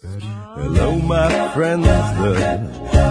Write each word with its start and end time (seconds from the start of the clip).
Hello, 0.00 0.96
my 0.96 1.52
friends, 1.54 1.84
the 1.84 2.34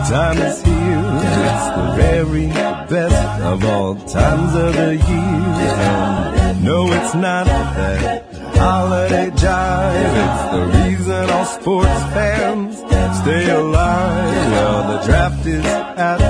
time 0.08 0.38
is 0.38 0.62
here. 0.62 1.02
It's 1.44 1.68
the 1.76 1.94
very 1.98 2.48
best 2.48 3.42
of 3.42 3.66
all 3.66 3.96
times 3.96 4.56
of 4.56 4.74
the 4.74 4.96
year. 4.96 6.64
No, 6.64 6.88
it's 6.94 7.14
not 7.14 7.46
that 7.46 8.24
holiday 8.56 9.30
jive. 9.32 10.16
It's 10.24 10.44
the 10.54 10.87
reason 11.27 11.31
all 11.31 11.45
sports 11.45 12.03
fans 12.15 12.79
stay 13.23 13.51
alive. 13.51 14.53
Well, 14.53 14.83
the 14.93 14.99
draft 15.05 15.47
is 15.47 15.65
at 15.65 16.21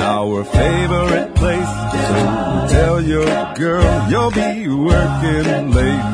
our 0.00 0.44
favorite 0.44 1.34
place. 1.34 1.72
So 2.08 2.66
tell 2.68 3.00
your 3.00 3.54
girl 3.54 4.10
you'll 4.10 4.30
be 4.30 4.68
working 4.68 5.72
late. 5.72 6.04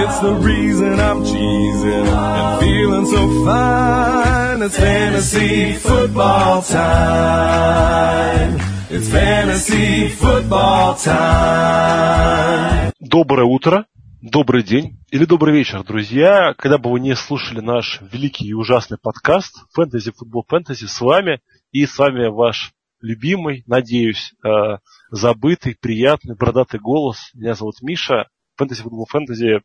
It's 0.00 0.18
the 0.20 0.34
reason 0.34 1.00
I'm 1.00 1.24
cheesing 1.24 2.06
and 2.06 2.60
feeling 2.60 3.06
so 3.06 3.44
fine. 3.46 4.62
It's 4.62 4.76
fantasy 4.76 5.72
football 5.74 6.62
time. 6.62 8.60
It's 8.90 9.08
fantasy 9.08 10.08
football 10.08 10.96
time. 10.96 12.92
Доброе 13.00 13.44
утро, 13.46 13.86
Добрый 14.21 14.63
день 14.63 14.99
или 15.11 15.23
добрый 15.23 15.53
вечер, 15.53 15.83
друзья. 15.83 16.53
Когда 16.57 16.77
бы 16.77 16.91
вы 16.91 16.99
не 16.99 17.15
слушали 17.15 17.61
наш 17.61 18.01
великий 18.01 18.47
и 18.47 18.53
ужасный 18.53 18.97
подкаст 19.01 19.55
«Фэнтези, 19.73 20.11
футбол, 20.11 20.45
фэнтези» 20.47 20.85
с 20.85 20.99
вами, 20.99 21.41
и 21.71 21.85
с 21.85 21.97
вами 21.97 22.27
ваш 22.27 22.73
любимый, 23.01 23.63
надеюсь, 23.65 24.33
э, 24.43 24.79
забытый, 25.09 25.77
приятный, 25.79 26.35
бородатый 26.35 26.79
голос. 26.79 27.31
Меня 27.33 27.53
зовут 27.53 27.81
Миша. 27.81 28.27
Фэнтези, 28.57 28.81
футбол, 28.81 29.05
фэнтези. 29.09 29.61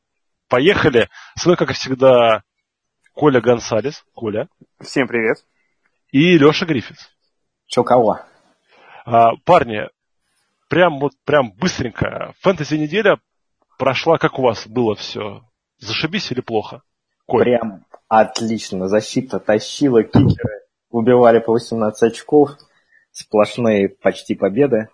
Поехали. 0.48 1.08
С 1.36 1.44
вами, 1.44 1.56
как 1.56 1.70
и 1.70 1.74
всегда, 1.74 2.42
Коля 3.12 3.40
Гонсалес. 3.40 4.04
Коля. 4.14 4.48
Всем 4.80 5.08
привет. 5.08 5.38
И 6.12 6.38
Леша 6.38 6.64
Гриффитс. 6.64 7.10
Чё 7.66 7.82
кого? 7.82 8.20
А, 9.04 9.34
парни, 9.44 9.88
прям 10.68 11.00
вот 11.00 11.12
прям 11.24 11.50
быстренько. 11.50 12.34
Фэнтези 12.40 12.76
неделя 12.76 13.18
прошла, 13.78 14.18
как 14.18 14.38
у 14.38 14.42
вас 14.42 14.66
было 14.66 14.94
все? 14.94 15.42
Зашибись 15.78 16.30
или 16.32 16.40
плохо? 16.40 16.82
Коль. 17.26 17.44
Прям 17.44 17.84
отлично. 18.08 18.88
Защита 18.88 19.38
тащила, 19.40 20.02
кикеры 20.02 20.64
убивали 20.94 21.40
по 21.40 21.52
18 21.52 22.02
очков. 22.02 22.50
Сплошные 23.10 23.88
почти 23.88 24.34
победы. 24.34 24.88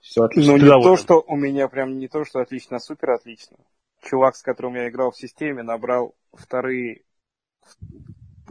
Все 0.00 0.22
отлично. 0.22 0.52
Ну, 0.52 0.58
не 0.58 0.82
то, 0.82 0.96
что 0.96 1.24
у 1.26 1.36
меня 1.36 1.68
прям 1.68 1.98
не 1.98 2.08
то, 2.08 2.24
что 2.24 2.40
отлично, 2.40 2.76
а 2.76 2.80
супер 2.80 3.10
отлично. 3.10 3.56
Чувак, 4.02 4.36
с 4.36 4.42
которым 4.42 4.74
я 4.74 4.88
играл 4.88 5.10
в 5.10 5.16
системе, 5.16 5.62
набрал 5.62 6.14
вторые... 6.32 7.02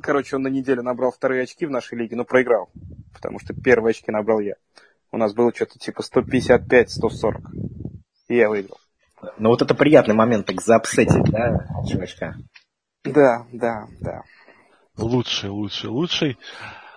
Короче, 0.01 0.35
он 0.35 0.41
на 0.41 0.47
неделю 0.47 0.81
набрал 0.81 1.11
вторые 1.11 1.43
очки 1.43 1.65
в 1.65 1.71
нашей 1.71 1.97
лиге, 1.97 2.15
но 2.15 2.25
проиграл. 2.25 2.69
Потому 3.13 3.39
что 3.39 3.53
первые 3.53 3.91
очки 3.91 4.11
набрал 4.11 4.39
я. 4.39 4.55
У 5.11 5.17
нас 5.17 5.33
было 5.33 5.53
что-то 5.53 5.77
типа 5.77 6.01
155-140. 6.01 7.41
И 8.29 8.35
я 8.35 8.49
выиграл. 8.49 8.79
Ну 9.37 9.49
вот 9.49 9.61
это 9.61 9.75
приятный 9.75 10.15
момент, 10.15 10.45
так 10.45 10.61
заапсетить, 10.61 11.31
да, 11.31 11.65
чувачка? 11.89 12.35
Да, 13.03 13.45
да, 13.51 13.87
да. 14.01 14.21
Лучший, 14.97 15.49
лучший, 15.49 15.89
лучший. 15.89 16.37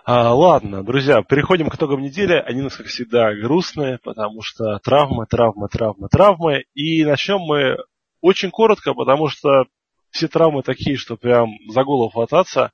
А, 0.05 0.33
ладно, 0.35 0.85
друзья, 0.85 1.23
переходим 1.23 1.69
к 1.69 1.75
итогам 1.75 2.01
недели. 2.01 2.35
Они 2.35 2.61
у 2.61 2.65
нас, 2.65 2.77
как 2.77 2.87
всегда, 2.87 3.35
грустные, 3.35 3.99
потому 4.05 4.41
что 4.43 4.79
травмы, 4.79 5.27
травмы, 5.27 5.69
травмы, 5.69 6.09
травмы. 6.09 6.65
И 6.75 7.05
начнем 7.05 7.41
мы 7.41 7.77
очень 8.21 8.51
коротко, 8.51 8.95
потому 8.95 9.29
что 9.29 9.65
все 10.11 10.29
травмы 10.29 10.63
такие, 10.63 10.97
что 10.97 11.17
прям 11.17 11.51
за 11.69 11.83
голову 11.83 12.11
хвататься. 12.11 12.71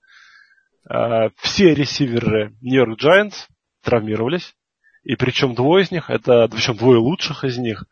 А, 0.87 1.31
все 1.37 1.75
ресиверы 1.75 2.55
Нью-Йорк 2.61 3.01
Giants 3.03 3.47
травмировались. 3.83 4.55
И 5.05 5.17
причем 5.17 5.55
двое 5.55 5.85
из 5.85 5.91
них, 5.91 6.11
это 6.11 6.49
причем 6.49 6.77
двое 6.77 6.99
лучших 6.99 7.45
из 7.45 7.57
них, 7.59 7.85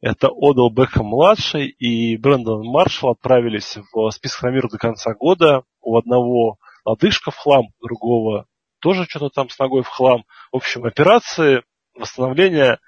это 0.00 0.28
Одел 0.28 0.70
Бекхэм 0.70 1.06
младший 1.06 1.68
и 1.68 2.16
Брэндон 2.16 2.66
Маршалл 2.66 3.10
отправились 3.10 3.76
в 3.92 4.10
список 4.10 4.42
на 4.44 4.50
мир 4.50 4.68
до 4.68 4.78
конца 4.78 5.14
года. 5.14 5.62
У 5.80 5.96
одного 5.96 6.58
лодыжка 6.84 7.30
в 7.30 7.36
хлам, 7.36 7.68
другого 7.80 8.46
тоже 8.80 9.04
что-то 9.04 9.28
там 9.28 9.48
с 9.48 9.58
ногой 9.58 9.82
в 9.82 9.88
хлам. 9.88 10.24
В 10.52 10.56
общем, 10.56 10.84
операции, 10.84 11.62
восстановление 11.94 12.78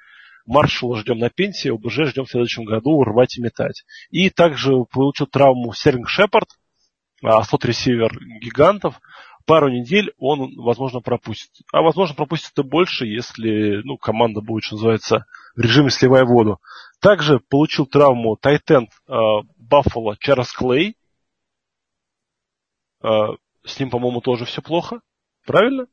Маршалла 0.47 0.97
ждем 0.97 1.19
на 1.19 1.31
пенсии, 1.31 1.73
ОБЖ 1.73 2.11
ждем 2.11 2.25
в 2.25 2.31
следующем 2.31 2.65
году 2.65 3.03
рвать 3.05 3.39
и 3.39 3.43
метать. 3.43 3.85
И 4.11 4.31
также 4.31 4.73
получил 4.91 5.27
травму 5.27 5.73
Серлинг 5.73 6.09
Шепард, 6.09 6.49
а, 7.23 7.45
тот 7.45 7.65
ресивер 7.65 8.13
гигантов. 8.41 9.01
Пару 9.45 9.69
недель 9.69 10.13
он, 10.19 10.55
возможно, 10.57 11.01
пропустит. 11.01 11.51
А, 11.73 11.83
возможно, 11.83 12.15
пропустит 12.15 12.59
и 12.59 12.63
больше, 12.63 13.07
если 13.07 13.83
ну, 13.85 13.97
команда 13.97 14.41
будет, 14.41 14.65
что 14.65 14.77
называется, 14.77 15.27
в 15.55 15.61
режиме 15.61 15.91
сливая 15.91 16.25
воду. 16.25 16.61
Также 17.03 17.41
получил 17.41 17.87
травму 17.87 18.37
Тайтенд 18.37 18.89
Баффало 19.59 20.17
Чарльз 20.19 20.53
Клей. 20.53 20.97
С 23.03 23.81
ним, 23.81 23.91
по-моему, 23.91 24.21
тоже 24.21 24.45
все 24.45 24.63
плохо. 24.63 25.01
Правильно? 25.45 25.87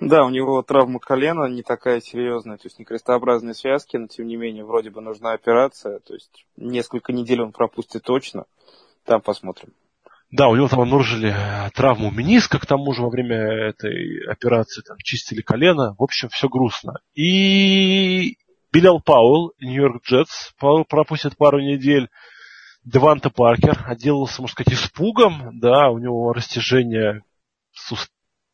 Да, 0.00 0.24
у 0.24 0.30
него 0.30 0.62
травма 0.62 1.00
колена 1.00 1.44
не 1.46 1.62
такая 1.62 2.00
серьезная, 2.00 2.56
то 2.56 2.66
есть 2.66 2.78
не 2.78 2.86
крестообразные 2.86 3.52
связки, 3.52 3.96
но 3.98 4.06
тем 4.06 4.26
не 4.26 4.36
менее 4.36 4.64
вроде 4.64 4.90
бы 4.90 5.02
нужна 5.02 5.32
операция, 5.32 5.98
то 5.98 6.14
есть 6.14 6.46
несколько 6.56 7.12
недель 7.12 7.42
он 7.42 7.52
пропустит 7.52 8.04
точно. 8.04 8.46
Там 9.04 9.20
посмотрим. 9.20 9.74
Да, 10.30 10.48
у 10.48 10.56
него 10.56 10.68
там 10.68 10.80
обнаружили 10.80 11.34
травму 11.74 12.10
мениска, 12.10 12.58
к 12.58 12.66
тому 12.66 12.92
же 12.92 13.02
во 13.02 13.10
время 13.10 13.36
этой 13.36 14.24
операции 14.30 14.82
там 14.82 14.96
чистили 14.98 15.42
колено. 15.42 15.94
В 15.98 16.02
общем, 16.02 16.28
все 16.30 16.48
грустно. 16.48 17.00
И 17.14 18.38
Билл 18.80 19.00
Пауэлл, 19.00 19.54
Нью-Йорк 19.60 20.04
Джетс, 20.04 20.52
пропустит 20.56 21.36
пару 21.36 21.60
недель. 21.60 22.08
Деванта 22.84 23.28
Паркер 23.28 23.84
отделался, 23.84 24.40
можно 24.40 24.52
сказать, 24.52 24.72
испугом. 24.72 25.58
Да, 25.58 25.90
у 25.90 25.98
него 25.98 26.32
растяжение 26.32 27.22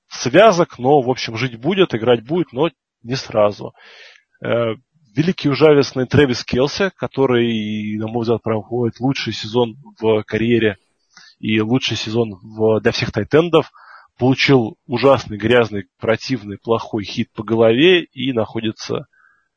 связок, 0.09 0.79
но, 0.79 1.03
в 1.03 1.11
общем, 1.11 1.37
жить 1.37 1.61
будет, 1.61 1.95
играть 1.95 2.25
будет, 2.25 2.53
но 2.53 2.71
не 3.03 3.17
сразу. 3.17 3.75
Э, 4.43 4.77
великий 5.15 5.51
ужасный 5.51 6.07
Трэвис 6.07 6.43
Келси, 6.43 6.91
который, 6.97 7.99
на 7.99 8.09
мой 8.09 8.23
взгляд, 8.23 8.43
проходит 8.43 9.01
лучший 9.01 9.35
сезон 9.35 9.77
в 10.01 10.23
карьере 10.23 10.79
и 11.39 11.61
лучший 11.61 11.99
сезон 11.99 12.39
в, 12.43 12.81
для 12.81 12.93
всех 12.93 13.13
тайтендов, 13.13 13.71
получил 14.19 14.79
ужасный, 14.87 15.37
грязный, 15.37 15.85
противный, 16.01 16.57
плохой 16.57 17.05
хит 17.05 17.31
по 17.35 17.43
голове 17.43 18.05
и 18.05 18.33
находится 18.33 19.07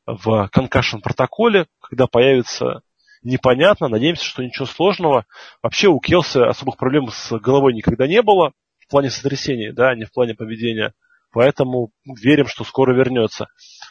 в 0.08 0.48
конкашн 0.52 0.98
протоколе, 0.98 1.66
когда 1.80 2.06
появится 2.06 2.82
непонятно, 3.22 3.88
надеемся, 3.88 4.24
что 4.24 4.42
ничего 4.42 4.64
сложного. 4.64 5.26
Вообще 5.62 5.88
у 5.88 6.00
Келса 6.00 6.48
особых 6.48 6.78
проблем 6.78 7.08
с 7.10 7.38
головой 7.38 7.74
никогда 7.74 8.06
не 8.06 8.22
было 8.22 8.52
в 8.78 8.88
плане 8.88 9.10
сотрясения, 9.10 9.72
да, 9.72 9.94
не 9.94 10.04
в 10.04 10.12
плане 10.12 10.34
поведения. 10.34 10.94
Поэтому 11.30 11.92
верим, 12.06 12.46
что 12.46 12.64
скоро 12.64 12.94
вернется. 12.94 13.48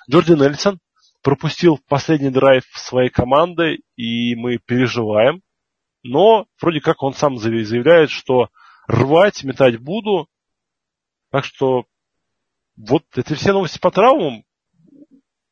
Джорди 0.09 0.31
Нельсон 0.31 0.79
пропустил 1.21 1.79
последний 1.87 2.31
драйв 2.31 2.63
своей 2.73 3.09
команды, 3.09 3.81
и 3.95 4.35
мы 4.35 4.57
переживаем. 4.57 5.41
Но 6.01 6.47
вроде 6.59 6.81
как 6.81 7.03
он 7.03 7.13
сам 7.13 7.37
заявляет, 7.37 8.09
что 8.09 8.49
рвать, 8.87 9.43
метать 9.43 9.77
буду. 9.77 10.29
Так 11.31 11.45
что 11.45 11.85
вот 12.75 13.03
это 13.15 13.35
все 13.35 13.53
новости 13.53 13.77
по 13.77 13.91
травмам. 13.91 14.43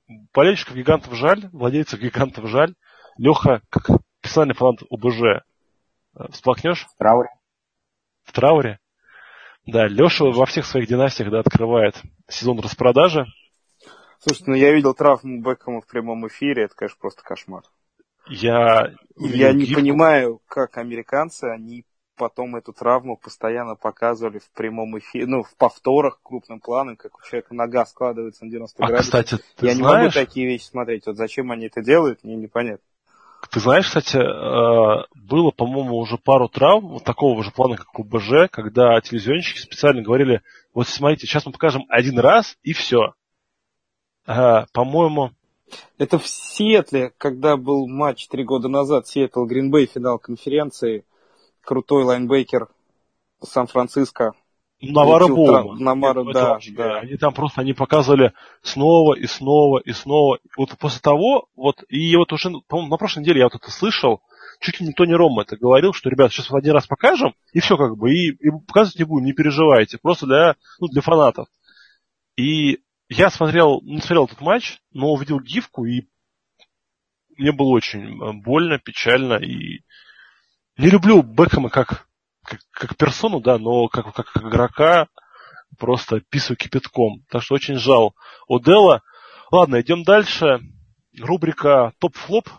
Болельщиков 0.08 0.76
гигантов 0.76 1.14
жаль, 1.16 1.50
владельцев 1.52 2.00
гигантов 2.00 2.48
жаль. 2.48 2.76
Леха, 3.18 3.62
как 3.70 4.02
персональный 4.22 4.56
фанат 4.56 4.82
ОБЖ, 4.90 5.22
э, 5.22 6.32
всплакнешь? 6.32 6.86
В 6.86 6.98
трауре. 6.98 7.30
В 8.24 8.32
трауре? 8.32 8.80
Да, 9.66 9.88
Леша 9.88 10.26
во 10.26 10.46
всех 10.46 10.66
своих 10.66 10.88
династиях 10.88 11.32
да, 11.32 11.40
открывает 11.40 12.02
сезон 12.28 12.60
распродажи. 12.60 13.26
Слушайте, 14.20 14.52
ну 14.52 14.58
я 14.58 14.74
видел 14.74 14.94
травму 14.94 15.42
Бекхэма 15.42 15.82
в 15.82 15.88
прямом 15.88 16.28
эфире, 16.28 16.66
это, 16.66 16.76
конечно, 16.76 16.98
просто 17.00 17.24
кошмар. 17.24 17.64
Я, 18.28 18.94
я 19.18 19.54
не 19.54 19.66
гифку. 19.66 19.82
понимаю, 19.82 20.42
как 20.48 20.78
американцы, 20.78 21.46
они 21.46 21.86
потом 22.16 22.56
эту 22.56 22.74
травму 22.74 23.18
постоянно 23.18 23.76
показывали 23.76 24.40
в 24.40 24.50
прямом 24.52 24.98
эфире, 25.00 25.28
ну, 25.28 25.44
в 25.44 25.56
повторах 25.56 26.20
крупным 26.24 26.60
планом, 26.60 26.96
как 26.96 27.18
у 27.18 27.22
человека 27.28 27.54
нога 27.54 27.86
складывается 27.86 28.46
на 28.46 28.52
90 28.52 28.84
а, 28.84 28.88
градусов. 28.88 29.06
Кстати, 29.06 29.44
ты 29.58 29.68
я 29.68 29.74
знаешь... 29.74 29.78
не 29.78 30.04
могу 30.04 30.12
такие 30.12 30.48
вещи 30.48 30.64
смотреть. 30.64 31.06
Вот 31.06 31.18
зачем 31.18 31.52
они 31.52 31.68
это 31.68 31.82
делают, 31.82 32.24
мне 32.24 32.36
непонятно. 32.36 32.84
Ты 33.52 33.60
знаешь, 33.60 33.86
кстати, 33.86 34.18
э, 34.18 35.06
было, 35.14 35.52
по-моему, 35.52 35.98
уже 35.98 36.18
пару 36.18 36.50
травм 36.50 36.88
вот 36.88 37.04
такого 37.04 37.44
же 37.44 37.52
плана, 37.52 37.78
как 37.78 38.00
у 38.00 38.04
БЖ, 38.04 38.50
когда 38.52 39.00
телевизионщики 39.02 39.60
специально 39.60 40.02
говорили, 40.02 40.42
вот 40.74 40.88
смотрите, 40.88 41.28
сейчас 41.28 41.46
мы 41.46 41.52
покажем 41.52 41.86
один 41.90 42.20
раз, 42.20 42.58
и 42.64 42.74
все. 42.74 43.14
По-моему... 44.26 45.32
Это 45.98 46.20
в 46.20 46.28
Сиэтле, 46.28 47.12
когда 47.18 47.58
был 47.58 47.88
матч 47.88 48.28
три 48.28 48.44
года 48.44 48.68
назад, 48.68 49.08
Сиэтл 49.08 49.46
Гринбей, 49.46 49.86
финал 49.86 50.20
конференции, 50.20 51.06
крутой 51.66 52.04
лайнбекер 52.04 52.70
Сан-Франциско. 53.42 54.34
Навара 54.82 55.28
Боума. 55.28 55.76
Навара, 55.80 56.24
да, 56.34 56.60
да. 56.76 57.00
Они 57.00 57.18
там 57.18 57.34
просто, 57.34 57.62
они 57.62 57.74
показывали 57.74 58.34
снова 58.62 59.16
и 59.16 59.26
снова 59.26 59.80
и 59.80 59.94
снова. 59.94 60.40
Вот 60.58 60.78
после 60.78 61.00
того, 61.02 61.48
вот, 61.56 61.84
и 61.90 62.16
вот 62.16 62.32
уже, 62.34 62.52
по-моему, 62.68 62.92
на 62.92 62.98
прошлой 62.98 63.22
неделе 63.22 63.40
я 63.40 63.46
вот 63.46 63.56
это 63.56 63.72
слышал, 63.72 64.22
чуть 64.60 64.80
ли 64.80 64.88
не 64.88 64.94
Тони 64.94 65.14
Рома 65.14 65.44
это 65.44 65.58
говорил, 65.58 65.94
что, 65.94 66.10
ребят, 66.10 66.32
сейчас 66.32 66.50
вот 66.50 66.60
один 66.60 66.74
раз 66.74 66.88
покажем, 66.88 67.36
и 67.54 67.60
все 67.60 67.78
как 67.78 67.98
бы, 67.98 68.12
и, 68.12 68.32
и 68.32 68.52
показывать 68.68 69.00
не 69.00 69.06
будем, 69.06 69.26
не 69.26 69.34
переживайте, 69.34 69.98
просто 69.98 70.26
для, 70.26 70.56
ну, 70.80 70.88
для 70.88 71.02
фанатов. 71.02 71.48
И 72.36 72.80
я 73.10 73.30
смотрел, 73.30 73.82
не 73.82 74.00
смотрел 74.00 74.26
этот 74.26 74.42
матч, 74.42 74.80
но 74.92 75.12
увидел 75.12 75.40
гифку, 75.40 75.86
и 75.86 76.04
мне 77.38 77.52
было 77.52 77.70
очень 77.70 78.22
э, 78.22 78.34
больно, 78.34 78.80
печально, 78.80 79.36
и 79.36 79.82
не 80.78 80.90
люблю 80.90 81.22
Бекхэма 81.22 81.70
как, 81.70 82.08
как, 82.44 82.60
как 82.72 82.98
персону, 82.98 83.40
да, 83.40 83.58
но 83.58 83.88
как, 83.88 84.14
как, 84.14 84.32
как 84.32 84.44
игрока 84.44 85.08
просто 85.78 86.22
писаю 86.22 86.58
кипятком. 86.58 87.24
Так 87.30 87.44
что 87.44 87.56
очень 87.56 87.76
жаль 87.76 88.16
Оделла. 88.48 89.02
Ладно, 89.52 89.82
идем 89.82 90.04
дальше. 90.04 90.60
Рубрика 91.20 91.94
топ-флоп. 92.00 92.50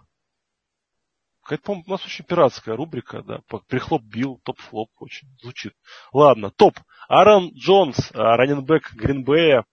Это, 1.48 1.62
по-моему, 1.62 1.84
у 1.86 1.90
нас 1.92 2.04
очень 2.04 2.24
пиратская 2.24 2.74
рубрика, 2.74 3.22
да. 3.22 3.40
Прихлоп 3.68 4.02
бил, 4.02 4.40
топ-флоп 4.42 4.90
очень 4.98 5.28
звучит. 5.40 5.74
Ладно, 6.12 6.50
топ. 6.50 6.78
Аарон 7.08 7.52
Джонс, 7.54 8.10
раннинбэк 8.12 8.94
Грин-Бэя, 8.94 9.64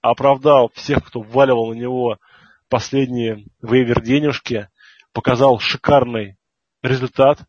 оправдал 0.00 0.70
всех, 0.74 1.04
кто 1.04 1.20
вваливал 1.20 1.70
на 1.70 1.78
него 1.78 2.18
последние 2.68 3.46
вейвер 3.60 4.00
денежки, 4.00 4.68
показал 5.12 5.58
шикарный 5.58 6.36
результат. 6.82 7.40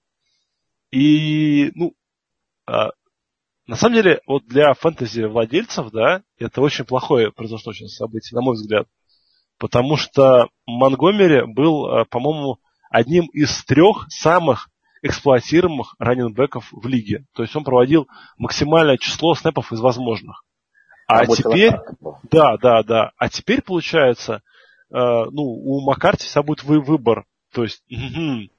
И, 0.93 1.71
ну, 1.73 1.95
а, 2.67 2.91
на 3.65 3.75
самом 3.75 3.95
деле, 3.95 4.21
вот 4.27 4.45
для 4.45 4.75
фэнтези 4.75 5.23
владельцев, 5.23 5.89
да, 5.89 6.21
это 6.37 6.61
очень 6.61 6.85
плохое 6.85 7.31
произошло 7.31 7.73
сейчас 7.73 7.95
событие, 7.95 8.37
на 8.37 8.43
мой 8.43 8.53
взгляд. 8.53 8.87
Потому 9.57 9.97
что 9.97 10.49
Монгомери 10.67 11.51
был, 11.51 11.87
а, 11.87 12.05
по-моему, 12.05 12.59
одним 12.91 13.25
из 13.33 13.65
трех 13.65 14.05
самых 14.09 14.69
эксплуатируемых 15.01 15.95
раненбеков 15.97 16.71
в 16.71 16.85
лиге. 16.85 17.25
То 17.33 17.41
есть 17.41 17.55
он 17.55 17.63
проводил 17.63 18.07
максимальное 18.37 18.97
число 18.97 19.33
снэпов 19.33 19.73
из 19.73 19.79
возможных. 19.79 20.43
А 21.07 21.25
теперь, 21.25 21.73
да, 22.29 22.57
да, 22.57 22.83
да. 22.83 23.11
А 23.17 23.29
теперь 23.29 23.63
получается, 23.63 24.43
э, 24.91 24.95
ну, 24.95 25.41
у 25.41 25.81
Маккарти 25.81 26.27
вся 26.27 26.43
будет 26.43 26.63
вы, 26.63 26.79
выбор. 26.79 27.25
То 27.51 27.63
есть, 27.63 27.83
угу, 27.89 28.49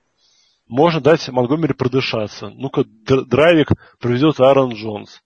можно 0.67 1.01
дать 1.01 1.29
Монгомери 1.29 1.75
продышаться. 1.75 2.49
Ну-ка, 2.49 2.85
драйвик 2.85 3.69
проведет 3.99 4.41
Аарон 4.41 4.73
Джонс. 4.75 5.23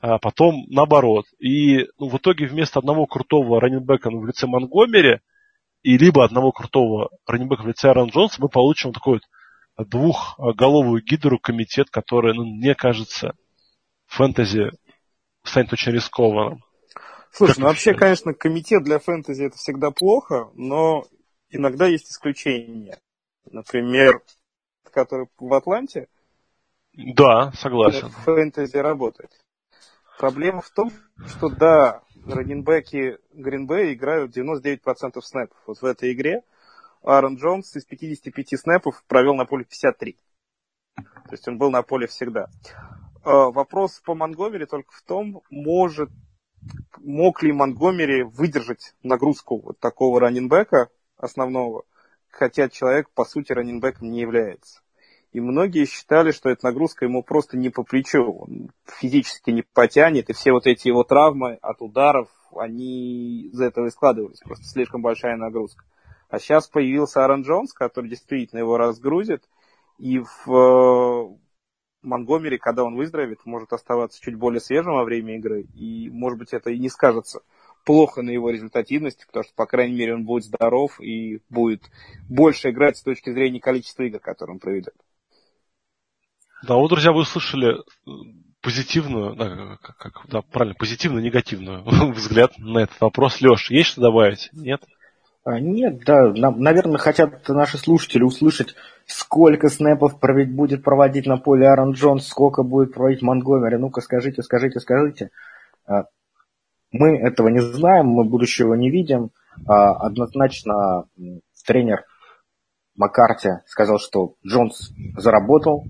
А 0.00 0.18
потом 0.18 0.64
наоборот. 0.68 1.26
И 1.38 1.86
ну, 1.98 2.08
в 2.08 2.16
итоге 2.16 2.46
вместо 2.46 2.78
одного 2.78 3.06
крутого 3.06 3.60
раненбека 3.60 4.10
в 4.10 4.26
лице 4.26 4.46
Монгомери 4.46 5.20
и 5.82 5.98
либо 5.98 6.24
одного 6.24 6.52
крутого 6.52 7.10
раненбека 7.26 7.62
в 7.62 7.68
лице 7.68 7.88
Аарон 7.88 8.08
Джонса 8.10 8.40
мы 8.40 8.48
получим 8.48 8.92
такой 8.92 9.20
вот 9.76 9.88
двухголовую 9.88 11.02
гидру 11.02 11.38
комитет, 11.38 11.90
который, 11.90 12.34
ну, 12.34 12.44
мне 12.44 12.74
кажется, 12.74 13.34
фэнтези 14.06 14.70
станет 15.44 15.72
очень 15.72 15.92
рискованным. 15.92 16.64
Слушай, 17.30 17.52
как 17.52 17.58
ну 17.58 17.66
вообще, 17.66 17.94
конечно, 17.94 18.34
комитет 18.34 18.82
для 18.84 18.98
фэнтези 18.98 19.44
это 19.44 19.56
всегда 19.56 19.90
плохо, 19.90 20.50
но 20.54 21.04
иногда 21.50 21.86
есть 21.86 22.10
исключения. 22.10 22.98
Например, 23.50 24.20
который 24.98 25.28
в 25.38 25.54
Атланте. 25.54 26.08
Да, 26.92 27.52
согласен. 27.52 28.08
Фэнтези 28.24 28.76
работает. 28.78 29.30
Проблема 30.18 30.60
в 30.60 30.70
том, 30.70 30.90
что 31.26 31.48
да, 31.48 32.02
раненбеки 32.26 33.18
Гринбэй 33.32 33.94
играют 33.94 34.36
99% 34.36 35.20
снэпов. 35.22 35.56
Вот 35.66 35.80
в 35.80 35.84
этой 35.84 36.12
игре 36.12 36.42
Аарон 37.02 37.36
Джонс 37.36 37.76
из 37.76 37.84
55 37.84 38.60
снэпов 38.60 39.04
провел 39.06 39.34
на 39.36 39.44
поле 39.44 39.64
53. 39.64 40.16
То 40.96 41.04
есть 41.30 41.46
он 41.46 41.58
был 41.58 41.70
на 41.70 41.82
поле 41.82 42.08
всегда. 42.08 42.48
А, 43.22 43.50
вопрос 43.50 44.00
по 44.04 44.16
Монгомери 44.16 44.66
только 44.66 44.92
в 44.92 45.02
том, 45.02 45.42
может, 45.50 46.10
мог 46.96 47.44
ли 47.44 47.52
Монгомери 47.52 48.24
выдержать 48.24 48.94
нагрузку 49.04 49.60
вот 49.60 49.78
такого 49.78 50.18
раненбека 50.18 50.88
основного, 51.16 51.84
хотя 52.28 52.68
человек, 52.68 53.10
по 53.10 53.24
сути, 53.24 53.52
раненбеком 53.52 54.10
не 54.10 54.20
является. 54.20 54.80
И 55.32 55.40
многие 55.40 55.84
считали, 55.84 56.30
что 56.30 56.48
эта 56.48 56.66
нагрузка 56.66 57.04
ему 57.04 57.22
просто 57.22 57.58
не 57.58 57.68
по 57.68 57.82
плечу, 57.82 58.32
он 58.32 58.70
физически 58.86 59.50
не 59.50 59.62
потянет, 59.62 60.30
и 60.30 60.32
все 60.32 60.52
вот 60.52 60.66
эти 60.66 60.88
его 60.88 61.04
травмы 61.04 61.58
от 61.60 61.82
ударов, 61.82 62.28
они 62.56 63.42
из 63.52 63.60
этого 63.60 63.86
и 63.86 63.90
складывались, 63.90 64.40
просто 64.40 64.64
слишком 64.64 65.02
большая 65.02 65.36
нагрузка. 65.36 65.84
А 66.30 66.38
сейчас 66.38 66.66
появился 66.66 67.22
Аарон 67.22 67.42
Джонс, 67.42 67.72
который 67.72 68.08
действительно 68.08 68.60
его 68.60 68.78
разгрузит, 68.78 69.44
и 69.98 70.22
в 70.46 71.38
Монгомери, 72.02 72.58
когда 72.58 72.84
он 72.84 72.96
выздоровеет, 72.96 73.44
может 73.44 73.72
оставаться 73.72 74.20
чуть 74.22 74.36
более 74.36 74.60
свежим 74.60 74.94
во 74.94 75.04
время 75.04 75.36
игры, 75.36 75.66
и, 75.74 76.08
может 76.10 76.38
быть, 76.38 76.52
это 76.52 76.70
и 76.70 76.78
не 76.78 76.88
скажется 76.88 77.40
плохо 77.84 78.22
на 78.22 78.30
его 78.30 78.50
результативности, 78.50 79.26
потому 79.26 79.44
что, 79.44 79.54
по 79.54 79.66
крайней 79.66 79.96
мере, 79.96 80.14
он 80.14 80.24
будет 80.24 80.44
здоров 80.44 81.00
и 81.00 81.40
будет 81.48 81.90
больше 82.28 82.70
играть 82.70 82.96
с 82.96 83.02
точки 83.02 83.30
зрения 83.30 83.60
количества 83.60 84.04
игр, 84.04 84.20
которые 84.20 84.54
он 84.54 84.60
проведет. 84.60 84.94
Да, 86.66 86.74
вот, 86.74 86.88
друзья, 86.88 87.12
вы 87.12 87.20
услышали 87.20 87.76
э, 87.76 88.10
позитивную, 88.60 89.36
да, 89.36 89.78
как, 89.80 90.26
да, 90.28 90.42
правильно, 90.42 90.74
позитивную, 90.78 91.22
негативную 91.22 91.84
взгляд 92.12 92.52
на 92.58 92.80
этот 92.80 93.00
вопрос. 93.00 93.40
Леш, 93.40 93.70
есть 93.70 93.90
что 93.90 94.00
добавить? 94.00 94.50
Нет? 94.52 94.82
А, 95.44 95.60
нет, 95.60 96.04
да, 96.04 96.30
наверное, 96.32 96.98
хотят 96.98 97.48
наши 97.48 97.78
слушатели 97.78 98.22
услышать, 98.22 98.74
сколько 99.06 99.68
снэпов 99.68 100.18
будет 100.20 100.82
проводить 100.82 101.26
на 101.26 101.38
поле 101.38 101.68
Аарон 101.68 101.92
Джонс, 101.92 102.26
сколько 102.26 102.62
будет 102.62 102.92
проводить 102.92 103.22
Монгомери. 103.22 103.76
Ну-ка, 103.76 104.00
скажите, 104.00 104.42
скажите, 104.42 104.80
скажите. 104.80 105.30
А, 105.86 106.04
мы 106.90 107.18
этого 107.18 107.48
не 107.48 107.60
знаем, 107.60 108.06
мы 108.06 108.24
будущего 108.24 108.74
не 108.74 108.90
видим. 108.90 109.30
А, 109.66 109.94
однозначно 109.94 111.04
тренер 111.68 112.04
Маккарти 112.96 113.60
сказал, 113.66 113.98
что 113.98 114.34
Джонс 114.46 114.90
заработал. 115.16 115.84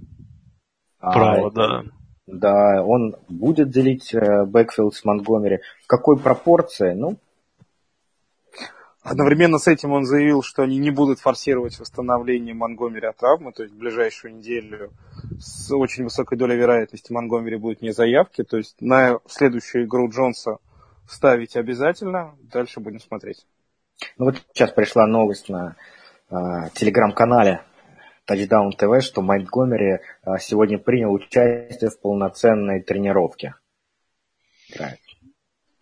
Право, 1.00 1.50
да. 1.50 1.82
Да, 2.26 2.82
он 2.82 3.16
будет 3.28 3.70
делить 3.70 4.14
backfield 4.14 4.94
с 4.94 5.04
Монгомери. 5.04 5.60
В 5.84 5.86
какой 5.86 6.18
пропорции? 6.18 6.92
Ну, 6.92 7.16
Одновременно 9.08 9.58
с 9.58 9.66
этим 9.66 9.92
он 9.92 10.04
заявил, 10.04 10.42
что 10.42 10.62
они 10.62 10.76
не 10.76 10.90
будут 10.90 11.18
форсировать 11.18 11.78
восстановление 11.78 12.54
Монгомери 12.54 13.06
от 13.06 13.16
травмы, 13.16 13.52
то 13.52 13.62
есть 13.62 13.74
в 13.74 13.78
ближайшую 13.78 14.36
неделю 14.36 14.90
с 15.40 15.74
очень 15.74 16.04
высокой 16.04 16.36
долей 16.36 16.56
вероятности 16.56 17.10
Монгомери 17.10 17.56
будет 17.56 17.80
вне 17.80 17.92
заявки, 17.92 18.44
то 18.44 18.58
есть 18.58 18.76
на 18.80 19.20
следующую 19.26 19.86
игру 19.86 20.10
Джонса 20.10 20.58
ставить 21.08 21.56
обязательно, 21.56 22.34
дальше 22.52 22.80
будем 22.80 23.00
смотреть. 23.00 23.46
Ну 24.18 24.26
вот 24.26 24.42
сейчас 24.52 24.72
пришла 24.72 25.06
новость 25.06 25.48
на 25.48 25.76
э, 26.30 26.34
телеграм-канале 26.74 27.62
Touchdown 28.28 28.70
TV, 28.78 29.00
что 29.00 29.22
Монтгомери 29.22 29.98
э, 29.98 30.38
сегодня 30.40 30.78
принял 30.78 31.12
участие 31.12 31.90
в 31.90 32.00
полноценной 32.00 32.82
тренировке. 32.82 33.54
Играет. 34.68 35.00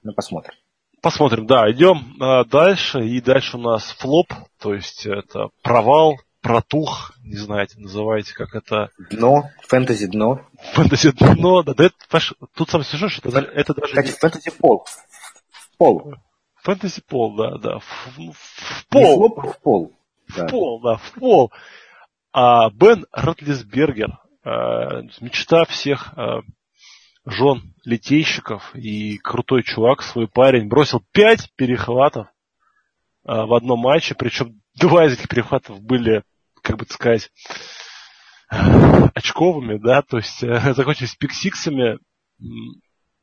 Ну, 0.02 0.12
посмотрим. 0.12 0.54
Посмотрим, 1.02 1.46
да, 1.46 1.70
идем 1.70 2.16
а, 2.20 2.44
дальше. 2.44 3.00
И 3.00 3.20
дальше 3.20 3.56
у 3.58 3.60
нас 3.60 3.92
флоп, 3.92 4.32
то 4.58 4.74
есть 4.74 5.06
это 5.06 5.50
провал, 5.62 6.16
протух, 6.40 7.12
не 7.24 7.36
знаете, 7.36 7.78
называете, 7.78 8.32
как 8.34 8.54
это... 8.54 8.90
Дно, 9.10 9.50
фэнтези 9.68 10.06
дно. 10.06 10.40
Фэнтези 10.74 11.12
дно, 11.12 11.62
да, 11.62 11.74
да 11.74 11.84
это, 11.86 11.96
тут 12.54 12.70
сам 12.70 12.82
слышишь, 12.82 13.14
что 13.14 13.28
это, 13.28 13.40
это 13.40 13.74
даже... 13.74 13.94
Кстати, 13.94 14.18
фэнтези 14.18 14.50
пол. 14.56 14.86
Пол. 15.76 16.14
Фэнтези 16.62 17.02
пол, 17.02 17.36
да, 17.36 17.58
да. 17.58 17.78
В, 17.78 18.32
в 18.32 18.86
пол. 18.88 19.02
Не 19.02 19.16
флоп, 19.16 19.38
а 19.38 19.52
в 19.52 19.60
пол. 19.60 19.92
В 20.28 20.36
да. 20.36 20.46
пол, 20.46 20.80
да, 20.80 20.96
в 20.96 21.12
пол. 21.12 21.52
А 22.38 22.68
Бен 22.68 23.06
Ротлисбергер, 23.12 24.18
а, 24.44 25.00
мечта 25.22 25.64
всех 25.64 26.12
а, 26.18 26.42
жен 27.24 27.74
литейщиков 27.82 28.74
и 28.74 29.16
крутой 29.16 29.62
чувак, 29.62 30.02
свой 30.02 30.28
парень, 30.28 30.68
бросил 30.68 31.02
пять 31.12 31.50
перехватов 31.56 32.26
а, 33.24 33.46
в 33.46 33.54
одном 33.54 33.78
матче, 33.78 34.14
причем 34.14 34.60
два 34.78 35.06
из 35.06 35.14
этих 35.14 35.30
перехватов 35.30 35.80
были, 35.80 36.24
как 36.60 36.76
бы 36.76 36.84
сказать, 36.84 37.32
очковыми, 38.50 39.78
да, 39.78 40.02
то 40.02 40.18
есть 40.18 40.44
э, 40.44 40.74
закончились 40.74 41.14
пиксиксами. 41.14 41.98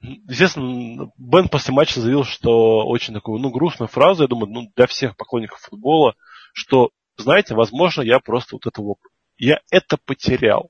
Естественно, 0.01 1.11
Бен 1.17 1.49
после 1.49 1.71
матча 1.71 2.01
заявил, 2.01 2.23
что 2.23 2.87
очень 2.87 3.13
такую, 3.13 3.39
ну, 3.39 3.51
грустную 3.51 3.89
фразу, 3.89 4.23
я 4.23 4.27
думаю, 4.27 4.51
ну, 4.51 4.71
для 4.75 4.87
всех 4.87 5.15
поклонников 5.15 5.59
футбола, 5.59 6.15
что, 6.51 6.89
знаете, 7.17 7.55
возможно, 7.55 8.01
я 8.01 8.19
просто 8.19 8.55
вот 8.55 8.65
этого, 8.65 8.95
я 9.37 9.59
это 9.71 9.97
потерял. 9.97 10.69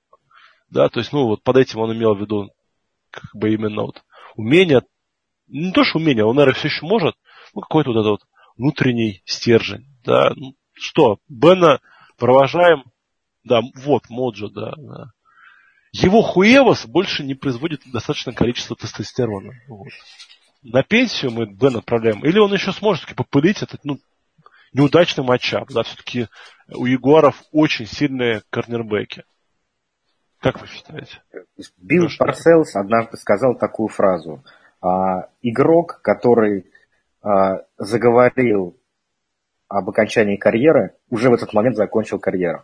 Да, 0.70 0.90
то 0.90 1.00
есть, 1.00 1.14
ну, 1.14 1.28
вот 1.28 1.44
под 1.44 1.58
этим 1.58 1.80
он 1.80 1.94
имел 1.94 2.16
в 2.16 2.20
виду 2.20 2.50
как 3.12 3.30
бы 3.34 3.54
именно 3.54 3.84
вот 3.84 4.04
умение, 4.36 4.82
не 5.48 5.72
то 5.72 5.84
что 5.84 6.00
умение, 6.00 6.26
он, 6.26 6.36
наверное, 6.36 6.58
все 6.58 6.68
еще 6.68 6.86
может, 6.86 7.16
ну, 7.54 7.62
какой-то 7.62 7.92
вот 7.92 8.00
этот 8.00 8.10
вот 8.10 8.22
внутренний 8.58 9.22
стержень, 9.26 9.86
да. 10.04 10.32
Ну, 10.36 10.56
что, 10.74 11.20
Бена 11.30 11.80
провожаем, 12.18 12.84
да, 13.44 13.62
вот, 13.76 14.10
Моджо, 14.10 14.50
да, 14.50 14.74
да. 14.78 15.12
Его 15.92 16.24
хуевос 16.24 16.88
больше 16.88 17.24
не 17.24 17.36
производит 17.36 17.82
достаточное 17.86 18.34
количество 18.34 18.76
тестостерона. 18.76 19.54
Вот. 19.68 19.90
На 20.64 20.82
пенсию 20.82 21.32
мы 21.32 21.46
Бен 21.46 21.78
отправляем. 21.78 22.26
Или 22.26 22.40
он 22.40 22.52
еще 22.52 22.72
сможет 22.72 23.04
таки 23.04 23.14
попылить 23.14 23.62
этот, 23.62 23.84
ну, 23.84 24.00
неудачный 24.74 25.24
матчап. 25.24 25.70
Да, 25.72 25.84
все-таки 25.84 26.28
у 26.74 26.86
Егоров 26.86 27.42
очень 27.52 27.86
сильные 27.86 28.42
корнербеки. 28.50 29.24
Как 30.40 30.60
вы 30.60 30.68
считаете? 30.68 31.22
Билл 31.78 32.10
Парселс 32.18 32.76
однажды 32.76 33.18
сказал 33.18 33.56
такую 33.58 33.88
фразу. 33.88 34.44
А, 34.82 35.30
игрок, 35.42 36.02
который 36.02 36.70
а, 37.22 37.62
заговорил 37.78 38.78
об 39.70 39.90
окончании 39.90 40.36
карьеры, 40.36 40.96
уже 41.10 41.30
в 41.30 41.34
этот 41.34 41.54
момент 41.54 41.78
закончил 41.78 42.20
карьеру. 42.20 42.64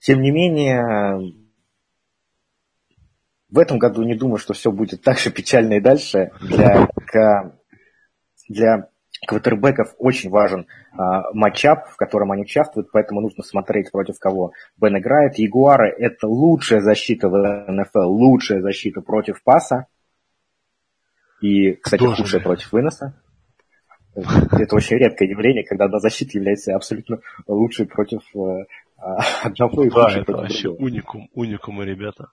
Тем 0.00 0.20
не 0.20 0.30
менее, 0.30 1.34
в 3.48 3.58
этом 3.58 3.78
году 3.78 4.02
не 4.02 4.16
думаю, 4.16 4.38
что 4.38 4.52
все 4.52 4.72
будет 4.72 5.02
так 5.02 5.18
же 5.18 5.30
печально 5.30 5.74
и 5.74 5.80
дальше. 5.80 6.32
Для, 6.40 6.88
для 8.48 8.88
квотербеков 9.26 9.94
очень 9.98 10.30
важен 10.30 10.66
а, 10.92 11.32
матчап, 11.32 11.88
в 11.88 11.96
котором 11.96 12.32
они 12.32 12.42
участвуют, 12.42 12.90
поэтому 12.92 13.20
нужно 13.20 13.42
смотреть, 13.42 13.90
против 13.90 14.18
кого 14.18 14.52
Бен 14.76 14.98
играет. 14.98 15.38
Ягуары– 15.38 15.94
это 15.98 16.26
лучшая 16.26 16.80
защита 16.80 17.28
в 17.28 17.66
НФЛ, 17.68 18.08
лучшая 18.08 18.60
защита 18.60 19.00
против 19.00 19.42
паса. 19.42 19.86
И, 21.40 21.72
кстати, 21.74 22.00
Тоже 22.00 22.22
худшая 22.22 22.40
против 22.40 22.72
выноса. 22.72 23.20
Это 24.14 24.74
очень 24.74 24.96
редкое 24.96 25.28
явление, 25.28 25.64
когда 25.64 25.84
одна 25.84 25.98
защита 25.98 26.38
является 26.38 26.74
абсолютно 26.74 27.18
лучшей 27.46 27.86
против 27.86 28.22
э, 28.34 28.64
одного 29.42 29.84
и 29.84 29.90
Да, 29.90 30.10
это 30.10 30.32
вообще 30.32 30.70
уникум, 30.70 31.28
уникумы, 31.34 31.84
ребята. 31.84 32.28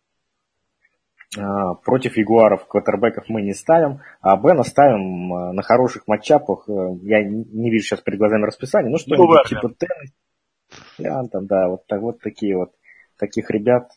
А, 1.37 1.73
против 1.75 2.17
Ягуаров 2.17 2.67
квотербеков 2.67 3.25
мы 3.27 3.41
не 3.41 3.53
ставим, 3.53 4.01
а 4.21 4.37
Бена 4.37 4.63
ставим 4.63 5.33
а, 5.33 5.53
на 5.53 5.61
хороших 5.61 6.07
матчапах. 6.07 6.67
Э, 6.67 6.71
я 7.01 7.23
не 7.23 7.71
вижу 7.71 7.85
сейчас 7.85 8.01
перед 8.01 8.19
глазами 8.19 8.45
расписание, 8.45 8.91
ну 8.91 8.97
что 8.97 9.15
ну, 9.15 9.27
типа 9.45 9.69
Теннесси, 9.69 11.29
там, 11.31 11.47
да, 11.47 11.67
вот, 11.69 11.87
так, 11.87 12.01
вот 12.01 12.19
такие 12.19 12.57
вот, 12.57 12.71
таких 13.17 13.49
ребят. 13.49 13.91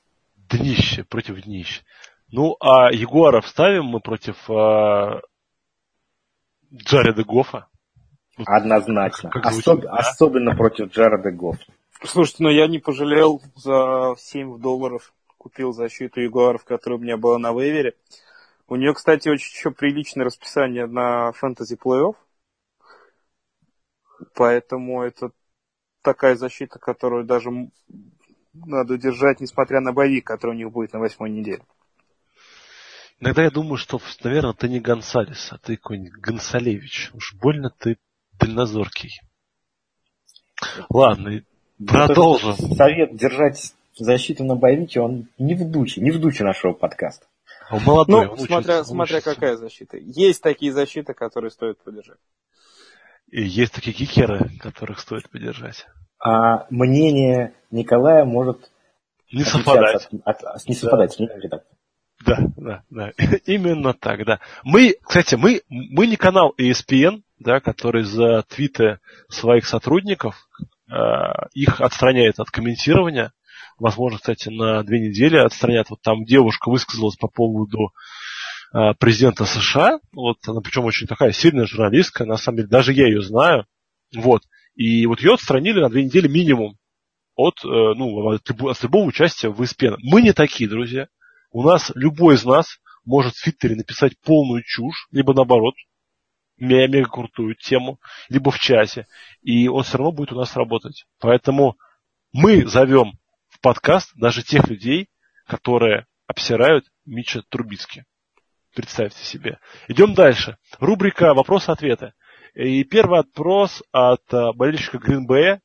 Днище, 0.49 1.05
против 1.05 1.43
днищ. 1.43 1.83
Ну, 2.31 2.57
а 2.61 2.91
Ягуаров 2.93 3.47
ставим 3.47 3.85
мы 3.87 4.01
против 4.01 4.51
а, 4.51 5.21
Джареда 6.73 7.25
Гофа? 7.25 7.67
Однозначно. 8.45 9.31
Как 9.31 9.47
звучит, 9.47 9.69
Особ... 9.69 9.81
да? 9.83 9.91
Особенно 9.93 10.57
против 10.57 10.91
Джареда 10.91 11.31
Гофа. 11.31 11.65
Слушайте, 12.05 12.43
ну 12.43 12.51
я 12.51 12.67
не 12.67 12.79
пожалел 12.79 13.43
за 13.55 14.15
7 14.19 14.61
долларов 14.61 15.13
купил 15.47 15.73
защиту 15.73 16.21
Ягуаров, 16.21 16.65
которая 16.65 16.99
у 16.99 17.03
меня 17.03 17.17
была 17.17 17.39
на 17.39 17.53
вейвере. 17.53 17.95
У 18.67 18.75
нее, 18.75 18.93
кстати, 18.95 19.29
очень 19.29 19.53
еще 19.55 19.71
приличное 19.71 20.25
расписание 20.25 20.87
на 20.87 21.31
фэнтези 21.31 21.77
плей-офф. 21.77 22.17
Поэтому 24.35 25.03
это 25.03 25.31
такая 26.03 26.35
защита, 26.35 26.81
которую 26.81 27.25
даже 27.25 27.51
надо 28.55 28.99
держать, 28.99 29.39
несмотря 29.39 29.81
на 29.81 29.93
боевик, 29.93 30.27
который 30.27 30.51
у 30.51 30.59
них 30.59 30.73
будет 30.73 30.93
на 30.93 30.99
восьмой 30.99 31.31
неделе. 31.31 31.63
Иногда 33.21 33.45
я 33.45 33.51
думаю, 33.53 33.77
что, 33.77 34.01
наверное, 34.25 34.53
ты 34.53 34.69
не 34.69 34.81
Гонсалес, 34.81 35.53
а 35.53 35.59
ты 35.59 35.77
какой-нибудь 35.77 36.21
Гонсалевич. 36.21 37.13
Уж 37.15 37.35
больно 37.35 37.71
ты 37.71 37.99
дальнозоркий. 38.33 39.21
Ладно, 40.91 41.41
продолжим. 41.79 42.57
Совет 42.57 43.15
держать 43.15 43.77
защиту 44.05 44.45
на 44.45 44.57
боевике, 44.57 45.01
он 45.01 45.29
не 45.39 45.55
в 45.55 45.71
духе, 45.71 46.01
не 46.01 46.11
в 46.11 46.21
духе 46.21 46.45
нашего 46.45 46.73
подкаста. 46.73 47.27
Он 47.71 47.83
молодой, 47.83 48.27
ну, 48.27 48.33
он 48.33 48.39
смотря, 48.39 48.59
учится, 48.59 48.85
смотря 48.85 49.17
учится. 49.17 49.35
какая 49.35 49.57
защита. 49.57 49.97
Есть 49.97 50.43
такие 50.43 50.73
защиты, 50.73 51.15
которые 51.15 51.51
стоит 51.51 51.83
поддержать. 51.83 52.19
И 53.31 53.43
есть 53.43 53.73
такие 53.73 53.93
кикеры, 53.93 54.51
которых 54.61 55.01
стоит 55.01 55.29
поддержать. 55.29 55.87
А 56.21 56.67
мнение 56.71 57.55
Николая 57.71 58.25
может 58.25 58.71
не 59.33 59.43
совпадать. 59.43 60.09
От, 60.25 60.43
от, 60.43 60.69
не 60.69 60.75
совпадать 60.75 61.17
да. 61.19 61.25
мнением. 61.25 61.61
Да, 62.25 62.39
да, 62.57 62.83
да. 62.91 63.13
Именно 63.47 63.95
так, 63.95 64.25
да. 64.25 64.41
Мы, 64.63 64.97
кстати, 65.03 65.35
мы, 65.35 65.63
мы 65.69 66.07
не 66.07 66.17
канал 66.17 66.55
ESPN, 66.59 67.23
да, 67.39 67.61
который 67.61 68.05
за 68.05 68.45
твиты 68.49 69.01
своих 69.29 69.67
сотрудников 69.67 70.49
э, 70.89 70.95
их 71.53 71.81
отстраняет 71.81 72.39
от 72.39 72.51
комментирования 72.51 73.33
возможно, 73.79 74.19
кстати, 74.19 74.49
на 74.49 74.83
две 74.83 75.01
недели 75.09 75.37
отстранят. 75.37 75.91
Вот 75.91 76.01
там 76.03 76.25
девушка 76.25 76.71
высказалась 76.71 77.17
по 77.17 77.29
поводу 77.29 77.93
э, 78.73 78.95
президента 78.99 79.45
США, 79.45 79.99
вот 80.13 80.39
она 80.47 80.61
причем 80.61 80.85
очень 80.85 81.07
такая 81.07 81.33
сильная 81.33 81.67
журналистка, 81.67 82.25
на 82.25 82.37
самом 82.37 82.59
деле, 82.59 82.69
даже 82.69 82.93
я 82.93 83.07
ее 83.07 83.23
знаю, 83.23 83.67
вот, 84.15 84.43
и 84.75 85.07
вот 85.07 85.21
ее 85.21 85.35
отстранили 85.35 85.81
на 85.81 85.89
две 85.89 86.05
недели 86.05 86.29
минимум 86.29 86.77
от, 87.35 87.65
э, 87.65 87.69
ну, 87.69 88.35
от, 88.35 88.83
любого 88.83 89.05
участия 89.05 89.49
в 89.49 89.63
ESPN. 89.63 89.97
Мы 90.03 90.23
не 90.23 90.33
такие, 90.33 90.69
друзья. 90.69 91.09
У 91.51 91.63
нас 91.63 91.93
любой 91.95 92.35
из 92.35 92.45
нас 92.45 92.79
может 93.05 93.35
в 93.35 93.43
Твиттере 93.43 93.77
написать 93.77 94.19
полную 94.21 94.63
чушь, 94.65 95.07
либо 95.13 95.33
наоборот, 95.33 95.75
мега 96.59 97.09
крутую 97.09 97.55
тему, 97.55 98.01
либо 98.29 98.51
в 98.51 98.59
чате, 98.59 99.07
и 99.43 99.69
он 99.69 99.83
все 99.83 99.99
равно 99.99 100.13
будет 100.13 100.33
у 100.33 100.37
нас 100.37 100.57
работать. 100.57 101.05
Поэтому 101.21 101.77
мы 102.33 102.67
зовем 102.67 103.13
в 103.57 103.61
подкаст 103.61 104.13
даже 104.17 104.43
тех 104.43 104.69
людей, 104.69 105.09
которые 105.47 106.07
обсирают 106.27 106.87
Мича 107.07 107.43
Трубицки. 107.49 108.05
Представьте 108.75 109.25
себе. 109.25 109.59
Идем 109.89 110.15
дальше. 110.15 110.59
Рубрика 110.79 111.33
«Вопросы-ответы». 111.33 112.13
И 112.55 112.85
первый 112.85 113.19
вопрос 113.19 113.83
от 113.93 114.23
э, 114.33 114.53
болельщика 114.55 114.99
Гринбея, 114.99 115.61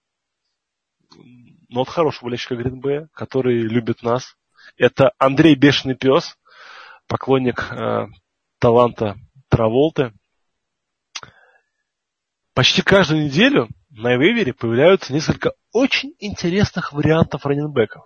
ну, 1.69 1.81
от 1.81 1.89
хорошего 1.89 2.25
болельщика 2.25 2.55
Гринбея, 2.55 3.09
который 3.13 3.59
любит 3.59 4.03
нас. 4.03 4.35
Это 4.77 5.11
Андрей 5.17 5.55
Бешеный 5.55 5.95
Пес, 5.95 6.37
поклонник 7.07 7.69
э, 7.71 8.07
таланта 8.59 9.15
Траволты. 9.49 10.13
Почти 12.53 12.81
каждую 12.81 13.25
неделю 13.25 13.67
на 13.89 14.15
вейвере 14.15 14.53
появляются 14.53 15.13
несколько 15.13 15.53
очень 15.71 16.15
интересных 16.19 16.93
вариантов 16.93 17.45
раненбеков. 17.45 18.03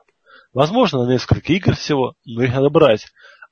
Возможно, 0.53 1.05
на 1.05 1.11
несколько 1.11 1.53
игр 1.53 1.75
всего, 1.75 2.15
но 2.25 2.43
их 2.43 2.53
надо 2.53 2.69
брать. 2.69 3.07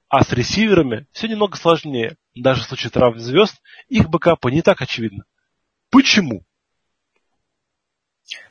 А 0.07 0.23
с 0.23 0.31
ресиверами 0.31 1.07
все 1.11 1.27
немного 1.27 1.57
сложнее. 1.57 2.17
Даже 2.35 2.61
в 2.61 2.65
случае 2.65 2.91
травм 2.91 3.19
звезд 3.19 3.61
их 3.89 4.09
бэкапы 4.09 4.51
не 4.51 4.61
так 4.61 4.81
очевидно. 4.81 5.25
Почему? 5.89 6.45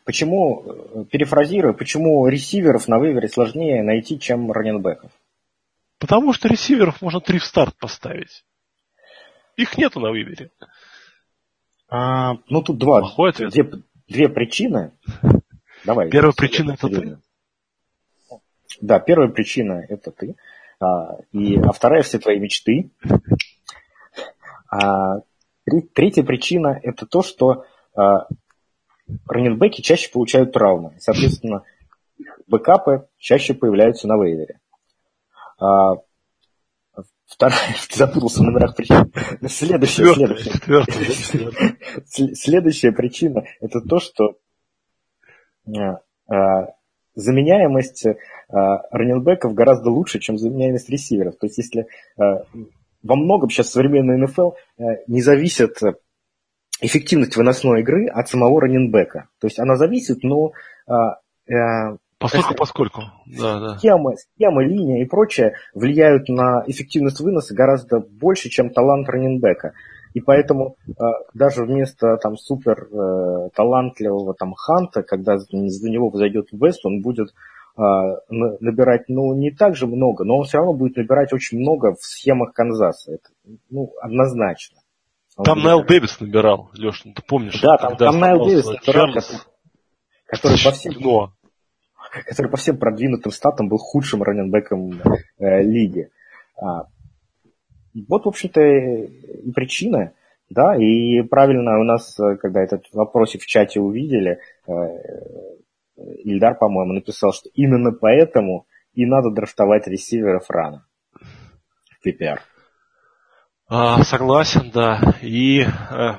Почему, 0.04 0.64
э, 0.64 1.04
перефразирую, 1.04 1.75
почему 1.75 2.26
ресиверов 2.26 2.88
на 2.88 2.99
вейвере 2.99 3.28
сложнее 3.28 3.83
найти, 3.83 4.19
чем 4.19 4.50
раненбеков? 4.50 5.12
Потому 5.99 6.33
что 6.33 6.49
ресиверов 6.49 7.00
можно 7.00 7.21
три 7.21 7.38
в 7.38 7.45
старт 7.45 7.76
поставить. 7.78 8.45
Их 9.57 9.78
нету 9.78 10.00
на 10.00 10.12
вейвере. 10.12 10.50
А, 11.88 12.35
ну, 12.49 12.62
тут 12.62 12.78
два. 12.78 13.02
Две, 13.38 13.71
две 14.09 14.28
причины. 14.28 14.92
Давай. 15.85 16.11
Первая 16.11 16.33
причина 16.33 16.73
это 16.73 16.89
ты. 16.89 17.19
Да, 18.81 18.99
первая 18.99 19.29
причина 19.29 19.85
это 19.89 20.11
ты. 20.11 20.37
А, 20.81 21.19
и, 21.33 21.57
а 21.59 21.73
вторая 21.73 22.03
все 22.03 22.19
твои 22.19 22.39
мечты. 22.39 22.91
А, 24.71 25.21
третья 25.95 26.23
причина 26.23 26.81
это 26.83 27.07
то, 27.07 27.23
что 27.23 27.65
а, 27.95 28.27
раненбеки 29.29 29.81
чаще 29.83 30.11
получают 30.11 30.53
травмы. 30.53 30.95
Соответственно, 30.99 31.65
бэкапы 32.47 33.07
чаще 33.19 33.55
появляются 33.55 34.09
на 34.09 34.17
вейвере. 34.23 34.61
А, 35.59 35.97
Вторая, 37.33 37.75
запутался 37.91 38.41
в 38.41 38.43
номерах 38.43 38.77
причин. 38.77 39.11
Следующая, 39.49 40.15
следующая. 40.15 40.53
Следующая 42.35 42.93
причина– 42.93 43.45
это 43.61 43.81
то, 43.81 44.01
что 44.01 44.37
заменяемость 47.14 48.07
э, 48.07 48.14
раненбеков 48.49 49.54
гораздо 49.54 49.90
лучше, 49.90 50.19
чем 50.19 50.38
заменяемость 50.38 50.88
ресиверов. 50.88 51.37
То 51.37 51.47
есть, 51.47 51.59
если 51.59 51.87
во 52.16 53.16
многом 53.16 53.50
сейчас 53.50 53.71
современный 53.71 54.16
НФЛ 54.16 54.52
не 55.09 55.21
зависит 55.23 55.78
эффективность 56.81 57.37
выносной 57.37 57.81
игры 57.81 58.07
от 58.07 58.28
самого 58.28 58.61
раненбека. 58.61 59.28
То 59.40 59.47
есть 59.47 59.59
она 59.59 59.76
зависит, 59.76 60.23
но 60.23 60.52
Поскольку, 62.23 62.54
поскольку. 62.54 63.02
Да, 63.26 63.59
да. 63.59 63.78
Схемы, 63.78 64.14
схемы, 64.16 64.64
линия 64.64 65.02
и 65.02 65.07
прочее 65.07 65.54
влияют 65.75 66.28
на 66.28 66.62
эффективность 66.69 67.19
выноса 67.19 67.52
гораздо 67.52 67.99
больше, 67.99 68.49
чем 68.49 68.71
талант 68.71 69.09
раненбека. 69.09 69.73
И 70.14 70.21
поэтому 70.21 70.76
э, 70.87 70.92
даже 71.35 71.64
вместо 71.64 72.16
там 72.19 72.37
супер 72.37 72.88
э, 72.90 73.49
талантливого 73.54 74.35
там 74.35 74.54
Ханта, 74.54 75.02
когда 75.02 75.38
за 75.38 75.47
него 75.90 76.11
взойдет 76.11 76.49
Вест, 76.52 76.85
он 76.85 77.00
будет 77.00 77.28
э, 77.78 77.83
набирать, 78.28 79.09
ну, 79.09 79.35
не 79.35 79.50
так 79.50 79.75
же 79.75 79.87
много, 79.87 80.25
но 80.25 80.38
он 80.38 80.45
все 80.45 80.59
равно 80.59 80.75
будет 80.75 80.97
набирать 80.97 81.33
очень 81.33 81.59
много 81.59 81.95
в 81.95 82.02
схемах 82.02 82.52
Канзаса. 82.52 83.12
Это, 83.12 83.28
ну, 83.71 83.92
однозначно. 84.00 84.78
Он 85.37 85.45
там 85.45 85.62
Найл 85.62 85.83
Дэвис 85.83 86.21
набирал, 86.21 86.71
Леш, 86.76 87.04
ну, 87.04 87.14
ты 87.14 87.23
помнишь? 87.26 87.59
Да, 87.62 87.78
там, 87.78 87.97
там 87.97 88.19
Найл 88.21 88.45
Дэвис, 88.45 88.66
который, 88.85 89.14
который, 90.26 90.62
по 90.62 90.71
всем, 90.73 90.92
который 92.26 92.50
по 92.50 92.57
всем 92.59 92.76
продвинутым 92.76 93.33
статам 93.33 93.69
был 93.69 93.78
худшим 93.78 94.23
раненбеком 94.23 95.00
э, 95.38 95.62
лиги. 95.62 96.11
А, 96.61 96.87
вот, 97.95 98.25
в 98.25 98.29
общем-то, 98.29 98.61
и 98.61 99.53
причина. 99.53 100.13
Да, 100.49 100.77
и 100.77 101.23
правильно 101.23 101.81
у 101.81 101.85
нас, 101.85 102.19
э, 102.21 102.37
когда 102.37 102.63
этот 102.63 102.85
вопросик 102.93 103.43
в 103.43 103.47
чате 103.47 103.81
увидели, 103.81 104.39
э, 104.67 104.73
Ильдар, 106.25 106.57
по-моему, 106.57 106.93
написал, 106.93 107.33
что 107.33 107.49
именно 107.55 107.93
поэтому 107.93 108.67
и 108.93 109.07
надо 109.07 109.31
драфтовать 109.31 109.87
ресиверов 109.87 110.51
рано 110.51 110.87
в 112.01 112.07
PPR. 112.07 112.41
А, 113.69 114.03
согласен, 114.03 114.71
да. 114.71 115.01
И 115.23 115.61
э, 115.61 115.67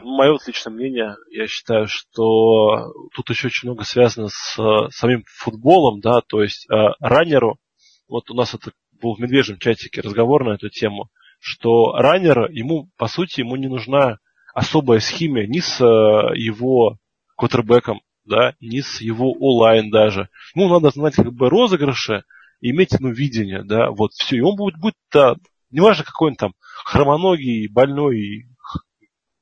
мое 0.02 0.32
вот 0.32 0.48
личное 0.48 0.74
мнение, 0.74 1.16
я 1.30 1.46
считаю, 1.46 1.86
что 1.88 2.92
тут 3.14 3.30
еще 3.30 3.48
очень 3.48 3.70
много 3.70 3.84
связано 3.84 4.30
с 4.30 4.58
э, 4.58 4.90
самим 4.90 5.24
футболом, 5.28 6.00
да, 6.00 6.22
то 6.26 6.42
есть 6.42 6.68
э, 6.72 6.76
раннеру, 7.00 7.60
вот 8.08 8.32
у 8.32 8.34
нас 8.34 8.56
это 8.56 8.72
был 9.00 9.14
в 9.14 9.20
медвежьем 9.20 9.60
чатике 9.60 10.02
разговор 10.02 10.44
на 10.46 10.54
эту 10.54 10.70
тему, 10.70 11.10
что 11.44 11.92
раннер, 11.98 12.50
ему, 12.52 12.90
по 12.96 13.08
сути, 13.08 13.42
ему 13.42 13.58
не 13.58 13.68
нужна 13.68 14.20
особая 14.56 15.02
схемия 15.02 15.46
ни 15.46 15.60
с 15.60 15.82
э, 15.82 16.38
его 16.38 17.00
квотербеком, 17.36 18.00
да, 18.24 18.56
ни 18.62 18.80
с 18.80 19.02
его 19.02 19.34
онлайн 19.34 19.92
даже. 19.92 20.30
Ему 20.56 20.70
надо 20.70 20.92
знать 20.92 21.16
как 21.16 21.34
бы 21.34 21.50
розыгрыши, 21.50 22.24
иметь 22.62 22.98
ну, 22.98 23.10
видение, 23.10 23.62
да, 23.66 23.92
вот 23.92 24.14
все. 24.14 24.38
И 24.38 24.40
он 24.40 24.56
будет, 24.56 24.80
будет 24.80 24.96
да, 25.12 25.36
неважно 25.70 26.06
какой 26.06 26.30
он 26.30 26.38
там 26.38 26.54
хромоногий, 26.86 27.68
больной, 27.68 28.48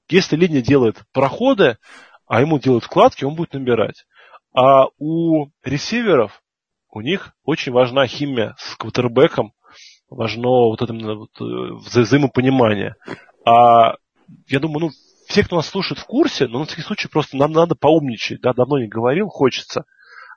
если 0.10 0.36
линия 0.36 0.64
делает 0.64 1.04
проходы, 1.14 1.78
а 2.26 2.42
ему 2.42 2.58
делают 2.58 2.86
вкладки, 2.86 3.26
он 3.26 3.36
будет 3.36 3.54
набирать. 3.54 4.06
А 4.56 4.88
у 4.98 5.50
ресиверов 5.64 6.42
у 6.90 7.02
них 7.02 7.36
очень 7.44 7.72
важна 7.72 8.08
химия 8.08 8.56
с 8.58 8.76
квотербеком, 8.76 9.54
важно 10.12 10.50
вот 10.50 10.82
это 10.82 10.94
вот, 10.94 11.30
э, 11.40 11.74
вза 11.74 12.02
взаимопонимание. 12.02 12.96
А 13.46 13.96
я 14.48 14.60
думаю, 14.60 14.88
ну, 14.88 14.90
все, 15.28 15.44
кто 15.44 15.56
нас 15.56 15.68
слушает 15.68 16.00
в 16.00 16.06
курсе, 16.06 16.48
но 16.48 16.60
на 16.60 16.66
всякий 16.66 16.82
случай 16.82 17.08
просто 17.08 17.38
нам 17.38 17.54
надо 17.54 17.76
поумничать, 17.76 18.42
да, 18.42 18.54
давно 18.54 18.80
не 18.80 18.88
говорил, 18.88 19.30
хочется. 19.30 19.86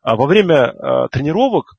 А 0.03 0.17
во 0.17 0.27
время 0.27 0.71
а, 0.71 1.09
тренировок 1.09 1.75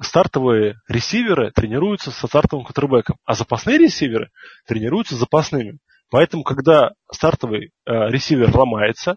стартовые 0.00 0.76
ресиверы 0.86 1.50
тренируются 1.50 2.12
со 2.12 2.28
стартовым 2.28 2.64
квотербеком, 2.64 3.16
а 3.24 3.34
запасные 3.34 3.78
ресиверы 3.78 4.30
тренируются 4.66 5.16
с 5.16 5.18
запасными. 5.18 5.78
Поэтому, 6.10 6.44
когда 6.44 6.92
стартовый 7.12 7.72
э, 7.84 7.92
ресивер 8.08 8.56
ломается, 8.56 9.16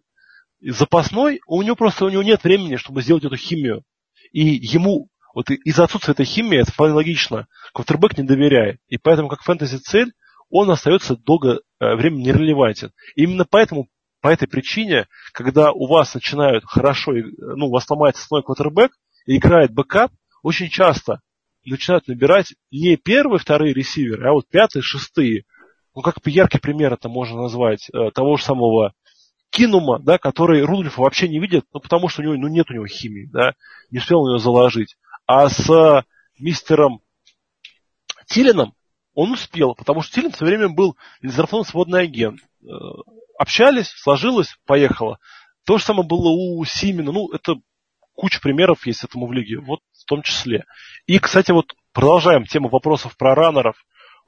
запасной, 0.59 1.39
у 1.47 1.61
него 1.61 1.75
просто 1.75 2.05
у 2.05 2.09
него 2.09 2.23
нет 2.23 2.43
времени, 2.43 2.75
чтобы 2.75 3.01
сделать 3.01 3.23
эту 3.23 3.37
химию. 3.37 3.83
И 4.31 4.41
ему 4.41 5.07
вот 5.33 5.49
из-за 5.49 5.83
отсутствия 5.83 6.13
этой 6.13 6.25
химии, 6.25 6.59
это 6.59 6.71
вполне 6.71 6.93
логично, 6.93 7.47
квотербек 7.73 8.17
не 8.17 8.23
доверяет. 8.23 8.79
И 8.87 8.97
поэтому, 8.97 9.29
как 9.29 9.43
фэнтези-цель, 9.43 10.13
он 10.49 10.69
остается 10.69 11.15
долго 11.15 11.61
э, 11.79 11.95
времени 11.95 12.23
нерелевантен. 12.25 12.91
И 13.15 13.23
именно 13.23 13.45
поэтому, 13.49 13.87
по 14.21 14.27
этой 14.27 14.47
причине, 14.47 15.07
когда 15.33 15.71
у 15.71 15.87
вас 15.87 16.13
начинают 16.13 16.65
хорошо, 16.65 17.13
ну, 17.13 17.67
у 17.67 17.71
вас 17.71 17.89
ломается 17.89 18.23
основной 18.23 18.43
квотербек, 18.43 18.91
и 19.25 19.37
играет 19.37 19.71
бэкап, 19.71 20.11
очень 20.43 20.69
часто 20.69 21.21
начинают 21.65 22.07
набирать 22.07 22.53
не 22.71 22.97
первые, 22.97 23.39
вторые 23.39 23.73
ресиверы, 23.73 24.27
а 24.27 24.33
вот 24.33 24.47
пятые, 24.49 24.81
шестые. 24.81 25.43
Ну, 25.95 26.01
как 26.01 26.15
яркий 26.25 26.59
пример 26.59 26.93
это 26.93 27.07
можно 27.07 27.41
назвать, 27.41 27.89
э, 27.93 28.11
того 28.11 28.37
же 28.37 28.43
самого 28.43 28.93
Кинума, 29.51 29.99
да, 29.99 30.17
который 30.17 30.63
Рудольфа 30.63 31.01
вообще 31.01 31.27
не 31.27 31.39
видит, 31.39 31.65
ну, 31.73 31.81
потому 31.81 32.07
что 32.07 32.21
у 32.21 32.25
него 32.25 32.35
ну, 32.35 32.47
нет 32.47 32.69
у 32.69 32.73
него 32.73 32.87
химии, 32.87 33.29
да, 33.31 33.53
не 33.91 33.99
успел 33.99 34.21
у 34.21 34.27
него 34.29 34.37
заложить. 34.37 34.95
А 35.25 35.49
с 35.49 36.05
мистером 36.39 37.01
Тилином 38.27 38.73
он 39.13 39.31
успел, 39.31 39.75
потому 39.75 40.01
что 40.01 40.13
Тилин 40.13 40.31
все 40.31 40.45
время 40.45 40.69
был 40.69 40.95
незарафон 41.21 41.63
сводный 41.65 42.01
агент. 42.03 42.39
Э, 42.63 42.67
общались, 43.37 43.89
сложилось, 43.89 44.57
поехало. 44.65 45.19
То 45.65 45.77
же 45.77 45.83
самое 45.83 46.07
было 46.07 46.29
у 46.29 46.63
Симина. 46.65 47.11
Ну, 47.11 47.31
это 47.31 47.55
куча 48.13 48.39
примеров 48.39 48.85
есть 48.85 49.03
этому 49.03 49.27
в 49.27 49.33
лиге, 49.33 49.59
вот 49.59 49.79
в 49.93 50.05
том 50.05 50.21
числе. 50.21 50.65
И, 51.05 51.19
кстати, 51.19 51.51
вот 51.51 51.73
продолжаем 51.93 52.45
тему 52.45 52.69
вопросов 52.69 53.17
про 53.17 53.35
раннеров. 53.35 53.75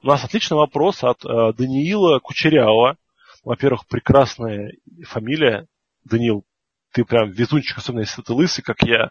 У 0.02 0.06
нас 0.06 0.22
отличный 0.24 0.56
вопрос 0.56 1.02
от 1.02 1.24
э, 1.24 1.52
Даниила 1.56 2.18
Кучерява. 2.18 2.96
Во-первых, 3.42 3.86
прекрасная 3.86 4.72
фамилия. 5.06 5.66
Даниил, 6.04 6.44
ты 6.92 7.04
прям 7.04 7.30
везунчик, 7.30 7.78
особенно 7.78 8.00
если 8.00 8.22
ты 8.22 8.32
лысый, 8.32 8.62
как 8.62 8.82
я. 8.82 9.10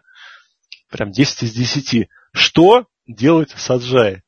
Прям 0.94 1.10
10 1.10 1.42
из 1.42 1.52
10. 1.52 2.08
Что 2.34 2.86
делать 3.08 3.50
с 3.50 3.68
Аджай? 3.68 4.22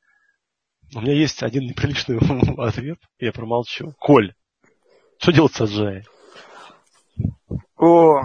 У 0.97 1.01
меня 1.01 1.13
есть 1.13 1.45
один 1.45 1.63
неприличный 1.63 2.19
ответ, 2.59 2.99
я 3.21 3.31
промолчу. 3.31 3.95
Коль, 4.01 4.35
что 5.19 5.31
делать 5.31 5.55
с 5.55 5.61
Аджай? 5.61 6.05
О, 7.77 8.21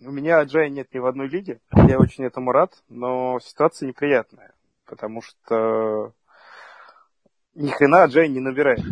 у 0.00 0.10
меня 0.10 0.40
Аджая 0.40 0.68
нет 0.68 0.92
ни 0.92 0.98
в 0.98 1.06
одной 1.06 1.28
лиге. 1.28 1.60
Я 1.72 2.00
очень 2.00 2.24
этому 2.24 2.50
рад, 2.50 2.72
но 2.88 3.38
ситуация 3.38 3.86
неприятная. 3.86 4.52
Потому 4.84 5.22
что 5.22 6.12
ни 7.54 7.70
хрена 7.70 8.02
Аджай 8.02 8.28
не 8.28 8.40
набирает. 8.40 8.82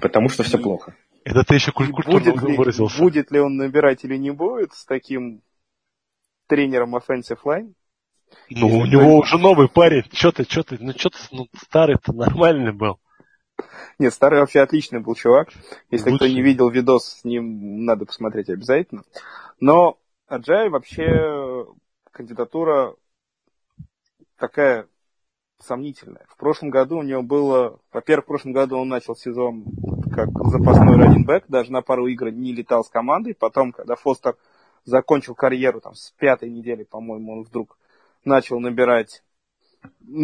Потому 0.00 0.28
что 0.28 0.42
все 0.42 0.58
плохо. 0.58 0.96
Это 1.22 1.44
ты 1.44 1.54
еще 1.54 1.70
культурно 1.70 2.18
будет 2.18 2.42
ли, 2.42 2.56
выразился. 2.56 3.00
Будет 3.00 3.30
ли 3.30 3.38
он 3.38 3.56
набирать 3.56 4.02
или 4.02 4.16
не 4.16 4.32
будет 4.32 4.72
с 4.72 4.84
таким 4.84 5.42
тренером 6.48 6.96
offensive 6.96 7.38
line? 7.44 7.74
Ну, 8.50 8.66
у 8.66 8.86
него 8.86 9.18
уже 9.18 9.38
новый 9.38 9.68
парень. 9.68 10.04
Че 10.10 10.32
ты, 10.32 10.44
че 10.44 10.62
ты, 10.62 10.76
ну 10.80 10.92
что 10.92 11.10
ты, 11.10 11.18
ну 11.30 11.46
старый-то 11.56 12.12
нормальный 12.12 12.72
был. 12.72 12.98
Нет, 13.98 14.14
старый 14.14 14.40
вообще 14.40 14.60
отличный 14.60 15.00
был 15.00 15.14
чувак. 15.14 15.48
Если 15.90 16.10
Лучше. 16.10 16.24
кто 16.24 16.34
не 16.34 16.42
видел 16.42 16.68
видос 16.68 17.20
с 17.20 17.24
ним, 17.24 17.84
надо 17.84 18.06
посмотреть 18.06 18.48
обязательно. 18.48 19.02
Но 19.60 19.98
Аджай 20.26 20.68
вообще 20.68 21.66
кандидатура 22.12 22.94
такая 24.38 24.86
сомнительная. 25.58 26.24
В 26.28 26.36
прошлом 26.36 26.70
году 26.70 26.98
у 26.98 27.02
него 27.02 27.22
было... 27.22 27.80
Во-первых, 27.92 28.24
в 28.24 28.28
прошлом 28.28 28.52
году 28.52 28.78
он 28.78 28.88
начал 28.88 29.16
сезон 29.16 29.64
как 30.14 30.28
запасной 30.46 30.96
раненбэк, 30.96 31.46
даже 31.48 31.72
на 31.72 31.82
пару 31.82 32.06
игр 32.06 32.30
не 32.30 32.52
летал 32.52 32.84
с 32.84 32.88
командой. 32.88 33.34
Потом, 33.34 33.72
когда 33.72 33.96
Фостер 33.96 34.36
закончил 34.84 35.34
карьеру 35.34 35.80
там, 35.80 35.94
с 35.94 36.12
пятой 36.18 36.50
недели, 36.50 36.84
по-моему, 36.84 37.32
он 37.32 37.42
вдруг 37.42 37.78
начал 38.24 38.60
набирать, 38.60 39.22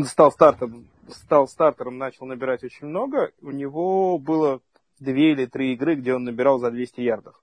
стал 0.07 0.33
стартером, 0.33 0.89
стал 1.09 1.49
стартером, 1.49 1.99
начал 1.99 2.27
набирать 2.27 2.65
очень 2.65 2.87
много. 2.87 3.33
У 3.41 3.51
него 3.51 4.19
было 4.19 4.61
две 4.99 5.33
или 5.33 5.47
три 5.47 5.75
игры, 5.75 5.97
где 5.97 6.15
он 6.15 6.25
набирал 6.25 6.59
за 6.59 6.71
200 6.71 7.01
ярдов. 7.01 7.41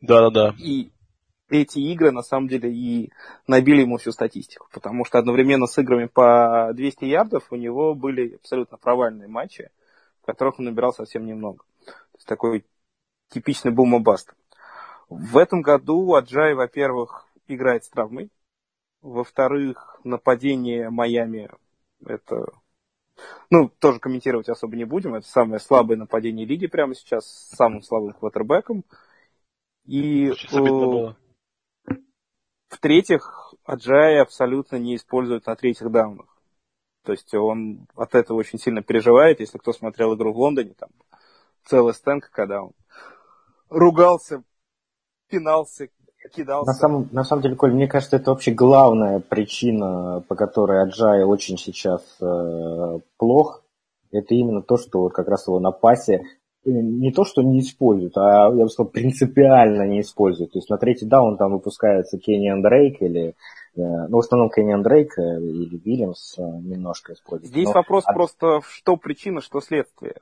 Да-да-да. 0.00 0.54
И 0.58 0.90
эти 1.48 1.78
игры, 1.78 2.10
на 2.10 2.22
самом 2.22 2.48
деле, 2.48 2.72
и 2.72 3.10
набили 3.46 3.82
ему 3.82 3.98
всю 3.98 4.12
статистику, 4.12 4.68
потому 4.72 5.04
что 5.04 5.18
одновременно 5.18 5.66
с 5.66 5.76
играми 5.78 6.06
по 6.06 6.70
200 6.74 7.04
ярдов 7.04 7.46
у 7.50 7.56
него 7.56 7.94
были 7.94 8.36
абсолютно 8.36 8.78
провальные 8.78 9.28
матчи, 9.28 9.70
в 10.22 10.26
которых 10.26 10.58
он 10.58 10.66
набирал 10.66 10.92
совсем 10.92 11.26
немного. 11.26 11.64
То 11.84 12.16
есть 12.16 12.26
такой 12.26 12.64
типичный 13.30 13.72
бум-баст. 13.72 14.32
В 15.10 15.36
этом 15.38 15.60
году 15.60 16.14
Аджай, 16.14 16.54
во-первых, 16.54 17.26
играет 17.48 17.84
с 17.84 17.88
травмой. 17.88 18.30
Во-вторых, 19.02 20.00
нападение 20.04 20.88
Майами 20.88 21.50
это 22.06 22.46
ну, 23.50 23.68
тоже 23.80 23.98
комментировать 23.98 24.48
особо 24.48 24.76
не 24.76 24.84
будем. 24.84 25.16
Это 25.16 25.26
самое 25.26 25.58
слабое 25.58 25.96
нападение 25.96 26.46
лиги 26.46 26.68
прямо 26.68 26.94
сейчас 26.94 27.26
с 27.26 27.56
самым 27.56 27.82
слабым 27.82 28.12
квотербеком. 28.12 28.84
И 29.84 30.32
в-третьих, 32.68 33.54
Аджай 33.64 34.20
абсолютно 34.20 34.76
не 34.76 34.94
использует 34.94 35.46
на 35.46 35.56
третьих 35.56 35.90
даунах. 35.90 36.26
То 37.02 37.12
есть 37.12 37.34
он 37.34 37.88
от 37.96 38.14
этого 38.14 38.36
очень 38.36 38.60
сильно 38.60 38.80
переживает. 38.80 39.40
Если 39.40 39.58
кто 39.58 39.72
смотрел 39.72 40.14
игру 40.14 40.32
в 40.32 40.38
Лондоне, 40.38 40.74
там 40.74 40.90
целая 41.64 41.94
стенка, 41.94 42.30
когда 42.30 42.62
он 42.62 42.72
ругался, 43.68 44.44
пинался 45.30 45.88
кидался. 46.28 46.70
На 46.70 46.74
самом, 46.74 47.08
на 47.12 47.24
самом 47.24 47.42
деле, 47.42 47.56
Коль, 47.56 47.72
мне 47.72 47.88
кажется, 47.88 48.16
это 48.16 48.30
вообще 48.30 48.52
главная 48.52 49.20
причина, 49.20 50.24
по 50.28 50.34
которой 50.34 50.82
Аджай 50.82 51.24
очень 51.24 51.58
сейчас 51.58 52.02
э, 52.20 52.98
плох. 53.16 53.62
Это 54.12 54.34
именно 54.34 54.62
то, 54.62 54.76
что 54.76 55.00
вот 55.02 55.12
как 55.12 55.28
раз 55.28 55.46
его 55.46 55.60
на 55.60 55.70
пасе 55.70 56.14
э, 56.14 56.70
не 56.70 57.12
то, 57.12 57.24
что 57.24 57.42
не 57.42 57.60
используют, 57.60 58.16
а, 58.16 58.50
я 58.54 58.64
бы 58.64 58.68
сказал, 58.68 58.90
принципиально 58.90 59.86
не 59.86 60.00
используют. 60.00 60.52
То 60.52 60.58
есть 60.58 60.70
на 60.70 60.78
третий 60.78 61.06
даун 61.06 61.36
там 61.36 61.52
выпускается 61.52 62.18
Кенни 62.18 62.48
Андрейк 62.48 63.00
или 63.00 63.28
э, 63.28 63.32
ну, 63.74 64.16
в 64.16 64.20
основном 64.20 64.50
Кенни 64.50 64.72
Андрейк 64.72 65.18
э, 65.18 65.22
или 65.22 65.76
Вильямс 65.76 66.36
немножко 66.38 67.12
используют. 67.12 67.52
Здесь 67.52 67.66
Но 67.66 67.72
вопрос 67.74 68.04
от... 68.06 68.14
просто, 68.14 68.60
что 68.68 68.96
причина, 68.96 69.40
что 69.40 69.60
следствие. 69.60 70.16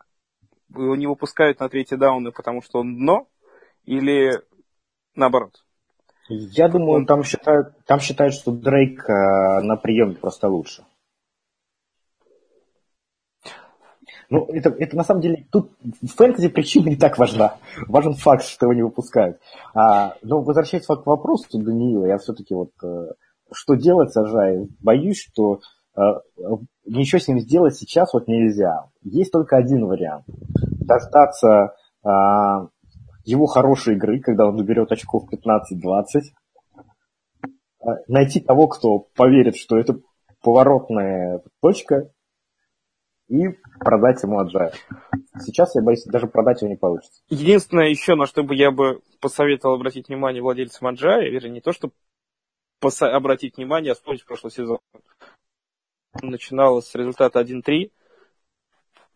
Его 0.75 0.97
не 0.97 1.07
выпускают 1.07 1.61
на 1.61 1.71
третий 1.71 1.97
дауны, 1.97 2.31
потому 2.31 2.61
что 2.61 2.81
он 2.81 2.97
дно, 2.99 3.27
или 3.87 4.43
наоборот? 5.19 5.63
Я 6.29 6.69
думаю, 6.69 7.07
там 7.07 7.25
считают, 7.25 7.75
там 7.87 8.01
считают, 8.01 8.35
что 8.35 8.53
Дрейк 8.53 9.09
э, 9.09 9.63
на 9.63 9.77
приеме 9.77 10.15
просто 10.15 10.49
лучше. 10.49 10.85
Ну, 14.31 14.45
это, 14.53 14.69
это 14.71 14.95
на 14.95 15.05
самом 15.05 15.23
деле, 15.23 15.47
тут 15.51 15.73
в 16.03 16.09
фэнтези 16.09 16.49
причина 16.49 16.91
не 16.91 16.97
так 16.97 17.17
важна. 17.17 17.57
Важен 17.87 18.13
факт, 18.13 18.45
что 18.45 18.67
его 18.67 18.75
не 18.75 18.83
выпускают. 18.83 19.41
А, 19.75 20.17
но 20.23 20.43
возвращаясь 20.43 20.85
к 20.85 21.07
вопросу 21.07 21.47
Даниила, 21.59 22.05
я 22.05 22.19
все-таки 22.19 22.55
вот, 22.55 22.73
э, 22.85 23.13
что 23.51 23.75
делать, 23.75 24.13
Сажай? 24.13 24.69
Боюсь, 24.81 25.19
что 25.19 25.61
э, 25.97 26.01
ничего 26.85 27.19
с 27.19 27.29
ним 27.29 27.41
сделать 27.41 27.77
сейчас 27.77 28.13
вот 28.13 28.29
нельзя. 28.29 28.91
Есть 29.03 29.33
только 29.33 29.57
один 29.57 29.87
вариант. 29.87 30.27
Дождаться 30.27 31.75
э, 32.05 32.09
его 33.29 33.47
хорошей 33.47 33.95
игры, 33.95 34.21
когда 34.21 34.47
он 34.47 34.57
наберет 34.57 34.91
очков 34.91 35.29
15-20, 35.31 36.33
а, 37.81 37.97
найти 38.09 38.41
того, 38.41 38.69
кто 38.69 39.01
поверит, 39.15 39.57
что 39.57 39.77
это 39.77 40.01
поворотная 40.43 41.43
точка, 41.61 42.11
и 43.29 43.49
продать 43.81 44.23
ему 44.23 44.39
Аджая. 44.39 44.73
Сейчас, 45.39 45.75
я 45.75 45.83
боюсь, 45.83 46.05
даже 46.07 46.27
продать 46.27 46.63
его 46.63 46.71
не 46.71 46.79
получится. 46.79 47.23
Единственное 47.29 47.89
еще, 47.89 48.15
на 48.15 48.25
что 48.25 48.43
бы 48.43 48.55
я 48.55 48.71
бы 48.71 49.03
посоветовал 49.21 49.75
обратить 49.75 50.09
внимание 50.09 50.41
владельцам 50.41 50.87
Аджая, 50.87 51.29
вернее, 51.29 51.51
не 51.51 51.61
то, 51.61 51.73
что 51.73 51.91
обратить 52.81 53.59
внимание, 53.59 53.93
а 53.93 53.95
вспомнить 53.95 54.25
прошлый 54.25 54.53
сезон. 54.53 54.79
Начиналось 56.23 56.87
с 56.87 56.95
результата 56.95 57.39
1-3, 57.39 57.91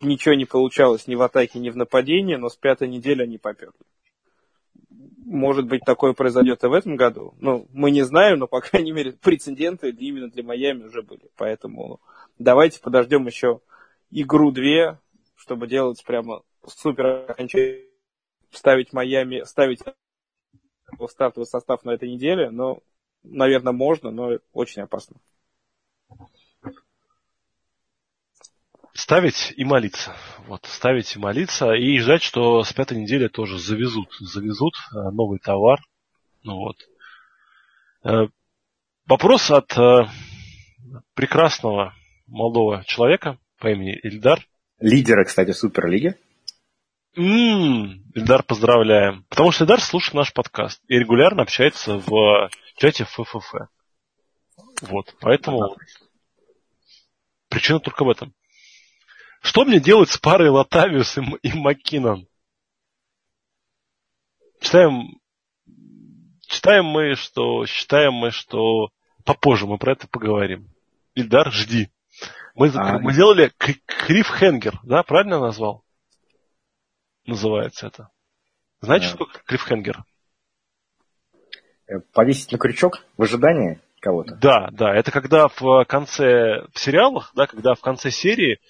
ничего 0.02 0.34
не 0.34 0.44
получалось 0.44 1.06
ни 1.06 1.14
в 1.14 1.22
атаке, 1.22 1.58
ни 1.58 1.70
в 1.70 1.76
нападении, 1.78 2.34
но 2.34 2.50
с 2.50 2.56
пятой 2.56 2.88
недели 2.88 3.22
они 3.22 3.38
поперли 3.38 3.72
может 5.24 5.66
быть, 5.66 5.82
такое 5.84 6.12
произойдет 6.12 6.62
и 6.64 6.66
в 6.66 6.72
этом 6.72 6.96
году. 6.96 7.34
Ну, 7.38 7.66
мы 7.72 7.90
не 7.90 8.02
знаем, 8.02 8.38
но, 8.38 8.46
по 8.46 8.60
крайней 8.60 8.92
мере, 8.92 9.12
прецеденты 9.12 9.90
именно 9.90 10.30
для 10.30 10.42
Майами 10.42 10.84
уже 10.84 11.02
были. 11.02 11.30
Поэтому 11.36 12.00
давайте 12.38 12.80
подождем 12.80 13.26
еще 13.26 13.60
игру-две, 14.10 14.98
чтобы 15.34 15.66
делать 15.66 16.02
прямо 16.04 16.42
супер 16.66 17.30
окончание, 17.30 17.86
ставить 18.50 18.92
Майами, 18.92 19.42
ставить 19.44 19.80
стартовый 21.08 21.46
состав 21.46 21.84
на 21.84 21.92
этой 21.92 22.10
неделе, 22.10 22.50
но, 22.50 22.80
наверное, 23.22 23.72
можно, 23.72 24.10
но 24.10 24.38
очень 24.52 24.82
опасно. 24.82 25.16
Ставить 28.94 29.52
и 29.56 29.64
молиться. 29.64 30.14
Вот, 30.46 30.64
ставить 30.66 31.14
и 31.16 31.18
молиться, 31.18 31.72
и 31.72 31.98
ждать, 31.98 32.22
что 32.22 32.62
с 32.62 32.72
пятой 32.72 32.98
недели 32.98 33.28
тоже 33.28 33.58
завезут, 33.58 34.12
завезут 34.20 34.74
э, 34.74 35.10
новый 35.10 35.38
товар. 35.38 35.80
Ну 36.42 36.56
вот. 36.56 36.76
Э, 38.04 38.28
вопрос 39.06 39.50
от 39.50 39.76
э, 39.78 40.06
прекрасного 41.14 41.94
молодого 42.26 42.84
человека 42.84 43.38
по 43.58 43.68
имени 43.68 43.98
Ильдар. 44.02 44.46
Лидера, 44.78 45.24
кстати, 45.24 45.52
Суперлиги. 45.52 46.16
М-м, 47.16 48.02
Ильдар, 48.14 48.42
поздравляем. 48.42 49.24
Потому 49.28 49.52
что 49.52 49.64
Ильдар 49.64 49.80
слушает 49.80 50.14
наш 50.14 50.32
подкаст 50.32 50.82
и 50.88 50.98
регулярно 50.98 51.42
общается 51.42 51.98
в 51.98 52.50
чате 52.76 53.04
ФФФ. 53.04 53.52
Вот, 54.82 55.14
поэтому 55.20 55.76
причина 57.48 57.78
только 57.78 58.04
в 58.04 58.10
этом. 58.10 58.34
Что 59.42 59.64
мне 59.64 59.80
делать 59.80 60.08
с 60.08 60.18
парой 60.18 60.50
Латавиус 60.50 61.18
и, 61.18 61.20
и 61.42 61.52
Маккинон? 61.52 62.28
Читаем, 64.60 65.18
читаем 66.46 66.84
мы, 66.84 67.16
что 67.16 67.66
считаем 67.66 68.14
мы, 68.14 68.30
что 68.30 68.90
попозже 69.24 69.66
мы 69.66 69.78
про 69.78 69.92
это 69.92 70.06
поговорим. 70.06 70.70
Ильдар, 71.16 71.50
жди. 71.50 71.90
Мы, 72.54 72.68
а, 72.68 73.00
мы 73.00 73.12
сделали 73.12 73.52
Крифхенгер, 73.58 74.78
да, 74.84 75.02
правильно 75.02 75.40
назвал? 75.40 75.84
Называется 77.26 77.88
это. 77.88 78.10
Знаете, 78.80 79.06
что 79.06 79.24
такое 79.24 79.42
Крифхенгер? 79.44 80.04
Э, 81.88 81.98
повесить 82.12 82.52
на 82.52 82.58
крючок 82.58 83.04
в 83.16 83.22
ожидании 83.22 83.80
кого-то? 84.00 84.36
Да, 84.36 84.68
да. 84.70 84.94
Это 84.94 85.10
когда 85.10 85.48
в 85.48 85.84
конце, 85.86 86.64
в 86.72 86.78
сериалах, 86.78 87.32
да, 87.34 87.48
когда 87.48 87.74
в 87.74 87.80
конце 87.80 88.12
серии 88.12 88.60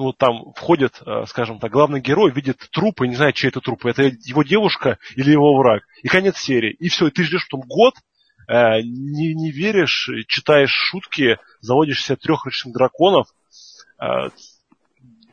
ну, 0.00 0.12
там 0.14 0.52
входит, 0.54 1.02
э, 1.04 1.26
скажем 1.26 1.58
так, 1.58 1.70
главный 1.70 2.00
герой, 2.00 2.32
видит 2.32 2.56
труп 2.72 3.02
и 3.02 3.08
не 3.08 3.16
знает, 3.16 3.34
чей 3.34 3.48
это 3.48 3.60
труп. 3.60 3.84
Это 3.84 4.04
его 4.04 4.42
девушка 4.42 4.98
или 5.14 5.30
его 5.30 5.58
враг. 5.58 5.82
И 6.02 6.08
конец 6.08 6.38
серии. 6.38 6.72
И 6.72 6.88
все, 6.88 7.08
и 7.08 7.10
ты 7.10 7.22
ждешь 7.22 7.46
потом 7.50 7.68
год, 7.68 7.94
э, 8.48 8.80
не, 8.80 9.34
не 9.34 9.50
веришь, 9.50 10.08
читаешь 10.26 10.70
шутки, 10.70 11.38
заводишь 11.60 12.02
себе 12.02 12.16
трехручных 12.16 12.74
драконов, 12.74 13.28
э, 14.02 14.30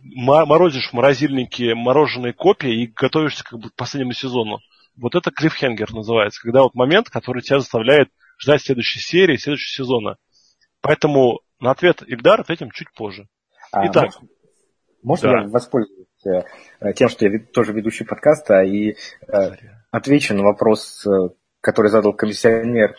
морозишь 0.04 0.90
в 0.90 0.94
морозильнике 0.94 1.74
мороженые 1.74 2.34
копии 2.34 2.84
и 2.84 2.88
готовишься 2.88 3.46
как 3.46 3.60
бы 3.60 3.70
к 3.70 3.76
последнему 3.76 4.14
сезону. 4.14 4.60
Вот 4.98 5.16
это 5.16 5.32
клиффхенгер 5.32 5.94
называется, 5.94 6.42
когда 6.42 6.64
вот 6.64 6.76
момент, 6.76 7.10
который 7.10 7.42
тебя 7.42 7.60
заставляет 7.60 8.10
ждать 8.38 8.64
следующей 8.64 9.00
серии, 9.00 9.38
следующего 9.38 9.86
сезона. 9.86 10.18
Поэтому 10.82 11.40
на 11.62 11.72
ответ 11.72 12.04
Ильдар 12.06 12.42
ответим 12.42 12.72
чуть 12.72 12.92
позже. 12.94 13.28
А, 13.72 13.86
Итак, 13.88 14.06
можно 14.06 14.28
да. 15.22 15.42
я 15.42 15.48
воспользуюсь 15.48 16.08
э, 16.26 16.94
тем, 16.94 17.10
что 17.10 17.28
я 17.28 17.40
тоже 17.40 17.74
ведущий 17.74 18.04
подкаста, 18.04 18.62
и 18.62 18.96
э, 19.28 19.52
отвечу 19.92 20.36
на 20.36 20.44
вопрос, 20.44 21.06
э, 21.06 21.30
который 21.62 21.92
задал 21.92 22.14
комиссионер 22.14 22.96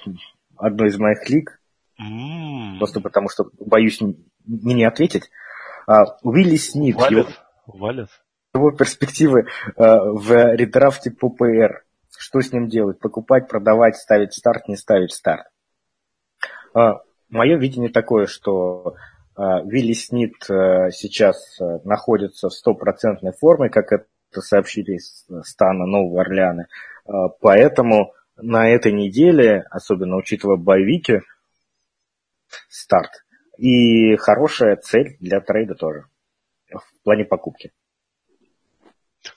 одной 0.57 0.89
из 0.89 0.99
моих 0.99 1.29
лиг, 1.29 1.61
mm. 2.01 2.79
просто 2.79 3.01
потому 3.01 3.29
что 3.29 3.51
боюсь 3.59 4.01
не, 4.01 4.17
не 4.47 4.85
ответить. 4.85 5.31
А, 5.87 6.05
Уилли 6.23 6.57
Снит, 6.57 6.97
Валят. 6.97 7.11
Его, 7.11 7.27
Валят. 7.67 8.11
его 8.55 8.71
перспективы 8.73 9.47
в 9.77 10.55
редрафте 10.55 11.11
по 11.11 11.31
ПР. 11.31 11.85
Что 12.17 12.41
с 12.41 12.53
ним 12.53 12.69
делать? 12.69 12.99
Покупать, 12.99 13.49
продавать, 13.49 13.97
ставить 13.97 14.35
старт, 14.35 14.69
не 14.69 14.77
ставить 14.77 15.13
старт. 15.13 15.47
А, 16.75 17.01
мое 17.29 17.57
видение 17.57 17.91
такое, 17.91 18.27
что 18.27 18.97
Вилли 19.39 19.93
Снит 19.93 20.51
э, 20.51 20.91
сейчас 20.91 21.61
э, 21.61 21.65
находится 21.85 22.49
в 22.49 22.53
стопроцентной 22.53 23.33
форме, 23.33 23.71
как 23.71 23.93
это 23.93 24.41
сообщили 24.41 24.97
из 24.97 25.27
стана 25.43 25.87
Нового 25.87 26.23
Орлеана. 26.23 26.67
А, 27.07 27.29
поэтому 27.29 28.15
на 28.37 28.69
этой 28.69 28.93
неделе, 28.93 29.65
особенно 29.71 30.17
учитывая 30.17 30.57
боевики, 30.57 31.21
старт. 32.69 33.11
И 33.59 34.17
хорошая 34.17 34.77
цель 34.77 35.17
для 35.21 35.41
трейда 35.41 35.75
тоже 35.75 36.07
в 36.71 37.03
плане 37.05 37.25
покупки. 37.25 37.73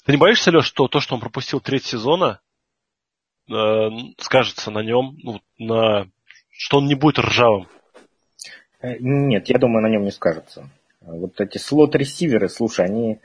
Ты 0.06 0.14
не 0.14 0.18
боишься, 0.18 0.52
Леш, 0.52 0.66
что 0.66 0.88
то, 0.88 1.00
что 1.00 1.16
он 1.16 1.22
пропустил 1.22 1.60
треть 1.60 1.86
сезона, 1.86 2.42
э, 3.50 3.54
скажется 4.18 4.72
на 4.72 4.84
нем, 4.84 5.16
ну, 5.22 5.42
на, 5.58 6.10
что 6.50 6.78
он 6.78 6.88
не 6.88 6.96
будет 6.96 7.20
ржавым? 7.20 7.68
Э, 8.82 8.98
нет, 9.00 9.50
я 9.50 9.58
думаю, 9.58 9.84
на 9.84 9.90
нем 9.90 10.04
не 10.04 10.12
скажется. 10.12 10.70
Вот 11.02 11.40
эти 11.40 11.58
слот-ресиверы, 11.58 12.50
слушай, 12.50 12.86
они 12.86 13.20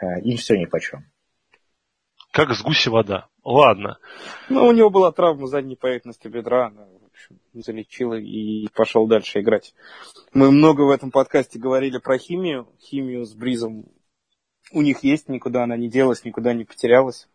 э, 0.00 0.20
им 0.22 0.36
все 0.36 0.56
ни 0.56 0.64
по 0.64 0.80
чем. 0.80 1.04
Как 2.30 2.50
с 2.52 2.62
гуси 2.62 2.88
вода. 2.88 3.28
Ладно. 3.44 3.98
Ну, 4.48 4.66
у 4.66 4.72
него 4.72 4.90
была 4.90 5.12
травма 5.12 5.46
задней 5.46 5.76
поверхности 5.76 6.28
бедра, 6.28 6.66
она, 6.66 6.82
в 6.82 7.06
общем, 7.06 7.38
залечила 7.52 8.14
и 8.14 8.66
пошел 8.74 9.06
дальше 9.06 9.40
играть. 9.40 9.74
Мы 10.32 10.50
много 10.50 10.82
в 10.82 10.90
этом 10.90 11.10
подкасте 11.10 11.58
говорили 11.58 11.98
про 11.98 12.18
химию. 12.18 12.66
Химию 12.80 13.24
с 13.24 13.34
Бризом 13.34 13.86
у 14.72 14.82
них 14.82 15.04
есть, 15.04 15.28
никуда 15.28 15.64
она 15.64 15.76
не 15.76 15.88
делась, 15.88 16.24
никуда 16.24 16.54
не 16.54 16.64
потерялась. 16.64 17.28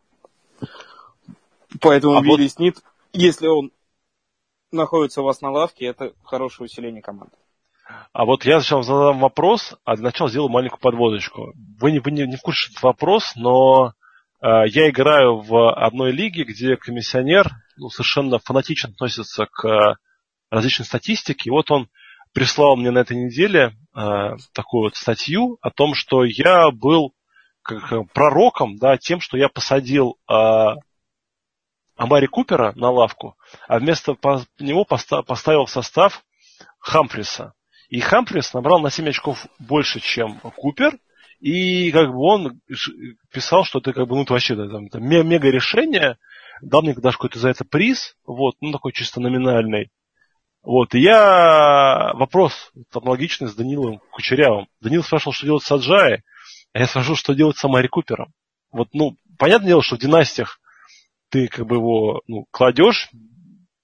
Поэтому 1.79 2.17
а 2.17 2.21
Вилли 2.21 2.43
вот... 2.43 2.51
Снит, 2.51 2.77
если 3.13 3.47
он 3.47 3.71
находится 4.71 5.21
у 5.21 5.25
вас 5.25 5.41
на 5.41 5.51
лавке, 5.51 5.86
это 5.86 6.13
хорошее 6.23 6.65
усиление 6.65 7.01
команды. 7.01 7.36
А 8.13 8.25
вот 8.25 8.45
я 8.45 8.60
сначала 8.60 8.84
задам 8.84 9.19
вопрос, 9.19 9.75
а 9.84 9.95
для 9.95 10.05
начала 10.05 10.29
сделаю 10.29 10.49
маленькую 10.49 10.79
подводочку. 10.79 11.53
Вы 11.79 11.91
не, 11.91 11.99
вы 11.99 12.12
не, 12.12 12.27
не 12.27 12.36
в 12.36 12.41
курсе 12.41 12.69
этот 12.69 12.84
вопрос, 12.84 13.34
но 13.36 13.93
э, 14.41 14.47
я 14.67 14.89
играю 14.89 15.39
в 15.39 15.73
одной 15.73 16.12
лиге, 16.12 16.43
где 16.43 16.75
комиссионер 16.75 17.49
ну, 17.77 17.89
совершенно 17.89 18.39
фанатично 18.39 18.89
относится 18.89 19.47
к 19.51 19.97
различной 20.51 20.86
статистике. 20.86 21.49
И 21.49 21.51
вот 21.51 21.71
он 21.71 21.89
прислал 22.34 22.75
мне 22.75 22.91
на 22.91 22.99
этой 22.99 23.17
неделе 23.17 23.73
э, 23.95 24.38
такую 24.53 24.84
вот 24.84 24.95
статью 24.95 25.58
о 25.62 25.71
том, 25.71 25.93
что 25.95 26.23
я 26.23 26.69
был 26.71 27.13
как 27.62 28.12
пророком, 28.13 28.77
да, 28.77 28.97
тем, 28.97 29.19
что 29.19 29.38
я 29.38 29.49
посадил 29.49 30.17
э, 30.29 30.34
Амари 31.99 32.27
Купера 32.27 32.71
на 32.75 32.89
лавку, 32.89 33.35
а 33.67 33.77
вместо 33.77 34.15
него 34.57 34.85
поставил 34.85 35.65
в 35.65 35.69
состав 35.69 36.23
Хамфриса. 36.79 37.53
И 37.89 37.99
Хамфрис 37.99 38.53
набрал 38.53 38.79
на 38.79 38.89
7 38.89 39.09
очков 39.09 39.45
больше, 39.59 39.99
чем 39.99 40.39
Купер, 40.39 40.97
и 41.41 41.91
как 41.91 42.07
бы 42.07 42.19
он 42.19 42.62
писал, 43.33 43.65
что 43.65 43.79
это 43.79 43.91
как 43.91 44.07
бы, 44.07 44.15
ну, 44.15 44.23
это 44.23 44.31
вообще 44.31 44.55
там, 44.55 44.85
это 44.85 44.99
мега 45.01 45.49
решение, 45.49 46.17
дал 46.62 46.83
мне 46.83 46.93
даже 46.93 47.17
какой-то 47.17 47.38
за 47.38 47.49
это 47.49 47.65
приз, 47.65 48.15
вот, 48.25 48.55
ну, 48.62 48.71
такой 48.71 48.93
чисто 48.93 49.19
номинальный. 49.19 49.91
Вот, 50.63 50.95
и 50.95 50.99
я 50.99 52.12
вопрос 52.13 52.71
аналогичный 52.93 53.49
с 53.49 53.55
Данилом 53.55 53.99
Кучерявым. 54.12 54.67
Данил 54.79 55.03
спрашивал, 55.03 55.33
что 55.33 55.45
делать 55.45 55.63
с 55.63 55.71
Аджаей, 55.71 56.23
а 56.71 56.79
я 56.79 56.88
спрашивал, 56.88 57.17
что 57.17 57.33
делать 57.33 57.57
с 57.57 57.65
Амари 57.65 57.88
Купером. 57.89 58.31
Вот, 58.71 58.88
ну, 58.93 59.17
понятное 59.38 59.69
дело, 59.69 59.81
что 59.81 59.97
в 59.97 59.99
династиях 59.99 60.62
ты 61.29 61.47
как 61.47 61.65
бы 61.65 61.75
его 61.75 62.21
ну, 62.27 62.45
кладешь, 62.51 63.09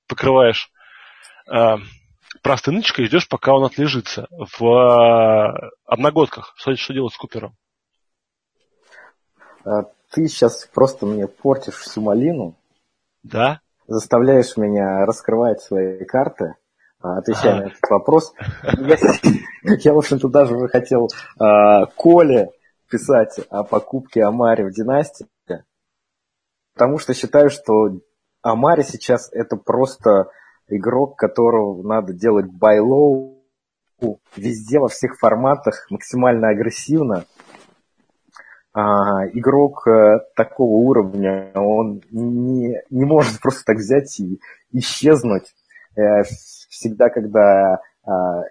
покрываешь 0.07 0.71
э, 1.51 1.77
простыночкой 2.41 3.05
и 3.05 3.07
ждешь, 3.07 3.27
пока 3.27 3.53
он 3.53 3.65
отлежится. 3.65 4.27
В 4.31 4.63
э, 4.63 5.71
одногодках 5.85 6.53
что, 6.57 6.75
что 6.75 6.93
делать 6.93 7.13
с 7.13 7.17
Купером? 7.17 7.55
А, 9.63 9.83
ты 10.11 10.27
сейчас 10.27 10.69
просто 10.73 11.05
мне 11.05 11.27
портишь 11.27 11.75
всю 11.75 12.01
малину. 12.01 12.55
Да? 13.23 13.61
Заставляешь 13.87 14.57
меня 14.57 15.05
раскрывать 15.05 15.61
свои 15.61 16.03
карты, 16.05 16.55
а, 17.01 17.17
отвечая 17.17 17.53
ага. 17.53 17.63
на 17.63 17.67
этот 17.67 17.89
вопрос. 17.89 18.33
Я, 18.63 18.97
я 19.63 19.93
в 19.93 19.97
общем-то, 19.97 20.27
даже 20.29 20.55
уже 20.55 20.67
хотел 20.67 21.09
э, 21.39 21.85
Коле 21.95 22.51
писать 22.89 23.39
о 23.49 23.63
покупке 23.63 24.23
Амари 24.23 24.63
в 24.63 24.71
династии, 24.71 25.27
потому 26.75 26.99
что 26.99 27.13
считаю, 27.13 27.49
что 27.49 28.01
Амари 28.41 28.83
сейчас 28.83 29.31
это 29.31 29.55
просто 29.55 30.29
игрок, 30.67 31.17
которого 31.17 31.81
надо 31.81 32.13
делать 32.13 32.47
байлоу 32.51 33.43
везде, 34.35 34.79
во 34.79 34.89
всех 34.89 35.17
форматах, 35.17 35.87
максимально 35.89 36.49
агрессивно. 36.49 37.25
А, 38.73 39.25
игрок 39.31 39.87
а, 39.87 40.19
такого 40.35 40.71
уровня, 40.71 41.51
он 41.55 42.01
не, 42.11 42.75
не 42.89 43.05
может 43.05 43.39
просто 43.41 43.63
так 43.65 43.77
взять 43.77 44.19
и 44.19 44.39
исчезнуть. 44.73 45.55
А, 45.97 46.23
всегда, 46.23 47.09
когда 47.09 47.79
а, 48.03 48.43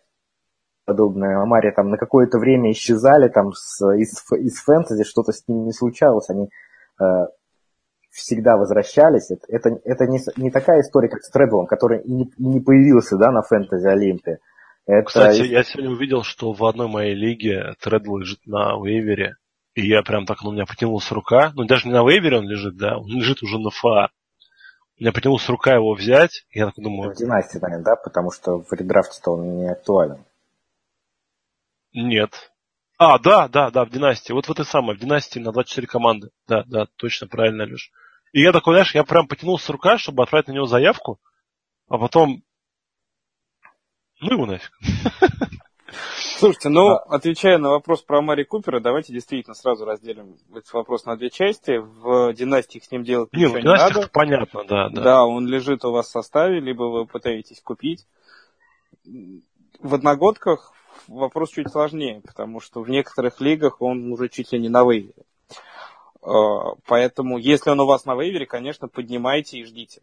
подобное 0.87 1.43
Амари 1.43 1.71
там 1.73 1.91
на 1.91 1.99
какое-то 1.99 2.39
время 2.39 2.73
исчезали 2.73 3.29
там 3.29 3.53
с, 3.53 3.85
из, 3.97 4.25
из 4.33 4.59
фэнтези, 4.61 5.05
что-то 5.05 5.33
с 5.33 5.47
ними 5.47 5.67
не 5.67 5.73
случалось, 5.73 6.31
они 6.31 6.49
а, 6.99 7.27
всегда 8.15 8.57
возвращались. 8.57 9.31
Это, 9.31 9.45
это, 9.49 9.81
это 9.85 10.07
не, 10.07 10.21
не 10.37 10.51
такая 10.51 10.81
история, 10.81 11.09
как 11.09 11.23
с 11.23 11.31
Тредлом, 11.31 11.67
который 11.67 12.01
и 12.03 12.13
не, 12.13 12.25
и 12.25 12.47
не 12.47 12.61
появился 12.61 13.17
да, 13.17 13.33
на 13.33 13.43
фэнтези 13.43 13.87
Олимпе. 13.87 14.39
Это... 14.87 15.07
Кстати, 15.07 15.43
я 15.43 15.65
сегодня 15.65 15.91
увидел, 15.91 16.23
что 16.23 16.53
в 16.53 16.65
одной 16.65 16.89
моей 16.89 17.15
лиге 17.15 17.75
Тредл 17.81 18.19
лежит 18.19 18.47
на 18.47 18.77
вейвере. 18.81 19.37
И 19.75 19.87
я 19.87 20.03
прям 20.03 20.27
так, 20.27 20.43
ну, 20.43 20.51
у 20.51 20.53
меня 20.53 20.67
потянулась 20.67 21.11
рука. 21.11 21.53
Ну, 21.55 21.65
даже 21.65 21.89
не 21.89 21.95
на 21.95 22.09
вейвере 22.09 22.39
он 22.39 22.49
лежит, 22.49 22.77
да, 22.77 22.97
он 22.97 23.09
лежит 23.09 23.43
уже 23.43 23.59
на 23.59 23.71
ФА. 23.71 24.11
У 24.97 25.03
меня 25.03 25.13
потянулась 25.13 25.49
рука 25.49 25.75
его 25.75 25.95
взять. 25.95 26.47
И 26.51 26.61
я 26.61 26.67
так 26.67 26.77
думаю... 26.77 27.13
В 27.13 27.17
династии, 27.17 27.59
наверное, 27.59 27.85
да? 27.85 27.97
Потому 27.97 28.31
что 28.31 28.63
в 28.63 28.73
редрафте-то 28.73 29.33
он 29.33 29.57
не 29.57 29.69
актуален. 29.69 30.25
Нет. 31.93 32.53
А, 32.97 33.19
да, 33.19 33.49
да, 33.49 33.71
да, 33.71 33.85
в 33.85 33.91
династии. 33.91 34.33
Вот 34.33 34.47
в 34.47 34.53
этой 34.53 34.65
самой, 34.65 34.95
в 34.95 35.01
династии 35.01 35.41
на 35.41 35.51
24 35.51 35.89
команды. 35.89 36.31
Да, 36.47 36.63
да, 36.67 36.87
точно, 36.97 37.27
правильно, 37.27 37.65
Леш. 37.65 37.91
И 38.35 38.43
я 38.43 38.51
такой, 38.51 38.75
знаешь, 38.75 38.95
я 38.97 39.05
прям 39.05 39.29
потянулся 39.29 39.71
рука, 39.71 39.97
чтобы 39.97 40.25
отправить 40.25 40.49
на 40.49 40.53
него 40.53 40.67
заявку, 40.67 41.21
а 41.89 41.99
потом... 41.99 42.43
Ну 44.21 44.33
его 44.33 44.47
нафиг. 44.47 44.73
Слушайте, 46.39 46.69
ну, 46.69 46.89
а... 46.89 47.15
отвечая 47.15 47.59
на 47.59 47.71
вопрос 47.71 48.03
про 48.03 48.23
Мари 48.23 48.43
Купера, 48.43 48.81
давайте 48.81 49.13
действительно 49.13 49.55
сразу 49.55 49.85
разделим 49.85 50.37
этот 50.51 50.73
вопрос 50.73 51.05
на 51.05 51.17
две 51.17 51.31
части. 51.31 51.79
В 51.79 52.33
династиях 52.33 52.83
с 52.83 52.91
ним 52.91 53.05
делать 53.05 53.33
не, 53.33 53.45
ничего 53.45 53.59
не 53.59 53.65
надо. 53.67 54.11
понятно, 54.13 54.65
да, 54.65 54.89
да. 54.89 55.01
Да, 55.01 55.25
он 55.25 55.47
лежит 55.47 55.85
у 55.85 55.93
вас 55.93 56.09
в 56.09 56.11
составе, 56.11 56.59
либо 56.59 56.83
вы 56.83 57.07
пытаетесь 57.07 57.61
купить. 57.61 58.05
В 59.79 59.95
одногодках 59.95 60.73
вопрос 61.07 61.51
чуть 61.51 61.71
сложнее, 61.71 62.21
потому 62.27 62.59
что 62.59 62.83
в 62.83 62.91
некоторых 62.91 63.41
лигах 63.41 63.81
он 63.81 64.11
уже 64.11 64.29
чуть 64.29 64.51
ли 64.51 64.59
не 64.59 64.69
на 64.69 64.83
вейвере. 64.83 65.23
А, 66.25 66.77
поэтому, 66.87 67.37
если 67.39 67.71
он 67.71 67.81
у 67.81 67.87
вас 67.87 68.07
на 68.07 68.15
вейвере, 68.15 68.47
конечно, 68.47 68.89
поднимайте 68.89 69.59
и 69.59 69.65
ждите. 69.65 70.03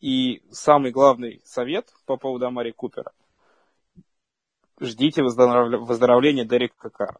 И 0.00 0.42
самый 0.50 0.90
главный 0.90 1.40
совет 1.44 1.90
по 2.04 2.18
поводу 2.18 2.46
Амари 2.46 2.72
Купера. 2.72 3.12
Ждите 4.78 5.22
выздоровления 5.22 6.44
Дерека 6.44 6.90
Кара. 6.90 7.16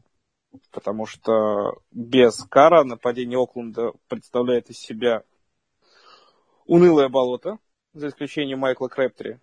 Потому 0.71 1.07
что 1.07 1.81
без 1.91 2.45
Кара 2.45 2.85
нападение 2.85 3.39
Окленда 3.39 3.93
представляет 4.09 4.69
из 4.69 4.79
себя 4.79 5.25
унылое 6.67 7.09
болото, 7.09 7.59
за 7.95 8.09
исключением 8.09 8.59
Майкла 8.59 8.89
Крэптри. 8.89 9.39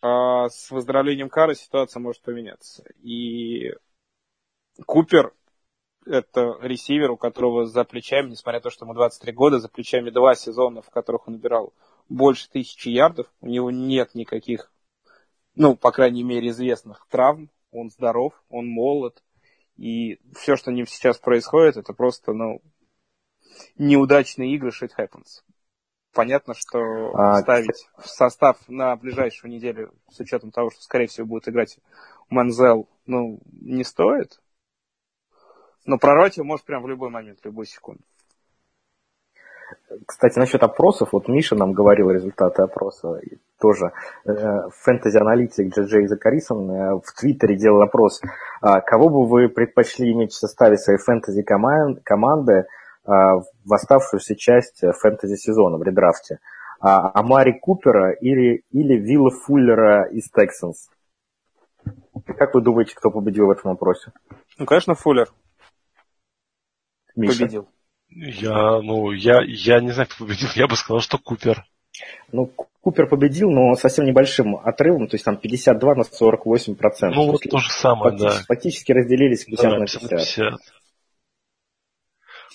А 0.00 0.48
с 0.48 0.70
выздоровлением 0.70 1.28
Кара 1.28 1.54
ситуация 1.54 2.00
может 2.00 2.22
поменяться. 2.22 2.84
И 3.02 3.72
Купер 4.86 5.34
это 6.06 6.58
ресивер, 6.60 7.10
у 7.10 7.16
которого 7.16 7.66
за 7.66 7.84
плечами, 7.84 8.30
несмотря 8.30 8.58
на 8.58 8.62
то, 8.62 8.70
что 8.70 8.84
ему 8.84 8.94
23 8.94 9.32
года, 9.32 9.58
за 9.58 9.68
плечами 9.68 10.10
два 10.10 10.34
сезона, 10.34 10.82
в 10.82 10.90
которых 10.90 11.28
он 11.28 11.34
набирал 11.34 11.72
больше 12.08 12.50
тысячи 12.50 12.88
ярдов. 12.88 13.26
У 13.40 13.48
него 13.48 13.70
нет 13.70 14.14
никаких, 14.14 14.72
ну, 15.54 15.76
по 15.76 15.92
крайней 15.92 16.22
мере, 16.22 16.48
известных 16.48 17.06
травм. 17.08 17.50
Он 17.70 17.90
здоров, 17.90 18.34
он 18.50 18.66
молод. 18.66 19.22
И 19.76 20.20
все, 20.34 20.56
что 20.56 20.70
с 20.70 20.74
ним 20.74 20.86
сейчас 20.86 21.18
происходит, 21.18 21.76
это 21.76 21.94
просто, 21.94 22.32
ну, 22.32 22.60
неудачные 23.76 24.54
игры, 24.54 24.70
shit 24.70 24.90
happens. 24.98 25.42
Понятно, 26.12 26.52
что 26.54 26.78
а, 27.14 27.40
ставить 27.40 27.88
в 27.96 28.06
состав 28.06 28.58
на 28.68 28.94
ближайшую 28.96 29.50
неделю, 29.50 29.94
с 30.10 30.20
учетом 30.20 30.50
того, 30.50 30.70
что, 30.70 30.82
скорее 30.82 31.06
всего, 31.06 31.26
будет 31.26 31.48
играть 31.48 31.78
Манзел, 32.28 32.86
ну, 33.06 33.40
не 33.50 33.82
стоит. 33.82 34.41
Но 35.84 35.98
прорвать 35.98 36.36
его 36.36 36.46
может 36.46 36.64
прям 36.64 36.82
в 36.82 36.88
любой 36.88 37.10
момент, 37.10 37.40
в 37.40 37.44
любую 37.44 37.66
секунду. 37.66 38.02
Кстати, 40.06 40.38
насчет 40.38 40.62
опросов, 40.62 41.10
вот 41.12 41.28
Миша 41.28 41.56
нам 41.56 41.72
говорил 41.72 42.10
результаты 42.10 42.62
опроса, 42.62 43.18
и 43.18 43.38
тоже 43.60 43.92
фэнтези-аналитик 44.24 45.76
Джей 45.76 46.06
Закарисон 46.06 46.70
э, 46.70 46.94
в 46.96 47.12
Твиттере 47.18 47.56
делал 47.56 47.82
опрос, 47.82 48.20
а 48.60 48.80
кого 48.80 49.08
бы 49.08 49.26
вы 49.26 49.48
предпочли 49.48 50.12
иметь 50.12 50.32
в 50.32 50.38
составе 50.38 50.76
своей 50.76 50.98
фэнтези-команды 50.98 52.66
а, 53.04 53.36
в 53.38 53.72
оставшуюся 53.72 54.36
часть 54.36 54.82
фэнтези-сезона 55.00 55.78
в 55.78 55.82
редрафте? 55.82 56.38
А, 56.80 57.10
Амари 57.18 57.58
Купера 57.58 58.12
или, 58.12 58.64
или 58.70 58.94
Вилла 58.94 59.30
Фуллера 59.30 60.04
из 60.04 60.28
Тексанс? 60.30 60.90
Как 62.38 62.54
вы 62.54 62.60
думаете, 62.60 62.94
кто 62.94 63.10
победил 63.10 63.46
в 63.46 63.50
этом 63.50 63.72
опросе? 63.72 64.12
Ну, 64.58 64.66
конечно, 64.66 64.94
Фуллер. 64.94 65.28
Миша. 67.16 67.40
победил? 67.40 67.68
Я, 68.10 68.80
ну, 68.82 69.12
я, 69.12 69.42
я 69.46 69.80
не 69.80 69.90
знаю, 69.90 70.08
кто 70.08 70.24
победил. 70.24 70.48
Я 70.54 70.66
бы 70.66 70.76
сказал, 70.76 71.00
что 71.00 71.18
Купер. 71.18 71.64
Ну, 72.30 72.46
Купер 72.82 73.08
победил, 73.08 73.50
но 73.50 73.74
совсем 73.74 74.04
небольшим 74.04 74.56
отрывом, 74.56 75.06
то 75.06 75.14
есть 75.14 75.24
там 75.24 75.36
52 75.36 75.94
на 75.94 76.04
48 76.04 76.74
процентов. 76.74 77.16
Ну, 77.16 77.32
вот 77.32 77.42
то 77.42 77.58
же 77.58 77.70
самое, 77.70 78.10
фактически, 78.10 78.38
да. 78.38 78.44
Фактически 78.48 78.92
разделились 78.92 79.44
50 79.44 79.70
да, 79.70 79.78
на 79.78 79.86
50. 79.86 80.10
50. 80.10 80.54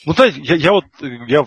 Ну, 0.06 0.13
да, 0.13 0.26
я, 0.26 0.56
я 0.56 0.72
вот, 0.72 0.86
я 1.28 1.46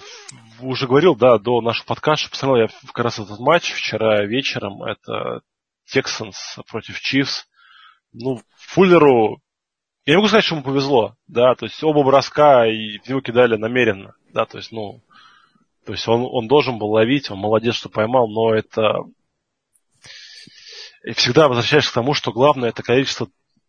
уже 0.60 0.86
говорил, 0.86 1.14
да, 1.14 1.38
до 1.38 1.60
нашего 1.60 1.86
подкаста, 1.86 2.30
посмотрел 2.30 2.68
я 2.68 2.68
как 2.86 3.04
раз 3.04 3.18
этот 3.18 3.38
матч 3.38 3.72
вчера 3.72 4.24
вечером, 4.24 4.82
это 4.82 5.42
Тексанс 5.86 6.58
против 6.68 7.00
Чивс. 7.00 7.46
Ну, 8.12 8.40
Фуллеру 8.56 9.40
я 10.10 10.14
не 10.14 10.16
могу 10.16 10.28
сказать, 10.28 10.44
что 10.44 10.56
ему 10.56 10.64
повезло, 10.64 11.14
да, 11.28 11.54
то 11.54 11.66
есть 11.66 11.80
оба 11.84 12.02
броска 12.02 12.66
и 12.66 12.98
его 13.04 13.20
кидали 13.20 13.54
намеренно, 13.54 14.16
да, 14.34 14.44
то 14.44 14.58
есть, 14.58 14.72
ну, 14.72 15.00
то 15.86 15.92
есть 15.92 16.08
он, 16.08 16.26
он 16.28 16.48
должен 16.48 16.78
был 16.78 16.88
ловить, 16.88 17.30
он 17.30 17.38
молодец, 17.38 17.76
что 17.76 17.88
поймал, 17.88 18.26
но 18.26 18.52
это 18.52 19.04
и 21.04 21.12
всегда 21.12 21.46
возвращаешься 21.46 21.92
к 21.92 21.94
тому, 21.94 22.14
что 22.14 22.32
главное 22.32 22.70
это 22.70 22.82
количество 22.82 23.28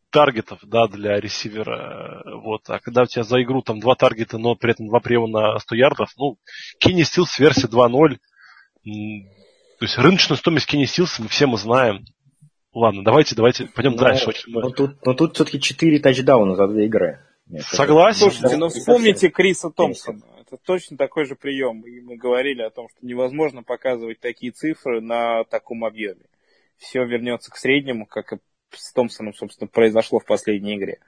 таргетов, 0.10 0.62
да, 0.64 0.88
для 0.88 1.20
ресивера, 1.20 2.24
вот, 2.42 2.68
а 2.72 2.80
когда 2.80 3.04
у 3.04 3.06
тебя 3.06 3.22
за 3.22 3.40
игру 3.44 3.62
там 3.62 3.80
два 3.80 3.94
таргета, 3.94 4.40
но 4.40 4.56
при 4.56 4.72
этом 4.72 4.88
два 4.88 5.00
приема 5.00 5.28
на 5.28 5.60
100 5.60 5.76
ярдов, 5.76 6.10
ну, 6.18 6.38
Кенни 6.80 7.04
Стил 7.04 7.28
с 7.28 7.38
версии 7.38 7.70
2.0, 7.70 8.18
То 9.78 9.86
есть 9.86 9.98
рыночную 10.00 10.40
стоимость 10.40 10.66
Кенни 10.66 10.86
Стилса 10.86 11.22
мы 11.22 11.28
все 11.28 11.46
мы 11.46 11.60
знаем. 11.60 12.04
Ладно, 12.74 13.04
давайте, 13.04 13.36
давайте 13.36 13.68
пойдем 13.68 13.92
но, 13.92 13.98
ну, 13.98 14.04
дальше. 14.04 14.30
Очень 14.30 14.54
но, 14.54 14.70
тут, 14.70 15.06
но 15.06 15.14
тут 15.14 15.36
все-таки 15.36 15.60
4 15.60 16.00
тачдауна 16.00 16.56
за 16.56 16.68
две 16.68 16.86
игры. 16.86 17.20
Нет, 17.48 17.64
Согласен. 17.64 18.32
Слушайте, 18.32 18.58
ну 18.58 18.70
вспомните 18.70 19.30
Криса 19.30 19.70
Томпсона. 19.70 20.24
Это 20.40 20.58
точно 20.58 20.96
такой 20.96 21.26
же 21.26 21.36
прием. 21.36 21.82
И 21.82 22.00
мы 22.00 22.16
говорили 22.16 22.62
о 22.62 22.70
том, 22.70 22.88
что 22.90 23.06
невозможно 23.06 23.62
показывать 23.62 24.22
такие 24.22 24.54
цифры 24.54 25.02
на 25.02 25.44
таком 25.44 25.84
объеме. 25.84 26.26
Все 26.78 27.04
вернется 27.04 27.52
к 27.52 27.58
среднему, 27.58 28.06
как 28.06 28.34
и 28.34 28.38
с 28.72 28.94
Томпсоном, 28.94 29.34
собственно, 29.34 29.68
произошло 29.68 30.20
в 30.20 30.26
последней 30.26 30.78
игре. 30.78 31.00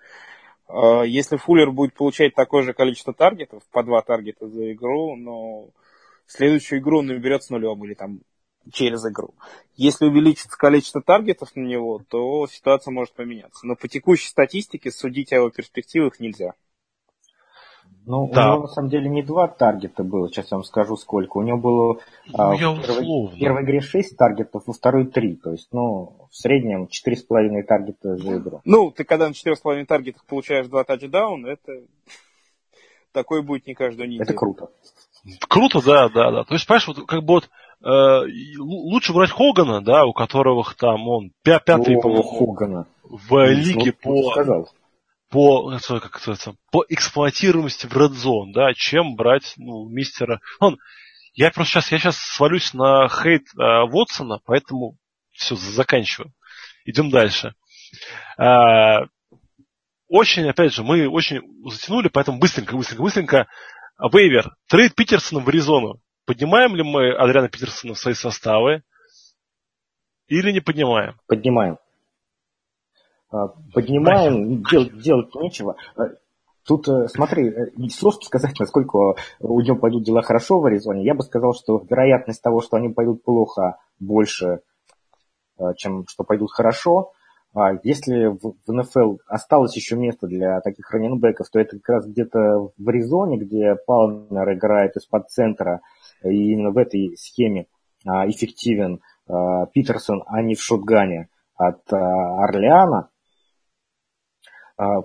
А, 0.68 1.04
если 1.04 1.38
Фуллер 1.38 1.72
будет 1.72 1.94
получать 1.94 2.36
такое 2.36 2.64
же 2.64 2.74
количество 2.74 3.14
таргетов, 3.14 3.64
по 3.72 3.84
два 3.84 4.02
таргета 4.02 4.48
за 4.48 4.74
игру, 4.74 5.16
но 5.16 5.70
следующую 6.28 6.80
игру 6.80 7.00
он 7.00 7.08
наберет 7.08 7.44
с 7.44 7.50
нулем 7.50 7.84
или 7.86 7.94
там 7.94 8.20
через 8.72 9.06
игру. 9.06 9.34
Если 9.76 10.06
увеличится 10.06 10.58
количество 10.58 11.02
таргетов 11.02 11.56
на 11.56 11.62
него, 11.62 12.02
то 12.08 12.48
ситуация 12.48 12.92
может 12.92 13.14
поменяться. 13.14 13.66
Но 13.66 13.76
по 13.76 13.88
текущей 13.88 14.28
статистике 14.28 14.92
судить 14.92 15.34
о 15.34 15.38
его 15.38 15.50
перспективах 15.50 16.20
нельзя. 16.20 16.54
Ну, 18.06 18.30
да. 18.34 18.52
у 18.52 18.54
него 18.56 18.62
на 18.64 18.68
самом 18.68 18.90
деле 18.90 19.10
не 19.10 19.24
два 19.24 19.48
таргета 19.48 20.04
было, 20.04 20.28
сейчас 20.28 20.52
я 20.52 20.58
вам 20.58 20.66
скажу 20.66 20.98
сколько. 20.98 21.38
У 21.38 21.42
него 21.42 21.58
было 21.58 22.00
ну, 22.28 22.34
а, 22.38 22.54
в, 22.54 22.58
первой, 22.58 23.28
в 23.28 23.40
первой 23.40 23.64
игре 23.64 23.80
6 23.80 24.18
таргетов, 24.18 24.64
во 24.66 24.74
второй 24.74 25.06
3. 25.06 25.36
То 25.38 25.52
есть, 25.52 25.70
ну, 25.72 26.28
в 26.30 26.36
среднем 26.36 26.88
4,5 26.88 27.64
таргета 27.64 28.18
за 28.18 28.38
игру. 28.38 28.62
Ну, 28.66 28.92
ты 28.92 29.06
когда 29.06 29.30
на 29.30 29.32
4,5 29.32 29.86
таргетах 29.86 30.26
получаешь 30.26 30.68
2 30.68 30.84
тачдауна, 30.84 31.48
это 31.48 31.72
такое 33.14 33.42
будет 33.42 33.68
не 33.68 33.74
каждую 33.74 34.10
неделю. 34.10 34.24
Это 34.24 34.34
круто. 34.34 34.70
Круто, 35.48 35.82
да, 35.86 36.10
да, 36.10 36.32
да. 36.32 36.44
То 36.44 36.56
есть, 36.56 36.68
понимаешь, 36.68 36.88
вот 36.88 37.06
как 37.06 37.24
бы 37.24 37.36
вот 37.36 37.50
лучше 37.84 39.14
брать 39.14 39.32
Хогана, 39.32 39.82
да, 39.82 40.06
у 40.06 40.14
которого 40.14 40.66
там 40.78 41.08
он 41.08 41.32
пятый, 41.44 42.00
по-моему, 42.02 42.24
Хогана. 42.24 42.88
в 43.04 43.46
лиге 43.52 43.94
ну, 44.04 44.24
по... 44.24 44.32
Сказал 44.32 44.70
по, 45.34 45.80
как 45.90 46.22
это, 46.28 46.54
по 46.72 46.86
эксплуатируемости 46.88 47.88
в 47.88 47.98
Red 47.98 48.12
Zone, 48.12 48.52
да, 48.54 48.72
чем 48.76 49.16
брать 49.16 49.56
ну, 49.58 49.90
мистера. 49.90 50.42
Он, 50.60 50.78
я 51.34 51.50
просто 51.50 51.74
сейчас, 51.82 51.92
я 51.92 51.98
сейчас 51.98 52.18
свалюсь 52.18 52.76
на 52.76 53.10
хейт 53.10 53.42
э, 53.58 53.90
Вотсона, 53.90 54.40
поэтому 54.46 54.96
все, 55.32 55.56
заканчиваю. 55.56 56.32
Идем 56.86 57.10
дальше. 57.10 57.56
Э, 58.38 59.08
очень, 60.08 60.48
опять 60.48 60.72
же, 60.72 60.84
мы 60.84 61.10
очень 61.10 61.42
затянули, 61.68 62.10
поэтому 62.10 62.38
быстренько, 62.38 62.78
быстренько, 62.78 63.02
быстренько. 63.02 63.48
Вейвер, 63.98 64.56
трейд 64.70 64.94
Питерсона 64.94 65.42
в 65.42 65.50
Аризону. 65.50 66.00
Поднимаем 66.26 66.76
ли 66.76 66.84
мы 66.84 67.12
Адриана 67.12 67.50
Питерсона 67.50 67.94
в 67.94 68.00
свои 68.00 68.14
составы 68.14 68.84
или 70.28 70.52
не 70.52 70.62
поднимаем? 70.62 71.16
Поднимаем. 71.28 71.78
А, 73.30 73.48
поднимаем, 73.74 74.64
дел, 74.64 74.90
делать 74.92 75.36
нечего. 75.36 75.76
А, 75.98 76.04
тут, 76.66 76.88
э, 76.88 77.08
смотри, 77.08 77.50
э, 77.50 77.90
сложно 77.90 78.22
сказать, 78.22 78.58
насколько 78.60 79.16
у 79.40 79.60
него 79.60 79.76
пойдут 79.78 80.04
дела 80.04 80.22
хорошо 80.22 80.60
в 80.60 80.66
Аризоне. 80.66 81.04
Я 81.04 81.14
бы 81.14 81.24
сказал, 81.24 81.54
что 81.54 81.84
вероятность 81.90 82.42
того, 82.42 82.62
что 82.62 82.78
они 82.78 82.90
пойдут 82.90 83.24
плохо, 83.24 83.80
больше, 84.00 84.62
э, 85.60 85.64
чем 85.76 86.06
что 86.08 86.24
пойдут 86.24 86.52
хорошо. 86.52 87.12
А 87.56 87.74
если 87.84 88.28
в 88.28 88.56
НФЛ 88.68 89.18
осталось 89.28 89.76
еще 89.76 89.96
место 89.96 90.26
для 90.26 90.60
таких 90.62 90.90
раненбеков, 90.90 91.50
то 91.52 91.60
это 91.60 91.78
как 91.78 91.90
раз 91.90 92.08
где-то 92.08 92.72
в 92.78 92.90
Аризоне, 92.90 93.38
где 93.38 93.76
Палмер 93.86 94.54
играет 94.54 94.96
из-под 94.96 95.30
центра, 95.30 95.82
и 96.24 96.52
именно 96.52 96.72
в 96.72 96.78
этой 96.78 97.16
схеме 97.18 97.68
эффективен 98.06 99.02
Питерсон, 99.74 100.24
а 100.28 100.42
не 100.42 100.56
в 100.56 100.62
шотгане 100.62 101.30
от 101.56 101.82
Орлеана. 101.92 103.10
А, 104.78 105.04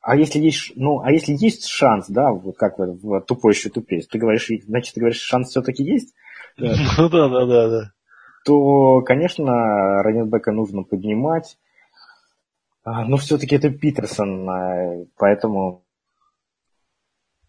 а 0.00 0.16
если 0.16 0.40
есть, 0.40 0.72
ну, 0.74 1.00
а 1.00 1.12
если 1.12 1.32
есть 1.32 1.66
шанс, 1.66 2.08
да, 2.08 2.32
вот 2.32 2.56
как 2.56 2.78
в, 2.78 2.98
в 3.02 3.20
тупой 3.20 3.52
еще 3.52 3.70
тупее, 3.70 4.02
ты 4.02 4.18
говоришь, 4.18 4.48
значит, 4.66 4.94
ты 4.94 5.00
говоришь, 5.00 5.20
шанс 5.20 5.50
все-таки 5.50 5.84
есть? 5.84 6.14
Ну 6.58 7.08
да, 7.08 7.28
да, 7.28 7.46
да, 7.46 7.68
да. 7.68 7.92
То, 8.44 9.00
конечно, 9.02 10.02
раненбека 10.02 10.52
нужно 10.52 10.82
поднимать. 10.82 11.56
А, 12.84 13.04
но 13.04 13.16
все-таки 13.16 13.54
это 13.54 13.70
Питерсон, 13.70 14.50
а, 14.50 15.04
поэтому 15.16 15.84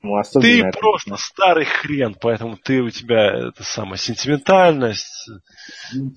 ну, 0.03 0.21
ты 0.41 0.61
это... 0.61 0.77
просто 0.77 1.15
старый 1.15 1.65
хрен, 1.65 2.15
поэтому 2.19 2.57
ты 2.57 2.81
у 2.81 2.89
тебя 2.89 3.47
это 3.47 3.63
самая 3.63 3.97
сентиментальность, 3.97 5.29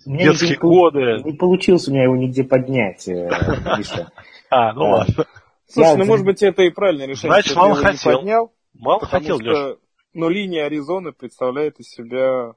Мне 0.05 0.25
детские 0.25 0.51
не, 0.51 0.57
годы. 0.57 1.23
Не 1.25 1.33
получилось 1.37 1.87
у 1.87 1.93
меня 1.93 2.05
его 2.05 2.17
нигде 2.17 2.43
поднять, 2.43 3.07
э, 3.09 3.31
Миша. 3.79 4.11
А, 4.49 4.73
ну 4.75 4.91
ладно. 4.91 5.27
Слушай, 5.69 5.97
ну 5.97 6.05
может 6.05 6.25
быть 6.25 6.41
это 6.41 6.63
и 6.63 6.71
правильное 6.71 7.07
решение. 7.07 7.33
Значит, 7.33 7.57
мало 7.57 7.75
хотел. 7.75 8.13
Поднял, 8.13 8.53
мало 8.75 9.05
хотел, 9.05 9.41
что, 9.41 9.79
Ну, 10.15 10.29
линия 10.29 10.67
Аризоны 10.67 11.11
представляет 11.13 11.81
из 11.81 11.89
себя 11.89 12.55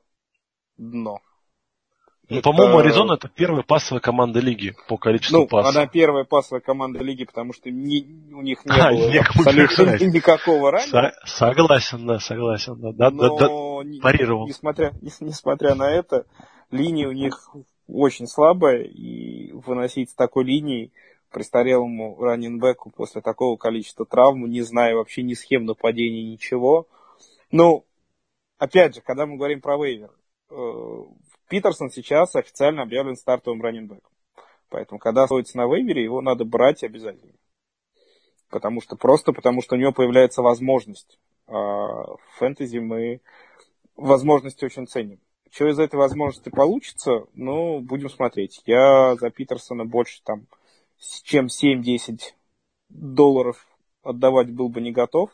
дно. 0.78 1.20
Ну, 2.30 2.42
по-моему, 2.44 2.78
Аризона 2.78 3.14
это 3.14 3.28
первая 3.28 3.64
пасовая 3.64 4.02
команда 4.02 4.40
лиги 4.40 4.76
по 4.88 4.98
количеству 4.98 5.40
ну, 5.40 5.48
пасов. 5.48 5.76
Она 5.76 5.88
первая 5.88 6.26
пасовая 6.26 6.62
команда 6.62 7.04
лиги, 7.04 7.26
потому 7.26 7.54
что 7.54 7.72
ни, 7.72 8.34
у 8.34 8.42
них 8.42 8.64
не 8.66 8.72
а, 8.80 8.92
было 8.92 9.20
абсолютно 9.22 10.06
никакого 10.06 10.72
ранее. 10.72 11.14
согласен, 11.26 12.06
да, 12.06 12.20
согласен. 12.20 12.76
Да, 12.80 12.92
да, 12.92 13.10
Но, 13.10 13.38
да, 13.38 14.02
парировал. 14.02 14.48
Несмотря, 14.48 14.94
несмотря 15.02 15.74
на 15.74 15.90
это, 15.90 16.26
линия 16.70 17.08
у 17.08 17.14
них 17.14 17.50
очень 17.88 18.28
слабая, 18.28 18.84
и 18.84 19.52
выносить 19.52 20.12
с 20.12 20.14
такой 20.14 20.46
линией 20.46 20.92
престарелому 21.32 22.22
раненбеку 22.22 22.92
после 22.92 23.22
такого 23.22 23.58
количества 23.58 24.06
травм, 24.06 24.46
не 24.46 24.62
зная 24.62 24.96
вообще 24.96 25.24
ни 25.24 25.34
схем 25.34 25.66
нападения, 25.66 26.24
ничего. 26.24 26.88
Ну, 27.52 27.86
опять 28.60 28.96
же, 28.96 29.02
когда 29.02 29.26
мы 29.26 29.38
говорим 29.38 29.62
про 29.62 29.78
вейвер, 29.78 30.12
Питерсон 31.50 31.90
сейчас 31.90 32.36
официально 32.36 32.84
объявлен 32.84 33.16
стартовым 33.16 33.62
раненбеком. 33.62 34.12
Поэтому, 34.70 35.00
когда 35.00 35.22
находится 35.22 35.58
на 35.58 35.66
вейвере, 35.66 36.04
его 36.04 36.22
надо 36.22 36.46
брать 36.46 36.84
обязательно. 36.84 37.34
Потому 38.50 38.82
что, 38.82 38.96
просто 38.96 39.34
потому 39.34 39.62
что 39.62 39.76
у 39.76 39.80
него 39.80 39.92
появляется 39.92 40.42
возможность. 40.42 41.20
А 41.48 41.54
в 41.54 42.20
фэнтези 42.38 42.78
мы 42.78 43.22
возможности 43.96 44.64
очень 44.64 44.88
ценим. 44.88 45.20
Что 45.52 45.68
из 45.68 45.80
этой 45.80 45.96
возможности 45.96 46.50
получится, 46.50 47.26
ну, 47.34 47.80
будем 47.80 48.10
смотреть. 48.10 48.62
Я 48.66 49.16
за 49.16 49.32
Питерсона 49.32 49.86
больше 49.86 50.22
там 50.24 50.48
чем 51.24 51.48
7-10 51.48 52.34
долларов 52.90 53.66
отдавать 54.04 54.52
был 54.52 54.70
бы 54.70 54.82
не 54.82 54.92
готов. 54.92 55.32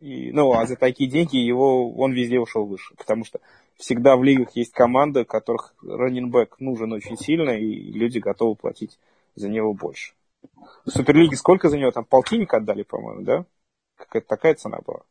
И, 0.00 0.32
ну, 0.32 0.52
а 0.52 0.66
за 0.66 0.76
такие 0.76 1.08
деньги 1.08 1.36
его, 1.36 1.92
он 1.92 2.12
везде 2.12 2.40
ушел 2.40 2.66
выше. 2.66 2.94
Потому 2.96 3.24
что 3.24 3.40
всегда 3.82 4.16
в 4.16 4.22
лигах 4.22 4.56
есть 4.56 4.72
команды, 4.72 5.24
которых 5.24 5.74
раннинбэк 5.82 6.60
нужен 6.60 6.92
очень 6.92 7.18
сильно, 7.18 7.50
и 7.50 7.92
люди 7.92 8.18
готовы 8.18 8.54
платить 8.54 8.98
за 9.34 9.48
него 9.48 9.74
больше. 9.74 10.14
В 10.84 10.90
Суперлиге 10.90 11.36
сколько 11.36 11.68
за 11.68 11.78
него? 11.78 11.90
Там 11.90 12.04
полтинник 12.04 12.54
отдали, 12.54 12.82
по-моему, 12.82 13.22
да? 13.22 13.44
Какая-то 13.96 14.28
такая 14.28 14.54
цена 14.54 14.78
была. 14.84 15.02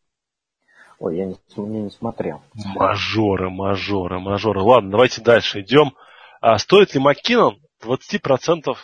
Ой, 0.99 1.17
я 1.17 1.25
не, 1.25 1.38
не, 1.57 1.84
не 1.84 1.89
смотрел. 1.89 2.41
Мажоры, 2.75 3.49
мажоры, 3.49 4.19
мажоры. 4.19 4.62
Ладно, 4.62 4.91
давайте 4.91 5.21
дальше 5.21 5.62
идем. 5.62 5.93
А 6.41 6.57
стоит 6.57 6.93
ли 6.93 6.99
Маккинон 6.99 7.60
20% 7.84 8.75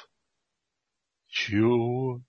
чего? 1.28 2.22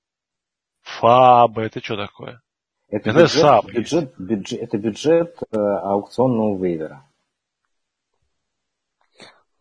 Фаба, 0.82 1.62
это 1.62 1.82
что 1.82 1.96
такое? 1.96 2.40
Это, 2.88 3.10
это 3.10 3.22
бюджет, 3.22 3.64
бюджет, 3.74 4.14
бюджет, 4.18 4.62
это 4.62 4.78
бюджет 4.78 5.38
э, 5.50 5.56
аукционного 5.56 6.62
вейвера. 6.62 7.07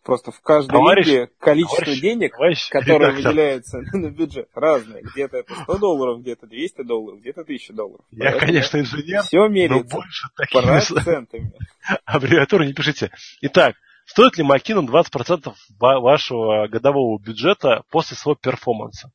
Просто 0.07 0.31
в 0.31 0.39
каждой 0.39 0.71
товарищ, 0.71 1.05
лиге 1.05 1.29
количество 1.37 1.83
товарищ, 1.83 2.01
денег, 2.01 2.31
товарищ 2.31 2.69
которое 2.71 3.09
редактор. 3.09 3.27
выделяется 3.27 3.77
на 3.93 4.09
бюджет, 4.09 4.47
разное. 4.55 5.01
Где-то 5.01 5.37
это 5.37 5.53
100 5.63 5.77
долларов, 5.79 6.21
где-то 6.21 6.47
200 6.47 6.83
долларов, 6.83 7.19
где-то 7.19 7.41
1000 7.41 7.73
долларов. 7.73 8.05
Я, 8.11 8.31
Поэтому 8.31 8.45
конечно, 8.45 8.77
инженер, 8.77 9.21
все 9.23 9.47
меряется 9.49 9.75
но 9.75 9.99
больше 9.99 10.27
такими 10.37 10.61
процентами. 10.61 11.51
Аббревиатуры 12.05 12.65
не 12.65 12.73
пишите. 12.73 13.11
Итак, 13.41 13.75
стоит 14.05 14.37
ли 14.37 14.45
Макинон 14.45 14.89
20% 14.89 15.53
вашего 15.77 16.69
годового 16.69 17.19
бюджета 17.21 17.83
после 17.91 18.15
своего 18.15 18.37
перформанса? 18.41 19.11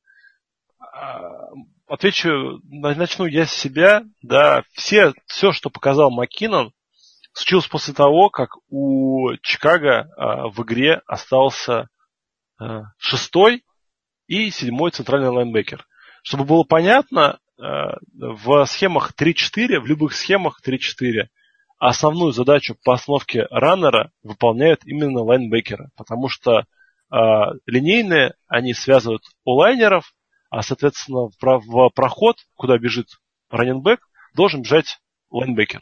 отвечу, 1.89 2.61
начну 2.65 3.25
я 3.25 3.47
с 3.47 3.53
себя, 3.53 4.03
да, 4.21 4.63
все, 4.73 5.15
все, 5.27 5.53
что 5.53 5.71
показал 5.71 6.11
Маккинон, 6.11 6.73
случилось 7.33 7.67
после 7.67 7.95
того, 7.95 8.31
как 8.31 8.51
у 8.69 9.35
Чикаго 9.43 10.09
а, 10.17 10.49
в 10.49 10.63
игре 10.63 11.03
остался 11.07 11.89
а, 12.59 12.83
шестой 12.99 13.65
и 14.27 14.51
седьмой 14.51 14.91
центральный 14.91 15.31
лайнбекер. 15.31 15.87
Чтобы 16.23 16.45
было 16.45 16.65
понятно, 16.65 17.39
а, 17.61 17.97
в 18.13 18.65
схемах 18.67 19.13
3-4, 19.19 19.81
в 19.81 19.87
любых 19.87 20.15
схемах 20.15 20.61
3-4, 20.67 21.29
основную 21.79 22.33
задачу 22.33 22.77
постановки 22.85 23.47
раннера 23.51 24.13
выполняют 24.23 24.85
именно 24.85 25.23
лайнбекеры, 25.23 25.91
потому 25.97 26.29
что 26.29 26.61
э, 26.61 26.65
линейные, 27.67 28.35
они 28.47 28.73
связывают 28.73 29.25
у 29.45 29.55
лайнеров, 29.55 30.15
а, 30.49 30.63
соответственно, 30.63 31.29
в, 31.29 31.37
в 31.41 31.91
проход, 31.91 32.37
куда 32.55 32.79
бежит 32.79 33.09
раненбэк, 33.51 33.99
должен 34.35 34.63
бежать 34.63 35.01
лайнбекер. 35.31 35.81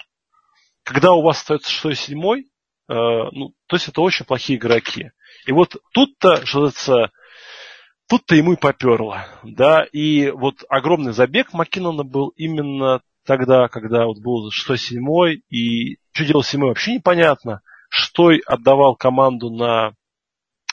Когда 0.90 1.12
у 1.12 1.22
вас 1.22 1.38
остается 1.38 1.70
6 1.70 2.00
7 2.00 2.18
э, 2.18 2.42
ну, 2.88 3.54
то 3.68 3.76
есть 3.76 3.86
это 3.86 4.00
очень 4.00 4.26
плохие 4.26 4.58
игроки. 4.58 5.12
И 5.46 5.52
вот 5.52 5.76
тут-то, 5.92 6.44
что 6.44 6.62
называется, 6.62 7.12
тут-то 8.08 8.34
ему 8.34 8.54
и 8.54 8.56
поперло. 8.56 9.24
Да, 9.44 9.84
и 9.92 10.30
вот 10.30 10.64
огромный 10.68 11.12
забег 11.12 11.52
Маккинона 11.52 12.02
был 12.02 12.30
именно 12.30 13.02
тогда, 13.24 13.68
когда 13.68 14.06
вот 14.06 14.18
был 14.18 14.50
6-7, 14.50 15.40
и 15.48 15.98
что 16.10 16.24
делал 16.24 16.42
7 16.42 16.60
вообще 16.62 16.94
непонятно. 16.94 17.60
Что 17.88 18.32
отдавал 18.46 18.96
команду 18.96 19.48
на 19.48 19.94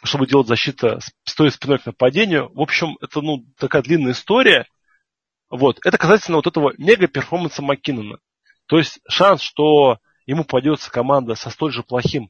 чтобы 0.03 0.25
делать 0.25 0.47
защита, 0.47 0.99
стоя 1.25 1.51
спиной 1.51 1.77
к 1.77 1.85
нападению. 1.85 2.51
В 2.55 2.61
общем, 2.61 2.97
это 3.01 3.21
ну, 3.21 3.45
такая 3.59 3.83
длинная 3.83 4.13
история. 4.13 4.65
Вот. 5.51 5.79
Это 5.85 5.99
касательно 5.99 6.37
вот 6.37 6.47
этого 6.47 6.73
мега-перформанса 6.79 7.61
Маккинона. 7.61 8.17
То 8.65 8.77
есть 8.77 8.99
шанс, 9.07 9.41
что 9.41 9.99
ему 10.27 10.43
попадется 10.43 10.91
команда 10.91 11.33
со 11.33 11.49
столь 11.49 11.71
же 11.71 11.81
плохим 11.81 12.29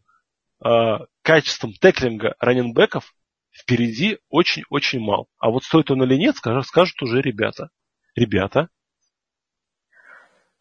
э, 0.64 0.98
качеством 1.24 1.74
теклинга 1.74 2.36
раненбеков, 2.40 3.14
впереди 3.52 4.20
очень-очень 4.30 5.00
мал. 5.00 5.28
А 5.40 5.50
вот 5.50 5.64
стоит 5.64 5.92
он 5.92 6.04
или 6.04 6.16
нет, 6.16 6.38
скажут, 6.38 6.66
скажут 6.66 7.02
уже 7.02 7.22
ребята. 7.22 7.70
Ребята. 8.16 8.70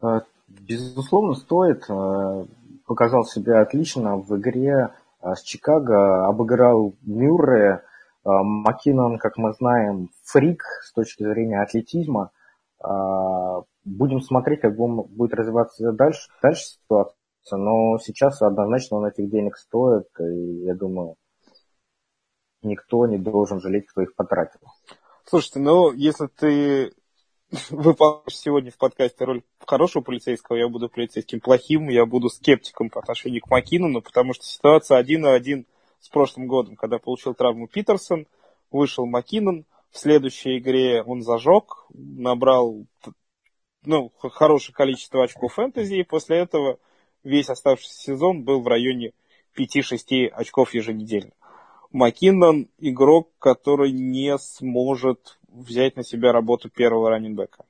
Э, 0.01 0.21
безусловно, 0.47 1.35
стоит. 1.35 1.85
Э, 1.89 2.45
показал 2.85 3.23
себя 3.23 3.61
отлично 3.61 4.17
в 4.17 4.35
игре 4.37 4.93
с 5.21 5.41
Чикаго, 5.43 6.27
обыграл 6.27 6.95
Мюррея. 7.01 7.83
Маккинон, 8.23 9.19
как 9.19 9.37
мы 9.37 9.53
знаем, 9.53 10.09
фрик 10.25 10.61
с 10.83 10.91
точки 10.91 11.23
зрения 11.23 11.61
атлетизма. 11.61 12.31
Будем 13.85 14.19
смотреть, 14.19 14.59
как 14.61 14.75
будет 14.75 15.33
развиваться 15.33 15.93
дальше, 15.93 16.29
дальше 16.41 16.63
ситуация. 16.65 17.17
Но 17.55 17.97
сейчас 17.99 18.41
однозначно 18.41 18.97
он 18.97 19.05
этих 19.05 19.29
денег 19.29 19.55
стоит. 19.57 20.07
И 20.19 20.65
я 20.65 20.75
думаю, 20.75 21.15
никто 22.61 23.05
не 23.07 23.17
должен 23.17 23.61
жалеть, 23.61 23.87
кто 23.87 24.01
их 24.01 24.15
потратил. 24.15 24.59
Слушайте, 25.25 25.59
ну, 25.59 25.91
если 25.93 26.27
ты 26.27 26.93
выполняешь 27.69 28.37
сегодня 28.37 28.71
в 28.71 28.77
подкасте 28.77 29.23
роль 29.23 29.43
хорошего 29.65 30.03
полицейского, 30.03 30.57
я 30.57 30.67
буду 30.67 30.89
полицейским 30.89 31.39
плохим, 31.39 31.89
я 31.89 32.05
буду 32.05 32.29
скептиком 32.29 32.89
по 32.89 32.99
отношению 32.99 33.41
к 33.41 33.49
Маккинону, 33.49 34.01
потому 34.01 34.33
что 34.33 34.45
ситуация 34.45 34.97
один 34.97 35.21
на 35.21 35.33
один 35.33 35.65
с 35.99 36.09
прошлым 36.09 36.47
годом, 36.47 36.75
когда 36.75 36.99
получил 36.99 37.33
травму 37.33 37.67
Питерсон, 37.67 38.27
вышел 38.71 39.05
Маккинон, 39.05 39.65
в 39.91 39.97
следующей 39.97 40.57
игре 40.57 41.01
он 41.01 41.21
зажег, 41.21 41.85
набрал 41.89 42.85
ну, 43.85 44.11
хорошее 44.19 44.75
количество 44.75 45.23
очков 45.23 45.53
фэнтези, 45.53 45.95
и 45.95 46.03
после 46.03 46.37
этого 46.37 46.77
весь 47.23 47.49
оставшийся 47.49 47.99
сезон 47.99 48.43
был 48.43 48.61
в 48.61 48.67
районе 48.67 49.13
5-6 49.57 50.27
очков 50.27 50.73
еженедельно. 50.73 51.31
Маккинон 51.91 52.69
игрок, 52.79 53.31
который 53.39 53.91
не 53.91 54.37
сможет 54.37 55.39
взять 55.47 55.95
на 55.95 56.03
себя 56.03 56.31
работу 56.31 56.69
первого 56.69 57.09
раненбека. 57.09 57.65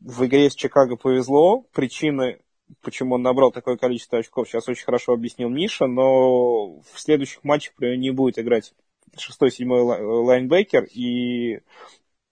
В 0.00 0.24
игре 0.26 0.50
с 0.50 0.54
Чикаго 0.54 0.96
повезло. 0.96 1.64
Причины, 1.72 2.38
почему 2.82 3.16
он 3.16 3.22
набрал 3.22 3.50
такое 3.50 3.76
количество 3.76 4.18
очков, 4.18 4.48
сейчас 4.48 4.68
очень 4.68 4.84
хорошо 4.84 5.12
объяснил 5.12 5.48
Миша, 5.48 5.86
но 5.86 6.80
в 6.80 6.92
следующих 6.96 7.44
матчах 7.44 7.74
при 7.74 7.96
не 7.96 8.10
будет 8.10 8.38
играть 8.38 8.72
шестой-седьмой 9.16 9.82
лайнбекер, 9.82 10.84
и 10.84 11.60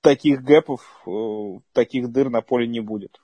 таких 0.00 0.42
гэпов, 0.42 1.02
э, 1.06 1.60
таких 1.72 2.12
дыр 2.12 2.28
на 2.28 2.42
поле 2.42 2.66
не 2.66 2.80
будет. 2.80 3.20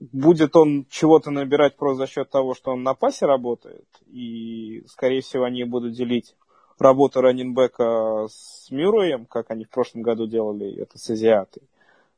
Будет 0.00 0.54
он 0.54 0.86
чего-то 0.88 1.30
набирать 1.30 1.76
просто 1.76 2.06
за 2.06 2.12
счет 2.12 2.30
того, 2.30 2.54
что 2.54 2.72
он 2.72 2.82
на 2.82 2.94
пасе 2.94 3.26
работает, 3.26 3.86
и, 4.06 4.84
скорее 4.86 5.22
всего, 5.22 5.44
они 5.44 5.64
будут 5.64 5.92
делить 5.92 6.36
работу 6.78 7.20
раненбека 7.20 8.28
с 8.30 8.70
Мюрреем, 8.70 9.26
как 9.26 9.50
они 9.50 9.64
в 9.64 9.70
прошлом 9.70 10.02
году 10.02 10.26
делали 10.26 10.80
это 10.80 10.98
с 10.98 11.10
Азиатой. 11.10 11.62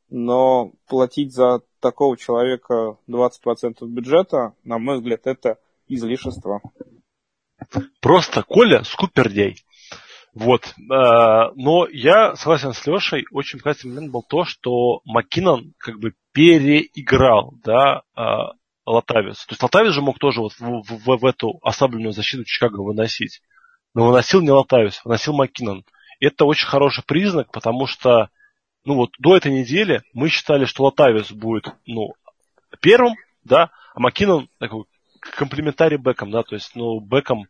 Но 0.09 0.73
платить 0.87 1.33
за 1.33 1.61
такого 1.79 2.17
человека 2.17 2.97
20% 3.07 3.85
бюджета, 3.87 4.53
на 4.63 4.77
мой 4.77 4.97
взгляд, 4.97 5.21
это 5.25 5.57
излишество. 5.87 6.61
Просто 8.01 8.43
Коля 8.43 8.83
скупердей. 8.83 9.63
Вот. 10.33 10.73
Э, 10.77 11.51
но 11.55 11.87
я 11.91 12.35
согласен 12.35 12.73
с 12.73 12.85
Лешей, 12.87 13.25
очень 13.31 13.59
показательный 13.59 13.95
момент 13.95 14.13
был 14.13 14.23
то, 14.23 14.45
что 14.45 15.01
Маккинон 15.05 15.73
как 15.77 15.99
бы 15.99 16.13
переиграл, 16.31 17.53
да, 17.63 18.03
э, 18.15 18.21
Латавис. 18.85 19.45
То 19.45 19.53
есть 19.53 19.63
Латавис 19.63 19.93
же 19.93 20.01
мог 20.01 20.19
тоже 20.19 20.41
вот 20.41 20.53
в, 20.53 20.83
в, 20.83 21.17
в 21.17 21.25
эту 21.25 21.59
ослабленную 21.61 22.13
защиту 22.13 22.43
Чикаго 22.45 22.81
выносить 22.81 23.41
но 23.93 24.07
выносил 24.07 24.41
не 24.41 24.51
Латавис, 24.51 25.03
выносил 25.03 25.33
Маккинон. 25.33 25.83
Это 26.19 26.45
очень 26.45 26.67
хороший 26.67 27.03
признак, 27.03 27.51
потому 27.51 27.87
что 27.87 28.29
ну 28.85 28.95
вот 28.95 29.11
до 29.19 29.35
этой 29.35 29.51
недели 29.51 30.01
мы 30.13 30.29
считали, 30.29 30.65
что 30.65 30.85
Латавис 30.85 31.31
будет 31.31 31.67
ну, 31.85 32.13
первым, 32.79 33.15
да, 33.43 33.69
а 33.93 33.99
Маккинон 33.99 34.49
такой 34.59 34.85
комплементарий 35.19 35.97
бэком, 35.97 36.31
да, 36.31 36.43
то 36.43 36.55
есть, 36.55 36.75
ну, 36.75 36.99
бэком 36.99 37.47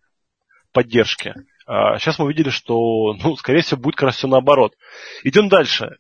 поддержки. 0.74 1.34
А 1.74 1.98
сейчас 2.00 2.20
мы 2.20 2.26
увидели, 2.26 2.50
что, 2.50 3.14
ну, 3.24 3.38
скорее 3.38 3.62
всего, 3.62 3.80
будет 3.80 3.96
как 3.96 4.08
раз 4.08 4.16
все 4.18 4.28
наоборот. 4.28 4.74
Идем 5.24 5.48
дальше. 5.48 5.96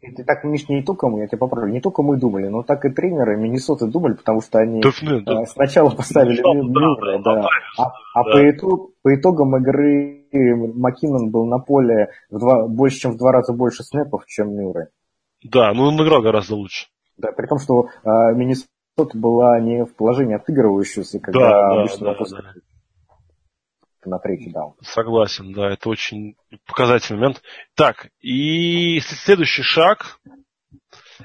Это 0.00 0.24
так, 0.24 0.44
Миш, 0.44 0.68
не 0.68 0.84
только 0.84 1.08
мы, 1.08 1.22
я 1.22 1.26
тебя 1.26 1.38
поправлю, 1.38 1.72
не 1.72 1.80
только 1.80 2.04
мы 2.04 2.16
думали, 2.16 2.46
но 2.46 2.62
так 2.62 2.84
и 2.84 2.90
тренеры 2.90 3.36
Миннесоты 3.36 3.88
думали, 3.88 4.14
потому 4.14 4.40
что 4.40 4.60
они 4.60 4.80
Туфны, 4.80 5.20
да. 5.22 5.40
А, 5.40 5.46
сначала 5.46 5.90
поставили 5.90 6.40
Мюррея, 6.40 7.20
да, 7.24 7.42
да. 7.42 7.48
А, 7.76 7.92
а 8.14 8.24
да. 8.24 8.32
По, 8.32 8.50
итог, 8.50 8.90
по 9.02 9.12
итогам 9.16 9.56
игры 9.56 10.28
Маккинон 10.32 11.32
был 11.32 11.46
на 11.46 11.58
поле 11.58 12.10
в 12.30 12.38
два, 12.38 12.68
больше, 12.68 13.00
чем 13.00 13.14
в 13.14 13.16
два 13.16 13.32
раза 13.32 13.52
больше 13.52 13.82
снэпов, 13.82 14.24
чем 14.26 14.54
Мюррей. 14.54 14.86
Да, 15.42 15.72
ну 15.74 15.88
он 15.88 16.00
играл 16.00 16.22
гораздо 16.22 16.54
лучше. 16.54 16.86
Да, 17.16 17.32
при 17.32 17.48
том, 17.48 17.58
что 17.58 17.88
а, 18.04 18.30
Миннесота 18.30 19.18
была 19.18 19.58
не 19.58 19.84
в 19.84 19.96
положении 19.96 20.36
отыгрывающегося, 20.36 21.18
когда 21.18 21.40
да, 21.40 21.80
обычно 21.80 22.06
да, 22.06 22.14
да, 22.14 22.24
да 22.30 22.60
на 24.06 24.18
третий 24.18 24.50
даун. 24.50 24.74
Согласен, 24.82 25.52
да, 25.52 25.70
это 25.72 25.88
очень 25.88 26.36
показательный 26.66 27.20
момент. 27.20 27.42
Так, 27.74 28.08
и 28.20 29.00
следующий 29.00 29.62
шаг, 29.62 30.18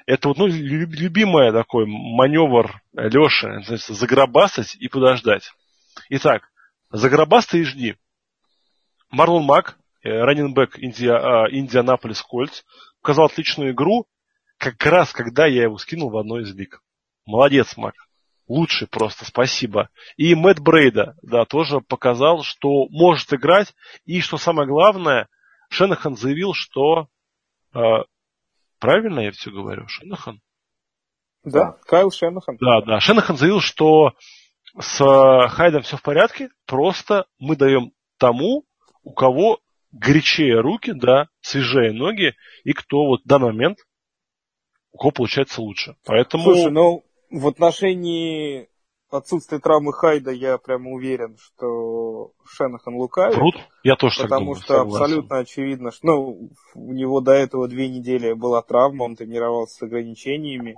это 0.05 0.29
вот 0.29 0.37
ну, 0.37 0.47
любимый 0.47 1.51
такой 1.51 1.85
маневр 1.87 2.81
Леши, 2.93 3.61
загробастать 3.87 4.75
и 4.75 4.87
подождать. 4.87 5.51
Итак, 6.09 6.43
загробастай 6.91 7.61
и 7.61 7.63
жди. 7.63 7.95
Марлон 9.09 9.43
Мак, 9.43 9.77
э, 10.03 10.09
раненбэк 10.09 10.77
Индия, 10.79 11.13
а, 11.13 11.49
Индианаполис 11.49 12.21
Кольц, 12.21 12.63
показал 13.01 13.25
отличную 13.25 13.71
игру, 13.71 14.05
как 14.57 14.83
раз 14.85 15.11
когда 15.13 15.45
я 15.47 15.63
его 15.63 15.77
скинул 15.77 16.09
в 16.09 16.17
одной 16.17 16.43
из 16.43 16.53
лиг. 16.53 16.81
Молодец, 17.25 17.75
Мак 17.77 17.95
лучший 18.49 18.87
просто, 18.87 19.23
спасибо. 19.23 19.89
И 20.17 20.35
Мэтт 20.35 20.59
Брейда, 20.59 21.15
да, 21.21 21.45
тоже 21.45 21.79
показал, 21.79 22.43
что 22.43 22.87
может 22.89 23.31
играть. 23.31 23.73
И 24.05 24.19
что 24.19 24.37
самое 24.37 24.67
главное, 24.67 25.29
Шенахан 25.69 26.17
заявил, 26.17 26.53
что... 26.53 27.07
Э, 27.73 28.03
правильно 28.79 29.21
я 29.21 29.31
все 29.31 29.51
говорю? 29.51 29.87
Шенахан? 29.87 30.41
Да, 31.43 31.77
Кайл 31.85 32.11
Шенахан. 32.11 32.57
Да, 32.59 32.81
да. 32.81 32.99
Шенахан 32.99 33.37
заявил, 33.37 33.61
что 33.61 34.13
с 34.77 34.99
э, 34.99 35.47
Хайдом 35.49 35.83
все 35.83 35.95
в 35.95 36.01
порядке, 36.01 36.49
просто 36.65 37.25
мы 37.37 37.55
даем 37.55 37.91
тому, 38.17 38.65
у 39.03 39.13
кого 39.13 39.59
горячее 39.91 40.59
руки, 40.59 40.91
да, 40.93 41.27
свежее 41.41 41.93
ноги, 41.93 42.35
и 42.63 42.73
кто 42.73 43.05
вот 43.05 43.21
в 43.23 43.27
данный 43.27 43.53
момент 43.53 43.77
у 44.91 44.97
кого 44.97 45.11
получается 45.11 45.61
лучше. 45.61 45.95
Поэтому... 46.03 46.43
Слушай, 46.43 46.71
ну, 46.71 47.03
в 47.29 47.47
отношении 47.47 48.69
отсутствия 49.09 49.59
травмы 49.59 49.93
Хайда 49.93 50.31
я 50.31 50.57
прямо 50.57 50.91
уверен, 50.91 51.37
что 51.37 52.31
Шенахан 52.45 52.95
лукавит. 52.95 53.35
Крут? 53.35 53.55
Я 53.83 53.95
тоже 53.95 54.23
Потому 54.23 54.29
так 54.29 54.39
думаю, 54.39 54.55
что 54.55 54.73
согласен. 54.73 55.03
абсолютно 55.03 55.37
очевидно, 55.37 55.91
что 55.91 56.07
ну, 56.07 56.49
у 56.75 56.93
него 56.93 57.21
до 57.21 57.31
этого 57.31 57.67
две 57.67 57.89
недели 57.89 58.33
была 58.33 58.61
травма, 58.61 59.03
он 59.03 59.15
тренировался 59.15 59.75
с 59.75 59.81
ограничениями. 59.81 60.77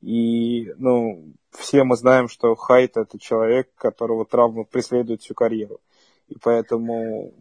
И 0.00 0.72
ну, 0.76 1.32
все 1.50 1.84
мы 1.84 1.96
знаем, 1.96 2.28
что 2.28 2.54
Хайт 2.54 2.96
это 2.96 3.18
человек, 3.18 3.74
которого 3.74 4.24
травма 4.24 4.64
преследует 4.64 5.22
всю 5.22 5.34
карьеру. 5.34 5.80
И 6.28 6.36
поэтому 6.40 7.32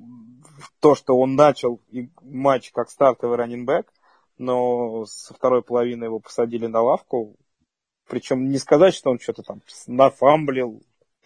то, 0.80 0.96
что 0.96 1.18
он 1.18 1.36
начал 1.36 1.80
матч 2.22 2.72
как 2.72 2.90
стартовый 2.90 3.38
раненбэк, 3.38 3.92
но 4.38 5.06
со 5.06 5.34
второй 5.34 5.62
половины 5.62 6.06
его 6.06 6.20
посадили 6.20 6.68
на 6.68 6.82
лавку, 6.82 7.36
Причем 8.08 8.50
не 8.50 8.58
сказать, 8.58 8.94
что 8.94 9.12
он 9.12 9.20
что-то 9.20 9.44
там 9.44 9.62
нафамблил, 9.88 10.82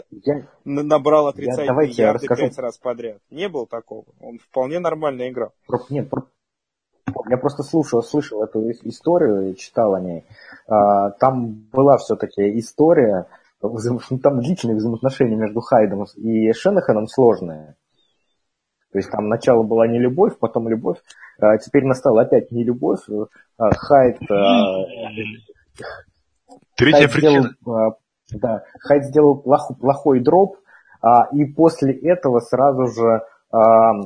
я, 0.10 0.48
набрал 0.66 1.28
отрицательные 1.28 1.90
я, 1.90 2.06
ярды 2.08 2.28
пять 2.28 2.58
раз 2.58 2.78
подряд. 2.78 3.20
Не 3.30 3.50
было 3.50 3.68
такого. 3.68 4.06
Он 4.20 4.40
вполне 4.40 4.80
нормально 4.80 5.30
играл. 5.30 5.54
Нет, 5.90 6.10
я 7.30 7.38
просто 7.38 7.64
слушал, 7.64 8.02
слышал 8.02 8.44
эту 8.44 8.70
историю 8.72 9.52
и 9.52 9.56
читал 9.56 9.94
о 9.94 10.02
ней. 10.02 10.26
А, 10.68 11.12
там 11.12 11.54
была 11.72 11.98
все-таки 11.98 12.58
история, 12.60 13.28
там 13.60 14.40
длительные 14.40 14.78
взаимоотношения 14.78 15.36
между 15.36 15.62
Хайдом 15.62 16.06
и 16.16 16.52
Шенаханом 16.52 17.08
сложные. 17.08 17.76
То 18.92 18.98
есть 18.98 19.10
там 19.10 19.30
начало 19.30 19.64
была 19.64 19.88
не 19.88 20.00
любовь, 20.00 20.38
потом 20.38 20.68
любовь, 20.68 20.98
а 21.40 21.58
теперь 21.58 21.86
настала 21.86 22.24
опять 22.24 22.52
не 22.52 22.64
любовь. 22.64 23.00
А 23.58 23.74
Хайд, 23.74 24.18
Третья 26.82 27.08
Хайд 27.08 27.14
причина. 27.14 27.56
Сделал, 27.62 27.76
а, 27.76 27.96
да, 28.32 28.64
Хайд 28.80 29.06
сделал 29.06 29.36
плохой, 29.38 29.76
плохой 29.76 30.20
дроп, 30.20 30.58
а, 31.02 31.28
и 31.32 31.46
после 31.46 31.94
этого 31.94 32.40
сразу 32.40 32.88
же 32.88 33.22
а, 33.52 34.02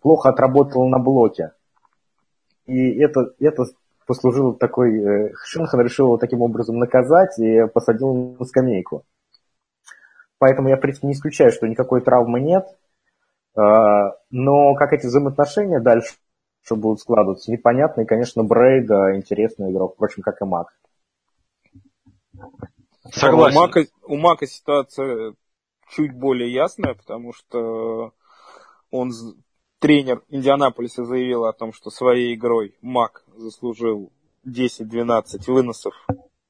плохо 0.00 0.30
отработал 0.30 0.88
на 0.88 0.98
блоке. 0.98 1.52
И 2.66 2.98
это, 2.98 3.32
это 3.38 3.64
послужило 4.06 4.54
такой... 4.54 4.98
Э, 4.98 5.32
Шинхан 5.44 5.80
решил 5.80 6.06
его 6.06 6.16
таким 6.16 6.42
образом 6.42 6.78
наказать 6.78 7.38
и 7.38 7.66
посадил 7.66 8.36
на 8.38 8.44
скамейку. 8.44 9.04
Поэтому 10.38 10.68
я, 10.68 10.80
не 11.02 11.12
исключаю, 11.12 11.52
что 11.52 11.66
никакой 11.66 12.00
травмы 12.00 12.40
нет. 12.40 12.66
А, 13.54 14.14
но 14.30 14.74
как 14.74 14.92
эти 14.92 15.06
взаимоотношения 15.06 15.80
дальше 15.80 16.14
будут 16.70 17.00
складываться, 17.00 17.50
непонятно. 17.50 18.02
И, 18.02 18.06
конечно, 18.06 18.42
Брейда 18.42 19.16
интересный 19.16 19.70
игрок, 19.70 19.94
впрочем, 19.94 20.22
как 20.22 20.40
и 20.40 20.44
Мак. 20.44 20.68
Согласен. 23.12 23.56
У 23.56 23.60
Мака, 23.60 23.86
у 24.02 24.16
Мака 24.16 24.46
ситуация 24.46 25.34
чуть 25.90 26.12
более 26.12 26.52
ясная, 26.52 26.94
потому 26.94 27.32
что 27.32 28.12
он 28.90 29.12
тренер 29.78 30.22
Индианаполиса 30.28 31.04
заявил 31.04 31.44
о 31.44 31.52
том, 31.52 31.72
что 31.72 31.90
своей 31.90 32.34
игрой 32.34 32.76
Мак 32.80 33.24
заслужил 33.34 34.12
10-12 34.46 35.24
выносов, 35.48 35.94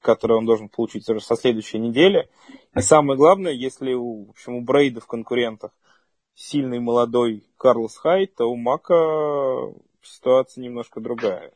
которые 0.01 0.39
он 0.39 0.47
должен 0.47 0.69
получить 0.69 1.09
уже 1.09 1.21
со 1.21 1.37
следующей 1.37 1.79
недели. 1.79 2.29
И 2.75 2.81
самое 2.81 3.17
главное, 3.17 3.53
если 3.53 3.95
у, 3.95 4.27
в 4.27 4.31
общем, 4.31 4.57
у 4.57 4.61
Брейда 4.63 5.01
в 5.01 5.07
конкурентах 5.07 5.73
сильный 6.35 6.81
молодой 6.81 7.45
Карлос 7.57 7.97
Хайт, 7.97 8.37
то 8.37 8.47
у 8.47 8.57
Мака 8.57 8.95
ситуация 10.03 10.63
немножко 10.63 11.01
другая. 11.01 11.53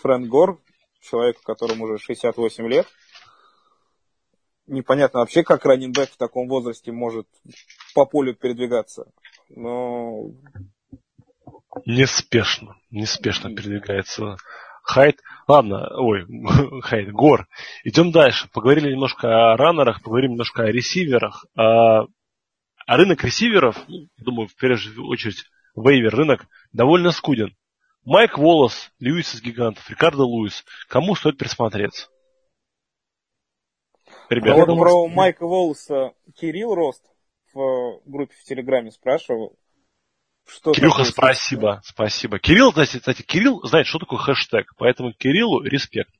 Фрэнк 0.00 0.28
Гор, 0.28 0.60
человек, 1.00 1.40
которому 1.42 1.84
уже 1.84 1.98
68 1.98 2.66
лет, 2.66 2.86
непонятно 4.70 5.20
вообще, 5.20 5.42
как 5.42 5.64
раненбэк 5.64 6.10
в 6.10 6.16
таком 6.16 6.48
возрасте 6.48 6.92
может 6.92 7.26
по 7.94 8.06
полю 8.06 8.34
передвигаться. 8.34 9.06
Но... 9.48 10.30
Неспешно, 11.86 12.76
неспешно 12.90 13.54
передвигается 13.54 14.36
Хайт. 14.82 15.20
Ладно, 15.46 15.88
ой, 15.96 16.26
Хайт, 16.82 17.12
Гор. 17.12 17.46
Идем 17.84 18.10
дальше. 18.12 18.48
Поговорили 18.52 18.92
немножко 18.92 19.52
о 19.52 19.56
раннерах, 19.56 20.02
поговорим 20.02 20.32
немножко 20.32 20.64
о 20.64 20.72
ресиверах. 20.72 21.44
А, 21.56 22.02
а 22.86 22.96
рынок 22.96 23.22
ресиверов, 23.22 23.76
думаю, 24.16 24.48
в 24.48 24.56
первую 24.56 25.08
очередь, 25.08 25.44
вейвер 25.76 26.14
рынок 26.14 26.46
довольно 26.72 27.12
скуден. 27.12 27.54
Майк 28.04 28.38
Волос, 28.38 28.90
Льюис 28.98 29.34
из 29.34 29.42
гигантов, 29.42 29.88
Рикардо 29.90 30.24
Луис. 30.24 30.64
Кому 30.88 31.14
стоит 31.14 31.38
присмотреться? 31.38 32.08
Ребята, 34.30 34.72
вот 34.72 34.78
про 34.78 35.08
Майка 35.08 35.44
Волоса 35.44 36.14
Кирилл 36.36 36.74
Рост 36.76 37.04
в 37.52 38.00
группе 38.06 38.32
в 38.38 38.44
Телеграме 38.44 38.92
спрашивал. 38.92 39.58
Что 40.46 40.72
Кирюха, 40.72 41.02
спасибо, 41.02 41.80
спасибо. 41.84 42.38
Кирилл, 42.38 42.70
кстати, 42.70 42.98
кстати, 42.98 43.22
Кирилл 43.22 43.60
знает, 43.64 43.88
что 43.88 43.98
такое 43.98 44.20
хэштег, 44.20 44.72
поэтому 44.76 45.12
Кириллу 45.12 45.62
респект. 45.62 46.12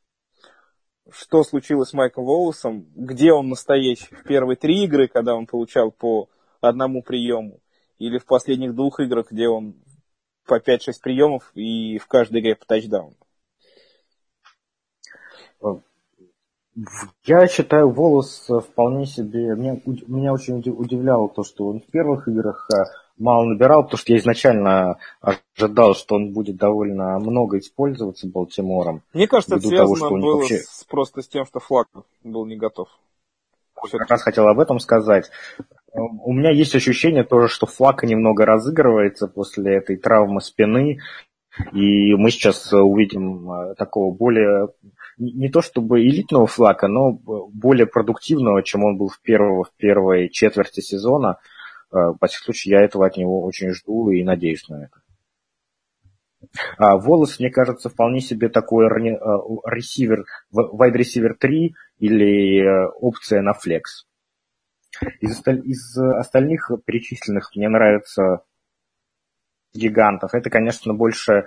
Что 1.09 1.45
случилось 1.45 1.91
с 1.91 1.93
Майком 1.93 2.25
Волосом, 2.25 2.87
где 2.97 3.33
он 3.33 3.49
настоящий 3.49 4.13
в 4.13 4.25
первые 4.25 4.57
три 4.57 4.85
игры, 4.85 5.07
когда 5.07 5.37
он 5.37 5.47
получал 5.47 5.93
по 5.93 6.29
одному 6.61 7.03
приему, 7.03 7.61
или 7.99 8.19
в 8.19 8.27
последних 8.27 8.75
двух 8.75 8.99
играх, 8.99 9.31
где 9.31 9.49
он 9.49 9.77
по 10.47 10.59
5-6 10.59 10.95
приемов 11.01 11.51
и 11.55 11.99
в 11.99 12.09
каждой 12.09 12.41
игре 12.41 12.57
по 12.57 12.67
тачдауну. 12.67 13.17
Я 17.25 17.47
считаю, 17.49 17.91
Волос 17.91 18.49
вполне 18.49 19.07
себе... 19.07 19.55
Меня, 19.55 19.81
меня 20.07 20.33
очень 20.33 20.59
удивляло 20.59 21.29
то, 21.29 21.43
что 21.43 21.67
он 21.67 21.81
в 21.81 21.87
первых 21.87 22.29
играх 22.29 22.69
а, 22.73 22.85
мало 23.19 23.45
набирал, 23.45 23.85
потому 23.85 23.99
что 23.99 24.13
я 24.13 24.19
изначально 24.19 24.97
ожидал, 25.21 25.95
что 25.95 26.17
он 26.17 26.33
будет 26.33 26.57
довольно 26.57 27.19
много 27.19 27.59
использоваться 27.59 28.27
Балтимором. 28.27 29.03
Мне 29.13 29.29
кажется, 29.29 29.57
это 29.57 29.69
связано 29.69 29.99
того, 29.99 30.19
было 30.19 30.37
вообще... 30.37 30.59
с, 30.59 30.85
просто 30.85 31.23
с 31.23 31.29
тем, 31.29 31.45
что 31.45 31.61
Флаг 31.61 31.89
был 32.25 32.47
не 32.47 32.57
готов. 32.57 32.89
Я 33.93 33.99
как 33.99 34.11
раз 34.11 34.23
хотел 34.23 34.47
об 34.49 34.61
этом 34.61 34.79
сказать. 34.79 35.31
У 35.93 36.33
меня 36.33 36.51
есть 36.51 36.75
ощущение 36.75 37.25
тоже, 37.25 37.49
что 37.49 37.67
Флака 37.67 38.07
немного 38.07 38.45
разыгрывается 38.45 39.27
после 39.27 39.77
этой 39.77 39.97
травмы 39.97 40.41
спины, 40.41 40.99
и 41.73 42.15
мы 42.15 42.31
сейчас 42.31 42.73
увидим 42.73 43.75
такого 43.77 44.15
более 44.15 44.69
не 45.21 45.51
то 45.51 45.61
чтобы 45.61 46.01
элитного 46.01 46.47
флака, 46.47 46.89
но 46.89 47.13
более 47.13 47.87
продуктивного, 47.87 48.63
чем 48.63 48.85
он 48.85 48.97
был 48.97 49.09
в, 49.09 49.21
первого, 49.21 49.65
в 49.65 49.73
первой 49.77 50.31
четверти 50.31 50.81
сезона. 50.81 51.39
Во 51.91 52.13
э, 52.13 52.27
всяком 52.27 52.45
случае, 52.45 52.79
я 52.79 52.85
этого 52.85 53.07
от 53.07 53.17
него 53.17 53.43
очень 53.43 53.71
жду 53.71 54.11
и 54.11 54.25
надеюсь 54.25 54.67
на 54.69 54.85
это. 54.85 55.03
А 56.79 56.97
Волос, 56.97 57.39
мне 57.39 57.51
кажется, 57.51 57.91
вполне 57.91 58.21
себе 58.21 58.49
такой 58.49 58.87
э, 58.87 59.19
ресивер, 59.67 60.25
receiver 60.55 61.35
3 61.39 61.75
или 61.99 62.63
э, 62.63 62.89
опция 63.01 63.43
на 63.43 63.53
flex. 63.53 64.07
Из, 65.21 65.39
из 65.47 65.99
остальных 65.99 66.71
перечисленных 66.87 67.51
мне 67.55 67.69
нравится 67.69 68.43
гигантов. 69.75 70.35
Это, 70.35 70.49
конечно, 70.51 70.95
больше 70.95 71.45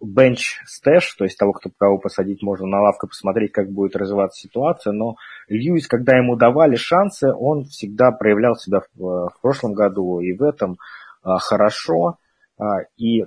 bench 0.00 0.60
stash, 0.64 1.14
то 1.14 1.24
есть 1.24 1.38
того, 1.38 1.52
кто 1.52 1.70
кого 1.76 1.98
посадить 1.98 2.42
можно 2.42 2.66
на 2.66 2.80
лавку, 2.80 3.08
посмотреть, 3.08 3.52
как 3.52 3.70
будет 3.70 3.96
развиваться 3.96 4.40
ситуация, 4.40 4.92
но 4.92 5.16
Льюис, 5.48 5.86
когда 5.86 6.16
ему 6.16 6.36
давали 6.36 6.76
шансы, 6.76 7.32
он 7.32 7.64
всегда 7.64 8.12
проявлял 8.12 8.54
себя 8.56 8.80
в, 8.94 9.30
в 9.30 9.40
прошлом 9.40 9.74
году 9.74 10.20
и 10.20 10.32
в 10.32 10.42
этом 10.42 10.78
а, 11.22 11.38
хорошо, 11.38 12.18
а, 12.58 12.82
и 12.96 13.24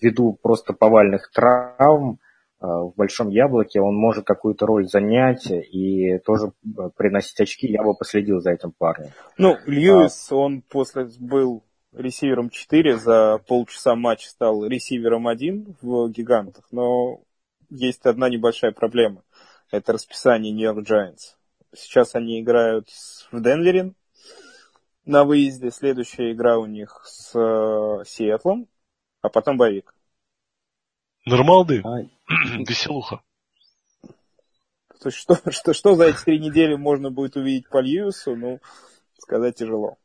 ввиду 0.00 0.38
просто 0.40 0.72
повальных 0.72 1.30
травм 1.32 2.18
а, 2.60 2.82
в 2.82 2.94
большом 2.96 3.28
яблоке 3.28 3.80
он 3.80 3.94
может 3.94 4.24
какую-то 4.24 4.66
роль 4.66 4.86
занять 4.86 5.50
и 5.50 6.18
тоже 6.18 6.52
приносить 6.96 7.40
очки, 7.40 7.68
я 7.68 7.82
бы 7.82 7.94
последил 7.94 8.40
за 8.40 8.52
этим 8.52 8.72
парнем. 8.76 9.10
Ну, 9.36 9.56
Льюис, 9.66 10.30
а, 10.30 10.36
он 10.36 10.62
после 10.62 11.08
был 11.20 11.62
ресивером 11.98 12.50
4, 12.50 12.98
за 12.98 13.38
полчаса 13.46 13.94
матч 13.94 14.26
стал 14.26 14.64
ресивером 14.64 15.28
1 15.28 15.76
в 15.82 16.08
гигантах, 16.10 16.66
но 16.70 17.20
есть 17.70 18.06
одна 18.06 18.28
небольшая 18.28 18.72
проблема. 18.72 19.22
Это 19.70 19.92
расписание 19.92 20.52
Нью-Йорк 20.52 20.88
Giants. 20.88 21.36
Сейчас 21.74 22.14
они 22.14 22.40
играют 22.40 22.88
в 23.30 23.42
Денвере 23.42 23.92
на 25.04 25.24
выезде. 25.24 25.70
Следующая 25.70 26.32
игра 26.32 26.58
у 26.58 26.66
них 26.66 27.02
с 27.04 27.38
э, 27.38 28.04
Сиэтлом, 28.06 28.68
а 29.20 29.28
потом 29.28 29.58
боевик. 29.58 29.94
Нормалды. 31.26 31.82
Веселуха. 32.66 33.20
То 35.00 35.08
есть 35.08 35.18
что, 35.18 35.36
что, 35.50 35.74
что 35.74 35.94
за 35.94 36.06
эти 36.06 36.24
три 36.24 36.38
недели 36.38 36.74
можно 36.74 37.10
будет 37.10 37.36
увидеть 37.36 37.68
по 37.68 37.80
Льюису, 37.80 38.34
ну, 38.36 38.60
сказать 39.18 39.56
тяжело. 39.56 39.98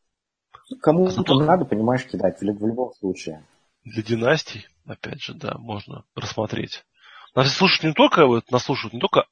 Кому-то 0.81 1.39
надо, 1.39 1.65
понимаешь, 1.65 2.05
кидать 2.05 2.39
в, 2.39 2.41
в 2.41 2.67
любом 2.67 2.93
случае. 2.93 3.45
Для 3.83 4.01
династий, 4.01 4.67
опять 4.85 5.21
же, 5.21 5.33
да, 5.33 5.55
можно 5.57 6.05
рассмотреть. 6.15 6.85
Нас 7.35 7.53
слушают 7.53 7.83
не 7.83 7.93
только, 7.93 8.25
вот, 8.25 8.49
нас 8.51 8.63
слушают 8.63 8.93
не 8.93 8.99
только 8.99 9.25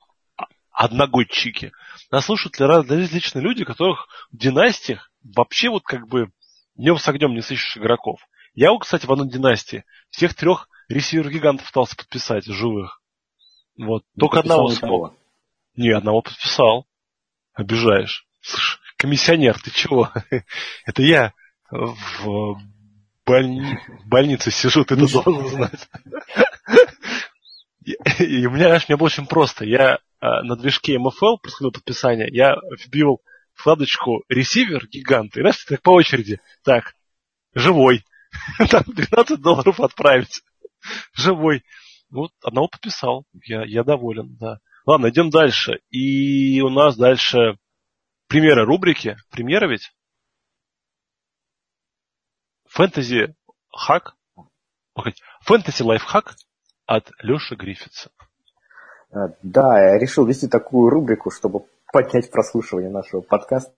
одногодчики, 0.72 1.72
нас 2.10 2.26
слушают 2.26 2.60
различные 2.60 3.44
люди, 3.44 3.64
которых 3.64 4.08
в 4.32 4.38
династиях 4.38 5.12
вообще 5.24 5.70
вот 5.70 5.84
как 5.84 6.08
бы 6.08 6.32
днем 6.76 6.98
с 6.98 7.08
огнем 7.08 7.34
не 7.34 7.42
сыщешь 7.42 7.78
игроков. 7.78 8.20
Я, 8.54 8.78
кстати, 8.78 9.06
в 9.06 9.12
одной 9.12 9.30
династии 9.30 9.86
всех 10.10 10.34
трех 10.34 10.68
ресивер-гигантов 10.90 11.68
пытался 11.68 11.96
подписать, 11.96 12.46
живых. 12.46 13.02
Вот. 13.78 14.04
Не 14.16 14.20
Только 14.20 14.40
одного 14.40 14.70
смог. 14.70 15.14
Не, 15.76 15.92
одного 15.92 16.22
подписал. 16.22 16.86
Обижаешь. 17.54 18.28
Слушай, 18.42 18.80
комиссионер, 19.02 19.60
ты 19.60 19.72
чего? 19.72 20.12
Это 20.86 21.02
я 21.02 21.34
в 21.72 22.62
больни... 23.26 23.80
больнице 24.06 24.52
сижу, 24.52 24.86
ты 24.86 24.94
это 24.94 25.12
должен 25.12 25.48
знать. 25.48 25.90
И, 27.84 28.46
у 28.46 28.52
меня, 28.52 28.66
знаешь, 28.66 28.88
мне 28.88 28.98
было 28.98 29.08
очень 29.08 29.26
просто. 29.26 29.66
Я 29.66 30.00
а, 30.20 30.44
на 30.44 30.56
движке 30.56 30.98
MFL, 30.98 31.38
происходило 31.42 31.72
подписание, 31.72 32.28
я 32.32 32.56
вбил 32.78 33.22
вкладочку 33.56 34.24
ресивер 34.30 34.88
гигант, 34.88 35.36
и 35.36 35.40
знаешь, 35.40 35.64
так 35.66 35.82
по 35.82 35.92
очереди. 35.92 36.40
Так, 36.64 36.94
живой. 37.56 38.04
Там 38.70 38.84
12 38.86 39.42
долларов 39.42 39.80
отправить. 39.80 40.44
Живой. 41.14 41.64
Вот 42.12 42.32
одного 42.44 42.68
подписал. 42.68 43.26
Я, 43.46 43.64
я 43.66 43.84
доволен, 43.84 44.36
да. 44.40 44.60
Ладно, 44.86 45.10
идем 45.10 45.32
дальше. 45.32 45.80
И 45.90 46.62
у 46.62 46.70
нас 46.70 46.98
дальше 46.98 47.58
примеры 48.32 48.66
рубрики. 48.66 49.18
Примеры 49.30 49.70
ведь? 49.70 49.94
Фэнтези 52.70 53.36
хак. 53.70 54.16
Фэнтези 55.42 55.84
лайфхак 55.84 56.36
от 56.86 57.12
Леши 57.22 57.56
Гриффитса. 57.56 58.10
А, 59.12 59.34
да, 59.44 59.92
я 59.92 60.00
решил 60.00 60.26
вести 60.26 60.48
такую 60.48 60.90
рубрику, 60.90 61.30
чтобы 61.30 61.66
поднять 61.92 62.32
прослушивание 62.32 62.90
нашего 62.90 63.20
подкаста, 63.20 63.74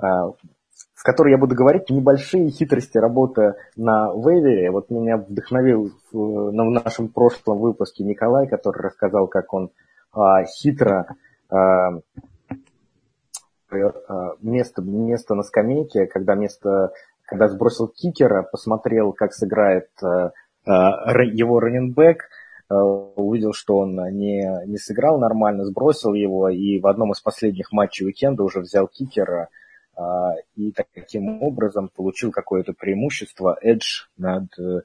а, 0.00 0.30
в 0.30 1.02
которой 1.04 1.30
я 1.30 1.38
буду 1.38 1.54
говорить 1.54 1.90
небольшие 1.90 2.50
хитрости 2.50 2.98
работы 2.98 3.54
на 3.76 4.08
вейвере. 4.14 4.72
Вот 4.72 4.90
меня 4.90 5.16
вдохновил 5.16 5.92
в, 6.10 6.50
в 6.50 6.52
нашем 6.52 7.08
прошлом 7.08 7.58
выпуске 7.58 8.02
Николай, 8.02 8.48
который 8.48 8.82
рассказал, 8.82 9.28
как 9.28 9.54
он 9.54 9.70
а, 10.12 10.44
хитро 10.44 11.06
место, 14.40 14.82
место 14.82 15.34
на 15.34 15.42
скамейке, 15.42 16.06
когда 16.06 16.34
место, 16.34 16.92
когда 17.22 17.48
сбросил 17.48 17.88
кикера, 17.88 18.42
посмотрел, 18.42 19.12
как 19.12 19.32
сыграет 19.32 19.88
а, 20.02 20.32
а, 20.64 21.22
его 21.22 21.60
раненбэк, 21.60 22.28
Э, 22.70 22.74
увидел, 22.74 23.54
что 23.54 23.78
он 23.78 23.94
не, 23.94 24.66
не 24.66 24.76
сыграл 24.76 25.18
нормально, 25.18 25.64
сбросил 25.64 26.12
его, 26.12 26.50
и 26.50 26.78
в 26.78 26.86
одном 26.86 27.12
из 27.12 27.20
последних 27.20 27.72
матчей 27.72 28.04
уикенда 28.06 28.42
уже 28.42 28.60
взял 28.60 28.86
кикера, 28.88 29.48
э, 29.96 30.02
и 30.56 30.72
таким 30.72 31.42
образом 31.42 31.88
получил 31.88 32.30
какое-то 32.30 32.74
преимущество, 32.74 33.58
edge 33.64 34.06
над 34.18 34.46
э, 34.58 34.82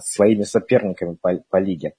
своими 0.00 0.42
соперниками 0.42 1.16
по, 1.20 1.42
по 1.50 1.56
лиге. 1.56 1.94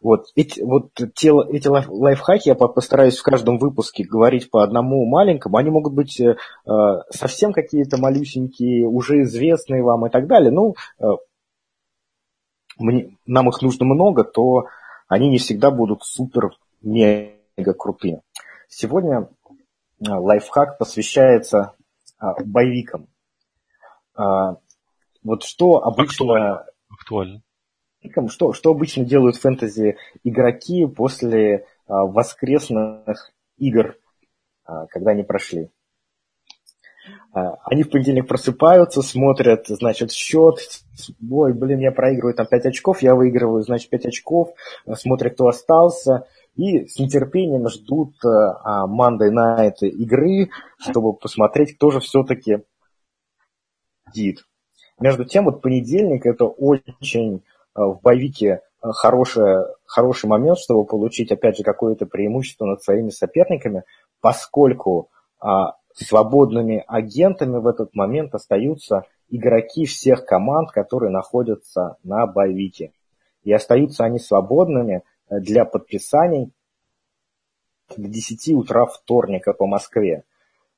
Вот 0.00 0.26
эти, 0.34 0.60
вот 0.60 0.90
те, 1.14 1.32
эти 1.50 1.68
лайфхаки 1.68 2.48
я 2.48 2.54
постараюсь 2.54 3.18
в 3.18 3.22
каждом 3.22 3.58
выпуске 3.58 4.04
говорить 4.04 4.50
по 4.50 4.62
одному 4.62 5.04
маленькому. 5.06 5.56
Они 5.56 5.70
могут 5.70 5.94
быть 5.94 6.20
э, 6.20 6.36
совсем 7.10 7.52
какие-то 7.52 7.98
малюсенькие, 7.98 8.86
уже 8.86 9.22
известные 9.22 9.82
вам 9.82 10.06
и 10.06 10.10
так 10.10 10.26
далее. 10.26 10.50
Ну, 10.50 10.74
нам 12.78 13.48
их 13.48 13.62
нужно 13.62 13.86
много, 13.86 14.24
то 14.24 14.66
они 15.08 15.28
не 15.28 15.38
всегда 15.38 15.70
будут 15.70 16.02
супер-мега 16.02 17.74
крутыми. 17.74 18.22
Сегодня 18.68 19.28
а, 20.06 20.20
лайфхак 20.20 20.78
посвящается 20.78 21.74
а, 22.18 22.34
боевикам. 22.44 23.08
А, 24.14 24.56
вот 25.22 25.44
что 25.44 25.82
обычно... 25.82 26.66
Актуально. 26.88 27.42
Что, 28.28 28.52
что 28.52 28.70
обычно 28.70 29.04
делают 29.04 29.36
фэнтези 29.36 29.96
игроки 30.24 30.86
после 30.86 31.66
воскресных 31.86 33.32
игр, 33.58 33.96
когда 34.64 35.12
они 35.12 35.22
прошли? 35.22 35.70
А, 37.36 37.58
они 37.64 37.82
в 37.82 37.90
понедельник 37.90 38.26
просыпаются, 38.26 39.02
смотрят, 39.02 39.66
значит, 39.68 40.10
счет. 40.10 40.56
Ой, 41.30 41.52
блин, 41.52 41.80
я 41.80 41.92
проигрываю 41.92 42.34
там 42.34 42.46
5 42.46 42.66
очков, 42.66 43.02
я 43.02 43.14
выигрываю, 43.14 43.62
значит, 43.62 43.90
5 43.90 44.06
очков. 44.06 44.54
Смотрят, 44.94 45.34
кто 45.34 45.48
остался. 45.48 46.26
И 46.54 46.86
с 46.86 46.98
нетерпением 46.98 47.68
ждут 47.68 48.14
а, 48.24 48.86
Monday 48.86 49.30
Night 49.30 49.86
игры, 49.86 50.48
чтобы 50.78 51.12
посмотреть, 51.12 51.76
кто 51.76 51.90
же 51.90 52.00
все-таки 52.00 52.62
дит. 54.14 54.46
Между 54.98 55.26
тем, 55.26 55.44
вот 55.44 55.60
понедельник 55.60 56.24
это 56.24 56.46
очень 56.46 57.36
а, 57.36 57.55
в 57.76 58.00
боевике 58.02 58.62
хороший, 58.80 59.64
хороший 59.84 60.26
момент, 60.26 60.58
чтобы 60.58 60.84
получить, 60.84 61.30
опять 61.30 61.56
же, 61.56 61.62
какое-то 61.62 62.06
преимущество 62.06 62.66
над 62.66 62.82
своими 62.82 63.10
соперниками, 63.10 63.84
поскольку 64.20 65.10
свободными 65.96 66.84
агентами 66.86 67.58
в 67.58 67.66
этот 67.66 67.94
момент 67.94 68.34
остаются 68.34 69.04
игроки 69.28 69.86
всех 69.86 70.26
команд, 70.26 70.70
которые 70.70 71.10
находятся 71.10 71.96
на 72.04 72.26
боевике. 72.26 72.92
И 73.42 73.52
остаются 73.52 74.04
они 74.04 74.18
свободными 74.18 75.02
э, 75.28 75.40
для 75.40 75.64
подписаний 75.64 76.52
до 77.96 78.08
10 78.08 78.54
утра 78.54 78.86
вторника 78.86 79.52
по 79.52 79.66
Москве. 79.66 80.24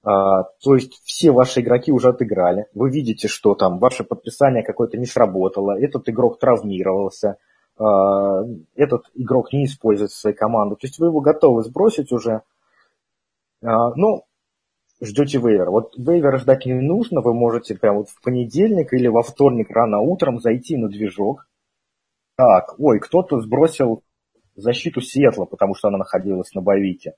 А, 0.03 0.45
то 0.63 0.75
есть 0.75 1.01
все 1.05 1.33
ваши 1.33 1.61
игроки 1.61 1.93
уже 1.93 2.09
отыграли. 2.11 2.67
Вы 2.75 2.91
видите, 2.91 3.29
что 3.29 3.55
там 3.55 3.79
ваше 3.79 4.05
подписание 4.05 4.63
какое-то 4.63 4.97
не 4.97 5.07
сработало, 5.07 5.79
этот 5.79 6.09
игрок 6.09 6.39
травмировался, 6.39 7.37
а, 7.79 8.43
этот 8.75 9.05
игрок 9.15 9.53
не 9.53 9.65
использует 9.65 10.13
своей 10.13 10.37
команды. 10.37 10.77
То 10.77 10.87
есть 10.87 10.99
вы 10.99 11.07
его 11.07 11.21
готовы 11.21 11.63
сбросить 11.65 12.13
уже. 12.13 12.43
А, 13.63 13.95
ну, 13.95 14.25
ждете 15.01 15.39
вейвер. 15.39 15.71
Вот 15.71 15.97
вейвера 15.97 16.39
ждать 16.39 16.67
не 16.67 16.75
нужно, 16.75 17.21
вы 17.21 17.35
можете 17.35 17.75
прям 17.75 17.99
вот 17.99 18.09
в 18.09 18.23
понедельник 18.23 18.93
или 18.93 19.09
во 19.09 19.23
вторник 19.23 19.71
рано 19.71 20.01
утром 20.01 20.41
зайти 20.41 20.77
на 20.77 20.89
движок. 20.89 21.49
Так, 22.37 22.79
ой, 22.79 23.01
кто-то 23.01 23.41
сбросил 23.41 24.05
защиту 24.55 25.01
Сиэтла, 25.01 25.45
потому 25.45 25.75
что 25.75 25.89
она 25.89 25.99
находилась 25.99 26.53
на 26.55 26.63
боевике. 26.63 27.15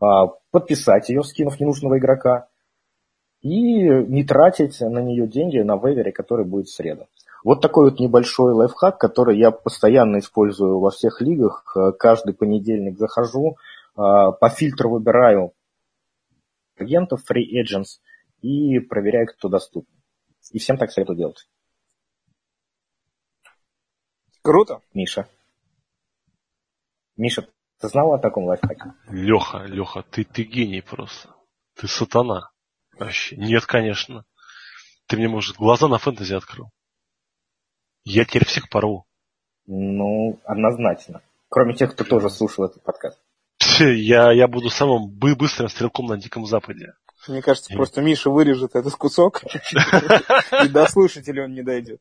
А, 0.00 0.26
подписать 0.50 1.08
ее, 1.08 1.22
скинув 1.22 1.58
ненужного 1.60 1.98
игрока. 1.98 2.48
И 3.40 3.50
не 3.50 4.24
тратить 4.24 4.80
на 4.80 5.00
нее 5.00 5.26
деньги 5.28 5.58
на 5.58 5.76
вейвере, 5.76 6.12
который 6.12 6.46
будет 6.46 6.68
в 6.68 6.74
среду. 6.74 7.06
Вот 7.44 7.60
такой 7.60 7.90
вот 7.90 8.00
небольшой 8.00 8.54
лайфхак, 8.54 8.98
который 8.98 9.38
я 9.38 9.50
постоянно 9.50 10.18
использую 10.18 10.80
во 10.80 10.90
всех 10.90 11.20
лигах. 11.20 11.76
Каждый 11.98 12.32
понедельник 12.32 12.98
захожу, 12.98 13.58
а, 13.96 14.32
по 14.32 14.48
фильтру 14.48 14.90
выбираю 14.90 15.52
агентов, 16.76 17.22
free 17.30 17.44
agents, 17.54 18.00
и 18.40 18.78
проверяю, 18.78 19.26
кто 19.26 19.48
доступен. 19.48 19.92
И 20.52 20.58
всем 20.58 20.76
так 20.76 20.90
советую 20.90 21.16
делать. 21.16 21.48
Круто. 24.42 24.80
Миша. 24.92 25.26
Миша, 27.16 27.48
ты 27.84 27.88
знал 27.88 28.14
о 28.14 28.18
таком 28.18 28.46
лайфхаке? 28.46 28.94
Леха, 29.10 29.58
Леха, 29.66 30.02
ты, 30.10 30.24
ты 30.24 30.44
гений 30.44 30.80
просто. 30.80 31.28
Ты 31.76 31.86
сатана. 31.86 32.50
Вообще. 32.98 33.36
Нет, 33.36 33.66
конечно. 33.66 34.24
Ты 35.06 35.18
мне, 35.18 35.28
может, 35.28 35.56
глаза 35.56 35.86
на 35.86 35.98
фэнтези 35.98 36.32
открыл. 36.32 36.70
Я 38.04 38.24
теперь 38.24 38.46
всех 38.46 38.70
порву. 38.70 39.04
Ну, 39.66 40.40
однозначно. 40.44 41.20
Кроме 41.50 41.74
тех, 41.74 41.92
кто 41.92 42.04
тоже 42.04 42.30
слушал 42.30 42.64
этот 42.64 42.82
подкаст. 42.82 43.20
я, 43.78 44.32
я 44.32 44.48
буду 44.48 44.70
самым 44.70 45.10
быстрым 45.10 45.68
стрелком 45.68 46.06
на 46.06 46.16
Диком 46.16 46.46
Западе. 46.46 46.94
Мне 47.28 47.42
кажется, 47.42 47.72
и... 47.72 47.76
просто 47.76 48.02
Миша 48.02 48.30
вырежет 48.30 48.74
этот 48.74 48.94
кусок, 48.94 49.42
и 50.62 50.68
до 50.68 50.86
слушателей 50.86 51.44
он 51.44 51.54
не 51.54 51.62
дойдет. 51.62 52.00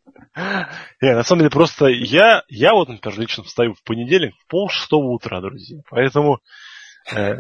Не, 1.02 1.16
на 1.16 1.24
самом 1.24 1.42
деле, 1.42 1.52
просто 1.52 1.88
я, 1.88 2.44
я 2.48 2.74
вот, 2.74 2.90
например, 2.90 3.20
лично 3.20 3.44
встаю 3.44 3.74
в 3.74 3.84
понедельник 3.84 4.36
в 4.36 4.48
пол 4.48 4.70
шестого 4.70 5.08
утра, 5.12 5.42
друзья. 5.42 5.82
Поэтому 5.90 6.40
э, 7.14 7.36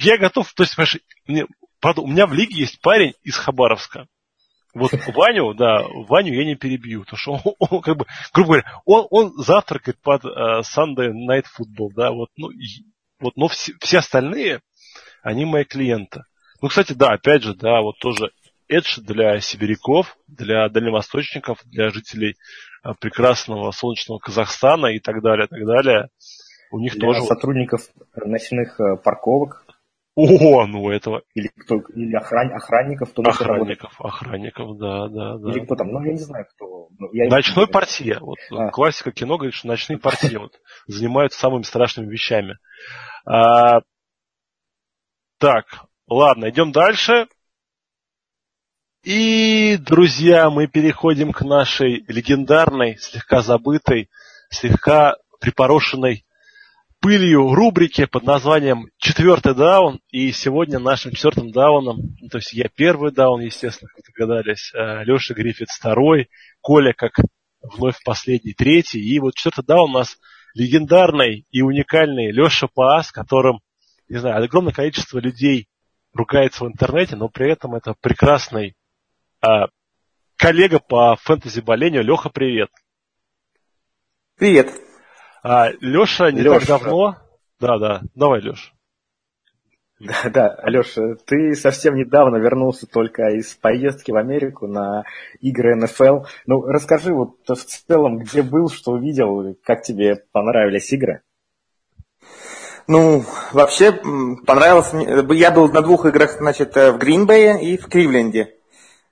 я 0.00 0.18
готов, 0.18 0.52
то 0.54 0.62
есть, 0.62 0.74
понимаешь, 0.74 0.98
мне, 1.26 1.46
правда, 1.80 2.00
у 2.02 2.06
меня 2.06 2.26
в 2.26 2.32
лиге 2.32 2.56
есть 2.56 2.80
парень 2.80 3.14
из 3.22 3.36
Хабаровска. 3.36 4.06
Вот 4.74 4.92
Ваню, 5.14 5.54
да, 5.54 5.82
Ваню 6.08 6.34
я 6.34 6.44
не 6.44 6.54
перебью, 6.54 7.02
потому 7.02 7.18
что 7.18 7.32
он, 7.32 7.54
он 7.58 7.80
как 7.80 7.96
бы, 7.96 8.06
грубо 8.32 8.48
говоря, 8.48 8.82
он, 8.84 9.06
он 9.10 9.32
завтракает 9.36 10.00
под 10.00 10.24
uh, 10.24 10.62
Sunday 10.62 11.10
Night 11.12 11.44
Football, 11.58 11.90
да, 11.94 12.10
вот, 12.12 12.28
ну, 12.36 12.50
вот, 13.20 13.36
но 13.36 13.48
все, 13.48 13.72
все 13.80 13.98
остальные, 13.98 14.60
они 15.22 15.44
мои 15.44 15.64
клиенты. 15.64 16.24
Ну, 16.60 16.68
кстати, 16.68 16.92
да, 16.92 17.12
опять 17.12 17.42
же, 17.42 17.54
да, 17.54 17.80
вот 17.80 17.98
тоже 17.98 18.30
Edge 18.70 19.00
для 19.00 19.40
сибиряков, 19.40 20.16
для 20.26 20.68
дальневосточников, 20.68 21.58
для 21.64 21.88
жителей 21.90 22.36
а, 22.82 22.94
прекрасного 22.94 23.70
солнечного 23.70 24.18
Казахстана 24.18 24.86
и 24.86 24.98
так 24.98 25.22
далее, 25.22 25.46
так 25.46 25.64
далее. 25.64 26.08
У 26.70 26.78
них 26.78 26.94
для 26.94 27.08
тоже... 27.08 27.22
сотрудников 27.22 27.80
ночных 28.14 28.78
э, 28.78 28.96
парковок. 29.02 29.64
О, 30.14 30.66
ну 30.66 30.90
этого. 30.90 31.22
Или 31.34 31.48
кто, 31.56 31.76
или 31.94 32.14
охран, 32.14 32.52
охранников, 32.52 33.12
кто 33.12 33.22
Охранников, 33.22 34.00
охранников, 34.00 34.76
да, 34.76 35.08
да, 35.08 35.38
да. 35.38 35.50
Или 35.50 35.64
кто 35.64 35.76
там, 35.76 35.88
ну 35.88 36.04
я 36.04 36.12
не 36.12 36.18
знаю, 36.18 36.44
кто. 36.50 36.88
Ну, 36.98 37.08
я 37.12 37.28
Ночной 37.28 37.68
портье. 37.68 38.18
Вот 38.20 38.38
а. 38.50 38.70
классика 38.70 39.12
кино 39.12 39.36
говорит, 39.36 39.54
что 39.54 39.68
ночные 39.68 39.98
портье 39.98 40.40
вот, 40.40 40.60
занимаются 40.88 41.38
самыми 41.38 41.62
страшными 41.62 42.10
вещами. 42.10 42.58
А, 43.24 43.82
так, 45.38 45.66
ладно, 46.08 46.50
идем 46.50 46.72
дальше. 46.72 47.28
И, 49.04 49.76
друзья, 49.78 50.50
мы 50.50 50.66
переходим 50.66 51.32
к 51.32 51.42
нашей 51.42 52.04
легендарной, 52.08 52.98
слегка 52.98 53.42
забытой, 53.42 54.10
слегка 54.50 55.16
припорошенной 55.40 56.24
пылью 57.00 57.54
рубрике 57.54 58.08
под 58.08 58.24
названием 58.24 58.90
«Четвертый 58.98 59.54
даун». 59.54 60.00
И 60.10 60.32
сегодня 60.32 60.80
нашим 60.80 61.12
четвертым 61.12 61.52
дауном, 61.52 62.16
ну, 62.20 62.28
то 62.28 62.38
есть 62.38 62.52
я 62.52 62.68
первый 62.68 63.12
даун, 63.12 63.40
естественно, 63.40 63.88
как 63.94 64.04
догадались, 64.04 64.72
э, 64.74 65.04
Леша 65.04 65.34
Гриффит 65.34 65.68
второй, 65.68 66.28
Коля 66.60 66.92
как 66.92 67.12
вновь 67.62 68.02
последний, 68.04 68.52
третий. 68.52 69.00
И 69.00 69.20
вот 69.20 69.34
четвертый 69.34 69.64
даун 69.64 69.90
у 69.90 69.94
нас 69.94 70.18
легендарный 70.54 71.46
и 71.50 71.62
уникальный 71.62 72.32
Леша 72.32 72.66
Паас, 72.66 73.12
которым, 73.12 73.60
не 74.08 74.18
знаю, 74.18 74.42
огромное 74.42 74.72
количество 74.72 75.18
людей 75.20 75.68
ругается 76.18 76.64
в 76.64 76.68
интернете, 76.68 77.16
но 77.16 77.28
при 77.28 77.50
этом 77.50 77.74
это 77.74 77.94
прекрасный 78.00 78.76
а, 79.40 79.68
коллега 80.36 80.80
по 80.80 81.16
фэнтези-болению. 81.16 82.02
Леха, 82.02 82.28
привет. 82.28 82.70
Привет. 84.36 84.70
А, 85.42 85.70
Леша 85.80 86.30
не 86.32 86.40
Леша. 86.40 86.58
так 86.58 86.68
давно... 86.68 87.16
Да, 87.60 87.78
да, 87.78 88.02
давай, 88.14 88.40
Леша. 88.40 88.72
Да, 90.00 90.30
да, 90.32 90.48
Алеша, 90.62 91.16
ты 91.26 91.54
совсем 91.54 91.96
недавно 91.96 92.36
вернулся 92.36 92.86
только 92.86 93.30
из 93.30 93.54
поездки 93.54 94.12
в 94.12 94.16
Америку 94.16 94.68
на 94.68 95.04
игры 95.40 95.74
НФЛ. 95.74 96.24
Ну, 96.46 96.62
расскажи 96.62 97.12
вот 97.12 97.38
в 97.48 97.64
целом, 97.64 98.18
где 98.18 98.42
был, 98.42 98.68
что 98.68 98.92
увидел, 98.92 99.56
как 99.64 99.82
тебе 99.82 100.24
понравились 100.30 100.92
игры? 100.92 101.22
Ну, 102.88 103.22
вообще 103.52 103.92
понравилось 103.92 104.92
Я 105.36 105.50
был 105.50 105.68
на 105.68 105.82
двух 105.82 106.06
играх, 106.06 106.38
значит, 106.38 106.74
в 106.74 106.96
Гринбее 106.96 107.62
и 107.62 107.76
в 107.76 107.86
Кривленде. 107.86 108.56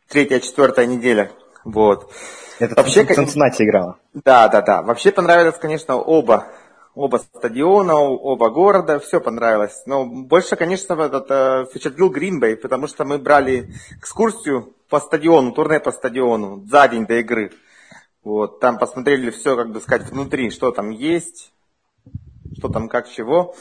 Третья, 0.09 0.41
четвертая 0.41 0.87
неделя. 0.87 1.31
Вот. 1.65 2.11
Это 2.59 2.75
вообще, 2.75 3.05
в 3.05 3.15
Цинциннати 3.15 3.65
играла? 3.65 3.99
Да, 4.15 4.49
да, 4.49 4.63
да. 4.63 4.83
Вообще 4.83 5.13
понравилось, 5.13 5.57
конечно, 5.61 5.97
оба 5.97 6.47
оба 6.95 7.19
стадиона, 7.19 7.95
оба 7.95 8.49
города, 8.49 8.99
все 8.99 9.21
понравилось. 9.21 9.83
Но 9.85 10.07
больше, 10.07 10.57
конечно, 10.57 10.95
этот, 10.95 11.27
э, 11.31 11.67
впечатлил 11.67 12.09
Гринбей, 12.09 12.57
потому 12.57 12.89
что 12.89 13.05
мы 13.05 13.19
брали 13.19 13.71
экскурсию 13.99 14.75
по 14.89 14.99
стадиону, 14.99 15.53
турне 15.53 15.79
по 15.79 15.93
стадиону 15.93 16.65
за 16.65 16.89
день 16.89 17.07
до 17.07 17.21
игры. 17.21 17.53
Вот, 18.25 18.61
там 18.61 18.79
посмотрели 18.79 19.31
все, 19.31 19.55
как 19.57 19.71
бы 19.71 19.81
сказать, 19.81 20.09
внутри, 20.11 20.51
что 20.51 20.73
там 20.73 20.89
есть, 20.89 21.53
что 22.57 22.69
там 22.69 22.89
как 22.89 23.09
чего. 23.09 23.55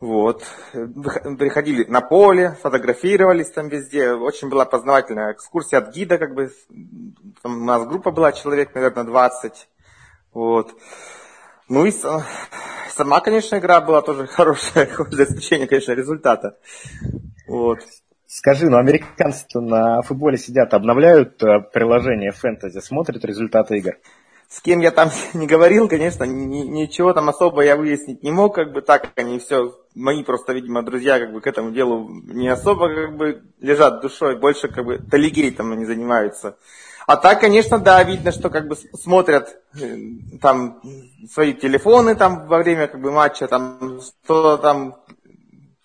Вот. 0.00 0.44
Приходили 0.72 1.84
на 1.84 2.00
поле, 2.00 2.56
фотографировались 2.60 3.50
там 3.50 3.68
везде. 3.68 4.12
Очень 4.12 4.50
была 4.50 4.66
познавательная 4.66 5.32
экскурсия 5.32 5.78
от 5.78 5.94
гида, 5.94 6.18
как 6.18 6.34
бы. 6.34 6.50
Там 7.42 7.62
у 7.62 7.64
нас 7.64 7.86
группа 7.86 8.10
была, 8.10 8.32
человек, 8.32 8.74
наверное, 8.74 9.04
20. 9.04 9.68
Вот. 10.34 10.74
Ну 11.68 11.86
и 11.86 11.92
сама, 12.90 13.20
конечно, 13.20 13.56
игра 13.56 13.80
была 13.80 14.02
тоже 14.02 14.26
хорошая, 14.28 14.88
за 15.10 15.24
исключением, 15.24 15.68
конечно, 15.68 15.92
результата. 15.92 16.58
Вот. 17.46 17.78
Скажи, 18.26 18.68
ну 18.68 18.78
американцы-то 18.78 19.60
на 19.60 20.02
футболе 20.02 20.36
сидят, 20.36 20.74
обновляют 20.74 21.40
э, 21.42 21.60
приложение 21.72 22.32
фэнтези, 22.32 22.80
смотрят 22.80 23.24
результаты 23.24 23.78
игр? 23.78 23.92
С 24.54 24.60
кем 24.60 24.78
я 24.80 24.92
там 24.92 25.10
не 25.34 25.48
говорил, 25.48 25.88
конечно, 25.88 26.22
ни, 26.22 26.58
ничего 26.58 27.12
там 27.12 27.28
особо 27.28 27.62
я 27.62 27.76
выяснить 27.76 28.22
не 28.22 28.30
мог, 28.30 28.54
как 28.54 28.72
бы 28.72 28.82
так 28.82 29.10
они 29.16 29.40
все, 29.40 29.76
мои 29.96 30.22
просто, 30.22 30.52
видимо, 30.52 30.82
друзья 30.82 31.18
как 31.18 31.32
бы 31.32 31.40
к 31.40 31.46
этому 31.48 31.72
делу 31.72 32.08
не 32.08 32.48
особо 32.48 32.88
как 32.88 33.16
бы 33.16 33.42
лежат 33.58 34.00
душой, 34.00 34.36
больше 34.38 34.68
как 34.68 34.84
бы 34.84 34.98
талигей 34.98 35.50
там 35.50 35.72
они 35.72 35.84
занимаются. 35.84 36.56
А 37.06 37.16
так, 37.16 37.40
конечно, 37.40 37.80
да, 37.80 38.00
видно, 38.04 38.30
что 38.30 38.48
как 38.48 38.68
бы 38.68 38.76
смотрят 38.76 39.56
э, 39.78 39.96
там 40.40 40.80
свои 41.32 41.52
телефоны 41.52 42.14
там 42.14 42.46
во 42.46 42.58
время 42.58 42.86
как 42.86 43.00
бы 43.00 43.10
матча, 43.10 43.48
там 43.48 44.00
что 44.00 44.56
там, 44.56 44.94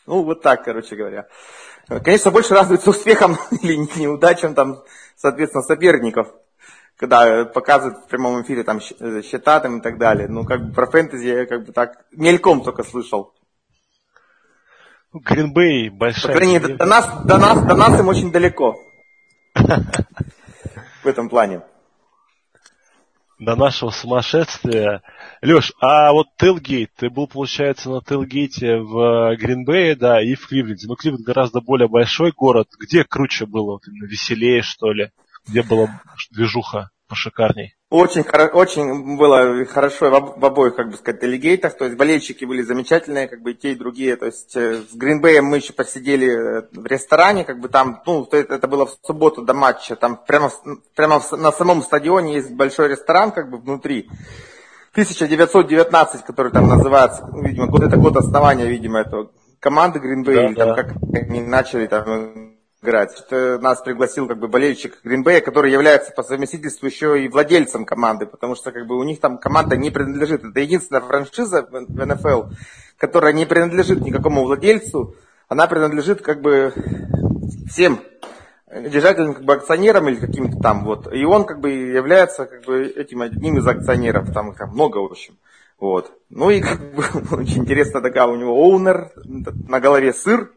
ну 0.05 0.23
вот 0.23 0.43
так, 0.43 0.63
короче 0.63 0.95
говоря. 0.95 1.27
Конечно, 2.03 2.29
больше 2.29 2.53
радуются 2.53 2.89
успехам 2.91 3.35
или 3.63 3.77
неудачам 3.99 4.53
там, 4.53 4.83
соответственно, 5.17 5.63
соперников, 5.63 6.27
когда 6.99 7.45
показывают 7.45 7.99
в 7.99 8.07
прямом 8.07 8.41
эфире 8.43 8.63
там 8.63 8.79
э, 8.99 9.21
счета 9.21 9.61
там 9.61 9.77
и 9.77 9.81
так 9.81 9.97
далее. 9.97 10.27
Ну, 10.27 10.43
как 10.43 10.67
бы 10.67 10.73
про 10.73 10.85
фэнтези 10.85 11.27
я 11.27 11.45
как 11.45 11.65
бы 11.65 11.71
так 11.71 12.05
мельком 12.11 12.61
только 12.61 12.83
слышал. 12.83 13.33
Гринбей 15.13 15.89
большая. 15.89 16.33
По 16.33 16.37
крайней 16.37 16.59
мере, 16.59 16.75
до 16.75 16.85
нас, 16.85 17.23
до 17.23 17.37
нас, 17.37 17.65
до 17.65 17.75
нас 17.75 17.99
им 17.99 18.09
очень 18.09 18.31
далеко. 18.31 18.75
в 19.55 21.07
этом 21.07 21.29
плане. 21.29 21.61
До 23.39 23.55
нашего 23.55 23.91
сумасшествия. 23.91 25.01
Леш, 25.41 25.71
а 25.79 26.11
вот 26.11 26.27
Телгейт, 26.35 26.91
ты 26.97 27.09
был, 27.09 27.27
получается, 27.27 27.89
на 27.89 28.01
Телгейте 28.01 28.75
в 28.75 29.37
Гринбее, 29.37 29.95
да, 29.95 30.21
и 30.21 30.35
в 30.35 30.45
Кливленде. 30.47 30.87
Но 30.87 30.95
Кливленд 30.95 31.25
гораздо 31.25 31.61
более 31.61 31.87
большой 31.87 32.33
город. 32.35 32.67
Где 32.77 33.05
круче 33.05 33.45
было? 33.45 33.73
Вот 33.73 33.87
именно 33.87 34.05
веселее, 34.05 34.61
что 34.61 34.91
ли? 34.91 35.11
Где 35.49 35.63
была 35.63 36.01
движуха 36.31 36.91
пошикарней? 37.07 37.75
Очень, 37.89 38.21
очень 38.21 39.17
было 39.17 39.65
хорошо 39.65 40.11
в, 40.11 40.45
обоих, 40.45 40.75
как 40.75 40.91
бы 40.91 40.97
сказать, 40.97 41.21
делегейтах, 41.21 41.75
то 41.75 41.85
есть 41.85 41.97
болельщики 41.97 42.45
были 42.45 42.61
замечательные, 42.61 43.27
как 43.27 43.41
бы 43.41 43.51
и 43.53 43.55
те, 43.55 43.71
и 43.71 43.75
другие, 43.75 44.15
то 44.15 44.27
есть 44.27 44.55
э, 44.55 44.83
с 44.83 44.93
Гринбеем 44.93 45.45
мы 45.45 45.57
еще 45.57 45.73
посидели 45.73 46.29
э, 46.29 46.67
в 46.71 46.85
ресторане, 46.85 47.45
как 47.45 47.59
бы 47.59 47.67
там, 47.67 48.03
ну, 48.05 48.27
это, 48.31 48.67
было 48.67 48.85
в 48.85 48.95
субботу 49.01 49.41
до 49.41 49.55
матча, 49.55 49.95
там 49.95 50.19
прямо, 50.23 50.51
прямо 50.95 51.19
на 51.31 51.51
самом 51.51 51.81
стадионе 51.81 52.35
есть 52.35 52.51
большой 52.51 52.89
ресторан, 52.89 53.31
как 53.31 53.49
бы 53.49 53.57
внутри, 53.57 54.07
1919, 54.91 56.25
который 56.25 56.51
там 56.51 56.67
называется, 56.67 57.27
видимо, 57.33 57.65
год, 57.67 57.81
это 57.81 57.97
год 57.97 58.17
основания, 58.17 58.67
видимо, 58.67 58.99
этого 58.99 59.31
команды 59.59 59.97
Гринбей, 59.97 60.53
да, 60.53 60.65
да. 60.67 60.75
как 60.75 60.95
они 61.13 61.41
начали 61.41 61.87
там 61.87 62.48
играть. 62.81 63.17
Что 63.17 63.59
нас 63.59 63.81
пригласил 63.81 64.27
как 64.27 64.39
бы 64.39 64.47
болельщик 64.47 64.99
Гринбея, 65.03 65.41
который 65.41 65.71
является 65.71 66.11
по 66.11 66.23
совместительству 66.23 66.87
еще 66.87 67.23
и 67.23 67.27
владельцем 67.27 67.85
команды, 67.85 68.25
потому 68.25 68.55
что 68.55 68.71
как 68.71 68.87
бы 68.87 68.97
у 68.97 69.03
них 69.03 69.19
там 69.19 69.37
команда 69.37 69.77
не 69.77 69.91
принадлежит. 69.91 70.43
Это 70.43 70.59
единственная 70.59 71.01
франшиза 71.01 71.63
в 71.63 72.05
НФЛ, 72.05 72.53
которая 72.97 73.33
не 73.33 73.45
принадлежит 73.45 74.01
никакому 74.01 74.43
владельцу. 74.43 75.15
Она 75.47 75.67
принадлежит 75.67 76.21
как 76.21 76.41
бы 76.41 76.73
всем 77.69 77.99
держателям, 78.71 79.33
как 79.33 79.43
бы 79.43 79.53
акционерам 79.53 80.09
или 80.09 80.15
каким-то 80.15 80.59
там 80.59 80.85
вот. 80.85 81.11
И 81.13 81.25
он 81.25 81.45
как 81.45 81.59
бы 81.59 81.71
является 81.71 82.45
как 82.45 82.65
бы 82.65 82.85
этим 82.85 83.21
одним 83.21 83.57
из 83.57 83.67
акционеров. 83.67 84.31
Там 84.31 84.51
их 84.51 84.59
много, 84.67 84.99
в 84.99 85.05
общем. 85.05 85.37
Вот. 85.79 86.11
Ну 86.29 86.49
и 86.49 86.61
как 86.61 86.93
бы 86.93 87.03
очень 87.31 87.63
интересно 87.63 88.01
такая 88.01 88.27
у 88.27 88.35
него 88.35 88.53
оунер, 88.53 89.11
на 89.25 89.79
голове 89.79 90.13
сыр, 90.13 90.51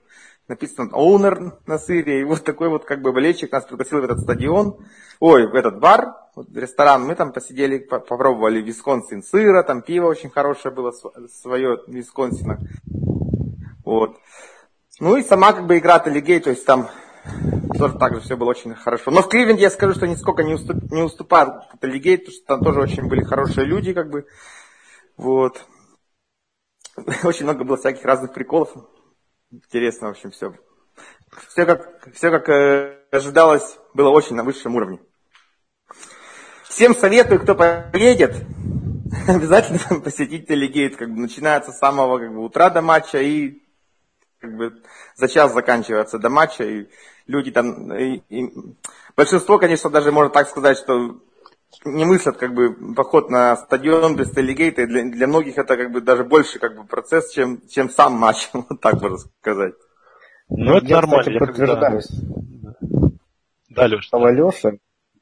написано 0.48 0.90
owner 0.92 1.52
на 1.66 1.78
сыре, 1.78 2.20
и 2.20 2.24
вот 2.24 2.44
такой 2.44 2.68
вот 2.68 2.84
как 2.84 3.00
бы 3.00 3.12
болельщик 3.12 3.52
нас 3.52 3.64
пригласил 3.64 4.00
в 4.00 4.04
этот 4.04 4.20
стадион, 4.20 4.76
ой, 5.20 5.46
в 5.46 5.54
этот 5.54 5.80
бар, 5.80 6.16
вот, 6.34 6.48
ресторан, 6.54 7.04
мы 7.04 7.14
там 7.14 7.32
посидели, 7.32 7.78
попробовали 7.78 8.60
висконсин 8.60 9.22
сыра, 9.22 9.62
там 9.62 9.82
пиво 9.82 10.06
очень 10.06 10.30
хорошее 10.30 10.74
было, 10.74 10.92
свое 11.28 11.78
висконсина, 11.86 12.58
вот. 13.84 14.16
Ну 15.00 15.16
и 15.16 15.22
сама 15.22 15.52
как 15.52 15.66
бы 15.66 15.78
игра 15.78 15.98
Талигей, 15.98 16.40
то 16.40 16.50
есть 16.50 16.64
там 16.64 16.88
тоже 17.78 17.98
так 17.98 18.14
же 18.14 18.20
все 18.20 18.36
было 18.36 18.50
очень 18.50 18.74
хорошо. 18.74 19.10
Но 19.10 19.22
в 19.22 19.28
Кливленде 19.28 19.62
я 19.62 19.70
скажу, 19.70 19.94
что 19.94 20.06
нисколько 20.06 20.42
не, 20.42 20.54
уступ, 20.54 20.90
не 20.90 21.02
уступал 21.02 21.64
Талигей, 21.80 22.18
потому 22.18 22.34
что 22.34 22.46
там 22.46 22.60
тоже 22.62 22.80
очень 22.80 23.08
были 23.08 23.22
хорошие 23.22 23.66
люди, 23.66 23.92
как 23.92 24.10
бы, 24.10 24.26
вот. 25.16 25.64
Очень 27.24 27.44
много 27.44 27.64
было 27.64 27.76
всяких 27.76 28.04
разных 28.04 28.34
приколов. 28.34 28.74
Интересно, 29.52 30.08
в 30.08 30.10
общем, 30.12 30.30
все. 30.30 30.54
Все 31.48 31.66
как, 31.66 32.10
все 32.14 32.30
как 32.30 32.48
э, 32.48 32.98
ожидалось, 33.10 33.78
было 33.92 34.08
очень 34.08 34.34
на 34.34 34.44
высшем 34.44 34.76
уровне. 34.76 34.98
Всем 36.64 36.94
советую, 36.94 37.40
кто 37.40 37.54
поедет, 37.54 38.34
обязательно 39.28 40.00
посетить 40.00 40.48
Телегейт. 40.48 40.96
Как 40.96 41.10
бы 41.10 41.20
начинается 41.20 41.70
с 41.70 41.78
самого 41.78 42.18
как 42.18 42.32
бы, 42.32 42.42
утра 42.42 42.70
до 42.70 42.80
матча 42.80 43.18
и 43.18 43.62
как 44.38 44.56
бы 44.56 44.82
за 45.16 45.28
час 45.28 45.52
заканчивается 45.52 46.18
до 46.18 46.30
матча. 46.30 46.64
И 46.64 46.88
люди 47.26 47.50
там, 47.50 47.92
и, 47.94 48.22
и, 48.30 48.50
большинство, 49.14 49.58
конечно, 49.58 49.90
даже 49.90 50.12
можно 50.12 50.30
так 50.32 50.48
сказать, 50.48 50.78
что 50.78 51.20
не 51.84 52.04
мыслят 52.04 52.36
как 52.36 52.54
бы 52.54 52.74
поход 52.94 53.30
на 53.30 53.56
стадион 53.56 54.16
без 54.16 54.30
телегейта. 54.30 54.86
Для, 54.86 55.04
для 55.04 55.26
многих 55.26 55.58
это 55.58 55.76
как 55.76 55.92
бы 55.92 56.00
даже 56.00 56.24
больше 56.24 56.58
как 56.58 56.76
бы 56.76 56.84
процесс, 56.84 57.32
чем, 57.32 57.60
чем 57.68 57.90
сам 57.90 58.14
матч, 58.14 58.48
вот 58.52 58.80
так 58.80 59.00
можно 59.00 59.18
сказать. 59.18 59.74
Ну, 60.48 60.76
это 60.76 60.86
я, 60.86 60.96
нормально. 60.96 61.22
Кстати, 61.22 61.38
подтверждаюсь. 61.38 62.08
Да, 63.70 63.86
Леша. 63.86 64.02
Что 64.02 64.28
Леша, 64.28 64.72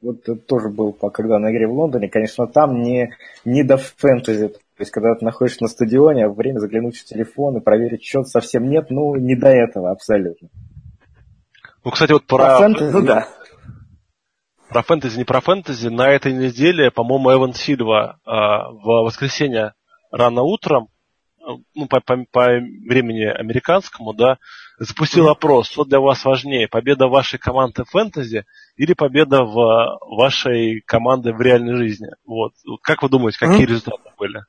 вот 0.01 0.23
тоже 0.47 0.69
был, 0.69 0.93
когда 0.93 1.39
на 1.39 1.51
игре 1.51 1.67
в 1.67 1.73
Лондоне, 1.73 2.09
конечно, 2.09 2.47
там 2.47 2.81
не, 2.81 3.15
не 3.45 3.63
до 3.63 3.77
фэнтези. 3.77 4.49
То 4.49 4.83
есть, 4.83 4.91
когда 4.91 5.13
ты 5.15 5.23
находишься 5.23 5.63
на 5.63 5.69
стадионе, 5.69 6.25
а 6.25 6.29
время 6.29 6.59
заглянуть 6.59 6.97
в 6.97 7.05
телефон 7.05 7.57
и 7.57 7.61
проверить 7.61 8.03
счет 8.03 8.27
совсем 8.27 8.67
нет, 8.69 8.87
ну, 8.89 9.15
не 9.15 9.35
до 9.35 9.49
этого 9.49 9.91
абсолютно. 9.91 10.49
Ну, 11.83 11.91
кстати, 11.91 12.11
вот 12.11 12.25
про... 12.25 12.57
фэнтези, 12.57 12.91
ну, 12.91 13.01
да. 13.03 13.27
Про 14.71 14.83
фэнтези, 14.83 15.17
не 15.17 15.25
про 15.25 15.41
фэнтези, 15.41 15.89
на 15.89 16.09
этой 16.09 16.33
неделе, 16.33 16.91
по-моему, 16.91 17.33
Эван 17.33 17.53
Сильва 17.53 18.19
э, 18.25 18.29
в 18.31 19.03
воскресенье 19.03 19.73
рано 20.11 20.43
утром, 20.43 20.87
ну, 21.75 21.87
по, 21.87 21.99
по, 21.99 22.23
по 22.31 22.45
времени 22.45 23.23
американскому, 23.23 24.13
да, 24.13 24.37
запустил 24.79 25.27
опрос, 25.27 25.69
что 25.69 25.83
для 25.83 25.99
вас 25.99 26.23
важнее, 26.23 26.67
победа 26.67 27.07
вашей 27.07 27.39
команды 27.39 27.83
в 27.83 27.89
фэнтези 27.89 28.45
или 28.77 28.93
победа 28.93 29.43
в 29.43 29.99
вашей 30.17 30.81
команды 30.81 31.33
в 31.33 31.41
реальной 31.41 31.75
жизни. 31.75 32.07
Вот. 32.25 32.53
Как 32.81 33.03
вы 33.03 33.09
думаете, 33.09 33.39
какие 33.39 33.65
результаты 33.65 34.09
были? 34.17 34.41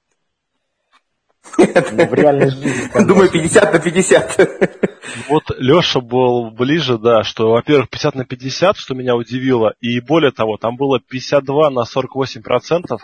Ну, 1.59 2.07
в 2.07 2.15
реальной 2.15 2.51
жизни. 2.51 3.05
Думаю, 3.07 3.31
50 3.31 3.73
на 3.73 3.79
50. 3.79 4.51
Вот 5.29 5.45
Леша 5.59 6.01
был 6.01 6.51
ближе, 6.51 6.99
да, 6.99 7.23
что, 7.23 7.51
во-первых, 7.51 7.91
50 7.91 8.15
на 8.15 8.25
50, 8.25 8.77
что 8.77 8.95
меня 8.95 9.15
удивило, 9.17 9.75
и 9.81 10.01
более 10.01 10.31
того, 10.31 10.57
там 10.57 10.77
было 10.77 11.01
52 11.01 11.71
на 11.71 11.85
48 11.85 12.43
процентов. 12.43 13.03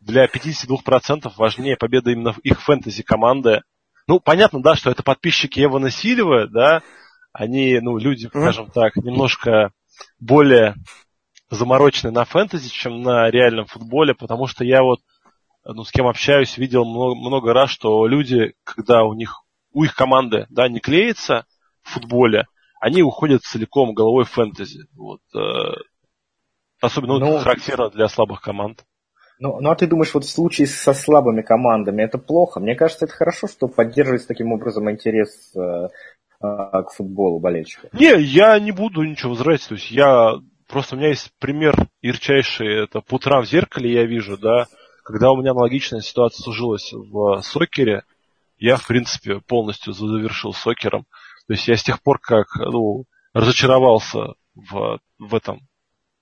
Для 0.00 0.26
52% 0.26 1.30
важнее 1.36 1.76
победа 1.76 2.10
именно 2.10 2.34
их 2.42 2.60
фэнтези 2.62 3.02
команды. 3.02 3.62
Ну, 4.08 4.18
понятно, 4.18 4.60
да, 4.60 4.74
что 4.74 4.90
это 4.90 5.02
подписчики 5.02 5.60
Эвана 5.60 5.90
Сильвы, 5.90 6.48
да, 6.48 6.82
они, 7.32 7.78
ну, 7.80 7.98
люди, 7.98 8.26
скажем 8.26 8.70
так, 8.70 8.96
немножко 8.96 9.70
более 10.18 10.74
замороченные 11.50 12.12
на 12.12 12.24
фэнтези, 12.24 12.68
чем 12.70 13.02
на 13.02 13.30
реальном 13.30 13.66
футболе, 13.66 14.14
потому 14.14 14.46
что 14.46 14.64
я 14.64 14.82
вот 14.82 15.00
ну, 15.64 15.84
с 15.84 15.90
кем 15.90 16.06
общаюсь, 16.06 16.58
видел 16.58 16.84
много, 16.84 17.14
много 17.14 17.52
раз, 17.52 17.70
что 17.70 18.06
люди, 18.06 18.54
когда 18.64 19.04
у 19.04 19.14
них, 19.14 19.42
у 19.72 19.84
их 19.84 19.94
команды, 19.94 20.46
да, 20.50 20.68
не 20.68 20.80
клеится 20.80 21.46
в 21.82 21.90
футболе, 21.90 22.46
они 22.80 23.02
уходят 23.02 23.42
целиком 23.42 23.94
головой 23.94 24.24
в 24.24 24.30
фэнтези. 24.30 24.86
Вот, 24.96 25.20
э, 25.34 25.40
особенно 26.80 27.18
ну, 27.18 27.34
это 27.34 27.44
характерно 27.44 27.90
для 27.90 28.08
слабых 28.08 28.40
команд. 28.40 28.84
Ну, 29.38 29.60
ну, 29.60 29.70
а 29.70 29.74
ты 29.76 29.86
думаешь, 29.86 30.14
вот 30.14 30.24
в 30.24 30.30
случае 30.30 30.66
со 30.66 30.94
слабыми 30.94 31.42
командами 31.42 32.02
это 32.02 32.18
плохо? 32.18 32.60
Мне 32.60 32.74
кажется, 32.74 33.06
это 33.06 33.14
хорошо, 33.14 33.48
что 33.48 33.66
поддерживать 33.66 34.26
таким 34.26 34.52
образом 34.52 34.90
интерес 34.90 35.52
э, 35.56 35.60
э, 35.60 35.88
к 36.40 36.90
футболу 36.94 37.40
болельщиков. 37.40 37.92
Не, 37.92 38.20
я 38.20 38.58
не 38.60 38.72
буду 38.72 39.02
ничего 39.02 39.30
возражать. 39.30 39.66
То 39.66 39.74
есть 39.74 39.90
я 39.90 40.34
просто 40.68 40.94
у 40.94 40.98
меня 40.98 41.08
есть 41.08 41.32
пример 41.38 41.74
ярчайший, 42.00 42.84
это 42.84 43.00
по 43.00 43.16
утрам 43.16 43.42
в 43.42 43.48
зеркале 43.48 43.92
я 43.92 44.04
вижу, 44.04 44.38
да, 44.38 44.66
когда 45.02 45.30
у 45.30 45.36
меня 45.36 45.50
аналогичная 45.52 46.00
ситуация 46.00 46.42
сложилась 46.42 46.92
в 46.92 47.42
сокере, 47.42 48.04
я, 48.58 48.76
в 48.76 48.86
принципе, 48.86 49.40
полностью 49.40 49.92
завершил 49.92 50.52
сокером. 50.52 51.06
То 51.46 51.54
есть 51.54 51.66
я 51.66 51.76
с 51.76 51.82
тех 51.82 52.00
пор, 52.00 52.18
как 52.20 52.54
ну, 52.56 53.04
разочаровался 53.32 54.34
в, 54.54 55.00
в 55.18 55.34
этом 55.34 55.60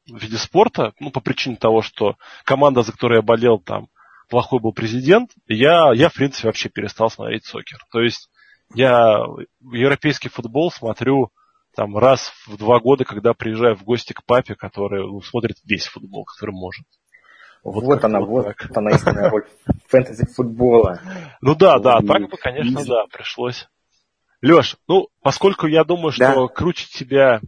виде 0.07 0.39
спорта, 0.39 0.95
ну, 0.99 1.11
по 1.11 1.21
причине 1.21 1.57
того, 1.57 1.83
что 1.83 2.17
команда, 2.45 2.83
за 2.83 2.93
которой 2.93 3.17
я 3.17 3.23
болел, 3.23 3.59
там, 3.59 3.89
плохой 4.29 4.61
был 4.61 4.73
президент, 4.73 5.33
я, 5.47 5.93
я, 5.93 6.09
в 6.09 6.15
принципе, 6.15 6.49
вообще 6.49 6.69
перестал 6.69 7.11
смотреть 7.11 7.45
сокер. 7.45 7.79
То 7.93 8.01
есть 8.01 8.31
я 8.75 9.19
европейский 9.61 10.29
футбол 10.29 10.71
смотрю 10.71 11.31
там 11.75 11.97
раз 11.97 12.33
в 12.47 12.57
два 12.57 12.81
года, 12.81 13.05
когда 13.05 13.35
приезжаю 13.35 13.77
в 13.77 13.85
гости 13.85 14.13
к 14.13 14.25
папе, 14.25 14.55
который 14.55 15.07
ну, 15.07 15.21
смотрит 15.21 15.57
весь 15.65 15.87
футбол, 15.87 16.25
который 16.25 16.53
может. 16.53 16.87
Вот, 17.63 17.85
вот 17.85 18.05
она, 18.05 18.21
вот, 18.21 18.47
вот 18.47 18.77
она 18.77 18.91
истинная 18.91 19.31
роль 19.31 19.45
фэнтези 19.89 20.27
футбола. 20.35 21.01
Ну 21.41 21.55
да, 21.55 21.79
да, 21.79 22.01
так 22.01 22.29
бы, 22.29 22.37
конечно, 22.37 22.85
да, 22.85 23.05
пришлось. 23.13 23.69
Леш, 24.43 24.77
ну, 24.89 25.09
поскольку 25.23 25.67
я 25.67 25.85
думаю, 25.85 26.13
что 26.13 26.47
да. 26.47 26.55
круче 26.55 26.87
тебя 26.87 27.41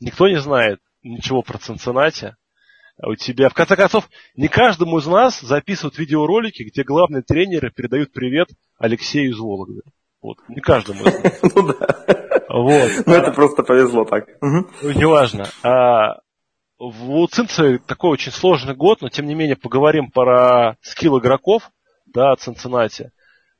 никто 0.00 0.28
не 0.28 0.40
знает 0.40 0.80
ничего 1.02 1.42
про 1.42 1.58
Цинциннати, 1.58 2.34
а 2.96 3.08
у 3.08 3.16
тебя, 3.16 3.48
в 3.48 3.54
конце 3.54 3.76
концов, 3.76 4.08
не 4.34 4.48
каждому 4.48 4.98
из 4.98 5.06
нас 5.06 5.40
записывают 5.40 5.98
видеоролики, 5.98 6.62
где 6.62 6.82
главные 6.84 7.22
тренеры 7.22 7.70
передают 7.70 8.12
привет 8.12 8.48
Алексею 8.78 9.30
из 9.30 9.38
Вологды. 9.38 9.82
Вот, 10.22 10.38
не 10.48 10.60
каждому 10.60 11.04
из 11.04 11.22
нас. 11.22 11.40
Ну 11.54 11.72
да. 11.72 12.04
Вот. 12.48 12.90
Ну 13.06 13.12
это 13.12 13.32
просто 13.32 13.62
повезло 13.62 14.04
так. 14.04 14.26
Ну, 14.40 14.68
неважно. 14.82 15.48
У 16.84 17.26
Цинцы 17.28 17.78
такой 17.78 18.10
очень 18.10 18.30
сложный 18.30 18.74
год, 18.74 19.00
но 19.00 19.08
тем 19.08 19.24
не 19.24 19.34
менее 19.34 19.56
поговорим 19.56 20.10
про 20.10 20.76
скилл 20.82 21.18
игроков, 21.18 21.70
да, 22.04 22.36
Цинциннати. 22.36 23.10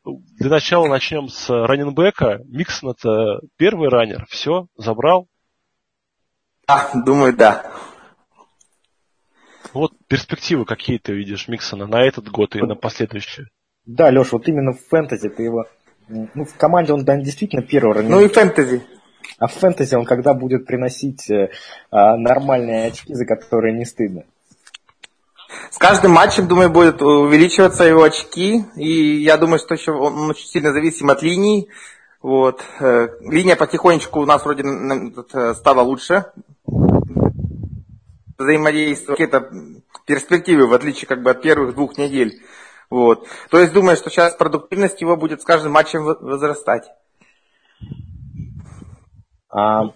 Для 0.04 0.50
начала 0.50 0.86
начнем 0.88 1.28
с 1.28 1.48
раненбека. 1.48 2.42
Миксон 2.44 2.90
это 2.90 3.40
первый 3.56 3.88
раннер. 3.88 4.26
Все, 4.28 4.66
забрал? 4.76 5.26
А, 6.66 6.90
думаю, 6.94 7.34
да. 7.34 7.72
Вот 9.72 9.92
перспективы 10.06 10.66
какие 10.66 10.98
ты 10.98 11.14
видишь 11.14 11.48
Миксона 11.48 11.86
на 11.86 12.02
этот 12.02 12.28
год 12.28 12.54
и 12.56 12.60
на 12.60 12.74
последующие? 12.74 13.46
Да, 13.86 14.10
Леша, 14.10 14.30
вот 14.32 14.46
именно 14.48 14.72
в 14.72 14.80
фэнтези 14.86 15.30
ты 15.30 15.44
его... 15.44 15.64
Ну, 16.08 16.44
в 16.44 16.54
команде 16.58 16.92
он, 16.92 17.06
да, 17.06 17.16
действительно 17.16 17.62
первый 17.62 17.94
раннер. 17.94 18.10
Ну 18.10 18.20
и 18.20 18.28
фэнтези. 18.28 18.82
А 19.38 19.46
в 19.46 19.52
фэнтези 19.52 19.94
он 19.94 20.04
когда 20.04 20.34
будет 20.34 20.66
приносить 20.66 21.30
э, 21.30 21.50
а, 21.90 22.16
нормальные 22.16 22.86
очки, 22.86 23.14
за 23.14 23.26
которые 23.26 23.74
не 23.74 23.84
стыдно? 23.84 24.24
С 25.70 25.78
каждым 25.78 26.12
матчем, 26.12 26.48
думаю, 26.48 26.70
будет 26.70 27.02
увеличиваться 27.02 27.84
его 27.84 28.02
очки. 28.02 28.64
И 28.76 29.22
я 29.22 29.36
думаю, 29.36 29.58
что 29.58 29.74
еще 29.74 29.92
он 29.92 30.30
очень 30.30 30.46
сильно 30.46 30.72
зависим 30.72 31.10
от 31.10 31.22
линий. 31.22 31.68
Вот. 32.22 32.64
Э, 32.80 33.08
линия 33.20 33.56
потихонечку 33.56 34.20
у 34.20 34.26
нас 34.26 34.44
вроде 34.44 34.64
э, 34.64 35.54
стала 35.54 35.82
лучше. 35.82 36.26
Взаимодействие, 38.38 39.16
какие-то 39.16 39.50
перспективы, 40.06 40.66
в 40.66 40.74
отличие 40.74 41.06
как 41.06 41.22
бы 41.22 41.30
от 41.30 41.42
первых 41.42 41.74
двух 41.74 41.98
недель. 41.98 42.40
Вот. 42.90 43.26
То 43.50 43.58
есть 43.58 43.72
думаю, 43.72 43.96
что 43.96 44.10
сейчас 44.10 44.34
продуктивность 44.34 45.00
его 45.00 45.16
будет 45.16 45.42
с 45.42 45.44
каждым 45.44 45.72
матчем 45.72 46.04
возрастать. 46.04 46.84
А... 49.55 49.92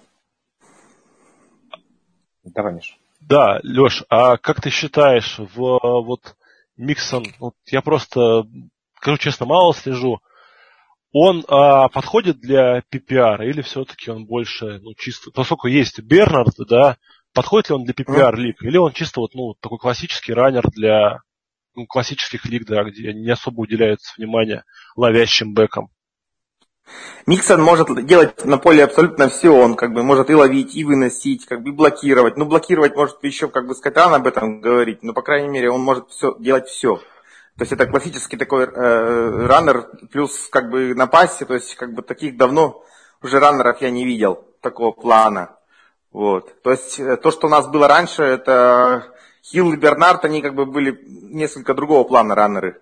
Давай, 2.44 2.74
Миш. 2.74 2.96
Да, 3.20 3.60
Леш, 3.64 4.04
а 4.08 4.36
как 4.36 4.62
ты 4.62 4.70
считаешь, 4.70 5.38
в 5.38 5.78
вот 5.82 6.36
Миксон, 6.76 7.26
вот 7.40 7.54
я 7.66 7.82
просто, 7.82 8.46
скажу 8.96 9.18
честно, 9.18 9.46
мало 9.46 9.74
слежу, 9.74 10.20
он 11.12 11.44
а, 11.48 11.88
подходит 11.88 12.38
для 12.38 12.82
PPR 12.92 13.44
или 13.44 13.60
все-таки 13.62 14.10
он 14.10 14.26
больше, 14.26 14.78
ну, 14.80 14.94
чисто, 14.96 15.32
поскольку 15.32 15.66
есть 15.66 16.00
Бернард, 16.00 16.54
да, 16.68 16.96
подходит 17.34 17.70
ли 17.70 17.74
он 17.74 17.84
для 17.84 17.94
PPR 17.94 18.36
лиг, 18.36 18.62
или 18.62 18.76
он 18.76 18.92
чисто 18.92 19.20
вот, 19.20 19.34
ну, 19.34 19.54
такой 19.60 19.78
классический 19.78 20.32
раннер 20.32 20.70
для 20.70 21.22
ну, 21.74 21.86
классических 21.86 22.44
лиг, 22.46 22.64
да, 22.66 22.84
где 22.84 23.12
не 23.12 23.30
особо 23.30 23.62
уделяется 23.62 24.12
внимание 24.16 24.62
ловящим 24.94 25.52
бэкам? 25.52 25.90
Миксон 27.26 27.62
может 27.62 27.88
делать 28.06 28.44
на 28.44 28.58
поле 28.58 28.84
абсолютно 28.84 29.28
все. 29.28 29.54
Он 29.54 29.74
как 29.74 29.92
бы 29.92 30.02
может 30.02 30.30
и 30.30 30.34
ловить, 30.34 30.74
и 30.74 30.84
выносить, 30.84 31.46
как 31.46 31.62
бы 31.62 31.70
и 31.70 31.72
блокировать. 31.72 32.36
Ну, 32.36 32.46
блокировать 32.46 32.96
может 32.96 33.22
еще, 33.22 33.48
как 33.48 33.66
бы 33.66 33.74
рано 33.84 34.16
об 34.16 34.26
этом 34.26 34.60
говорить, 34.60 35.02
но, 35.02 35.12
по 35.12 35.22
крайней 35.22 35.48
мере, 35.48 35.70
он 35.70 35.82
может 35.82 36.08
все, 36.10 36.36
делать 36.38 36.68
все. 36.68 36.96
То 36.96 37.62
есть 37.62 37.72
это 37.72 37.86
классический 37.86 38.36
такой 38.36 38.66
э, 38.66 39.46
раннер, 39.46 39.90
плюс 40.12 40.48
как 40.48 40.70
бы 40.70 40.94
на 40.94 41.08
пассе, 41.08 41.44
то 41.44 41.54
есть 41.54 41.74
как 41.74 41.92
бы 41.92 42.02
таких 42.02 42.36
давно 42.36 42.84
уже 43.20 43.40
раннеров 43.40 43.80
я 43.80 43.90
не 43.90 44.04
видел 44.04 44.44
такого 44.60 44.92
плана. 44.92 45.56
Вот. 46.12 46.62
То 46.62 46.70
есть 46.70 47.00
э, 47.00 47.16
то, 47.16 47.30
что 47.30 47.48
у 47.48 47.50
нас 47.50 47.66
было 47.66 47.88
раньше, 47.88 48.22
это 48.22 49.12
Хилл 49.42 49.72
и 49.72 49.76
Бернард, 49.76 50.24
они 50.24 50.40
как 50.40 50.54
бы 50.54 50.66
были 50.66 50.98
несколько 51.08 51.74
другого 51.74 52.04
плана 52.04 52.34
раннеры. 52.34 52.80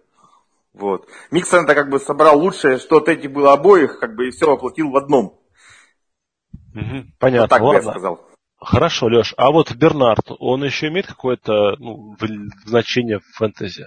Вот. 0.76 1.08
Миксон 1.30 1.64
это 1.64 1.74
как 1.74 1.88
бы 1.88 1.98
собрал 1.98 2.38
лучшее, 2.38 2.78
что 2.78 2.98
от 2.98 3.08
этих 3.08 3.32
было 3.32 3.54
обоих, 3.54 3.98
как 3.98 4.14
бы 4.14 4.28
и 4.28 4.30
все 4.30 4.46
воплотил 4.46 4.90
в 4.90 4.96
одном. 4.96 5.40
Угу, 6.74 7.06
понятно. 7.18 7.40
Вот 7.40 7.50
так 7.50 7.62
Ладно. 7.62 7.80
бы 7.80 7.86
я 7.86 7.90
сказал. 7.90 8.20
Хорошо, 8.58 9.06
Леш. 9.06 9.32
А 9.38 9.50
вот 9.50 9.74
Бернард, 9.74 10.26
он 10.38 10.64
еще 10.64 10.88
имеет 10.88 11.06
какое-то 11.06 11.76
ну, 11.78 12.16
значение 12.64 13.20
в 13.20 13.36
фэнтези? 13.36 13.86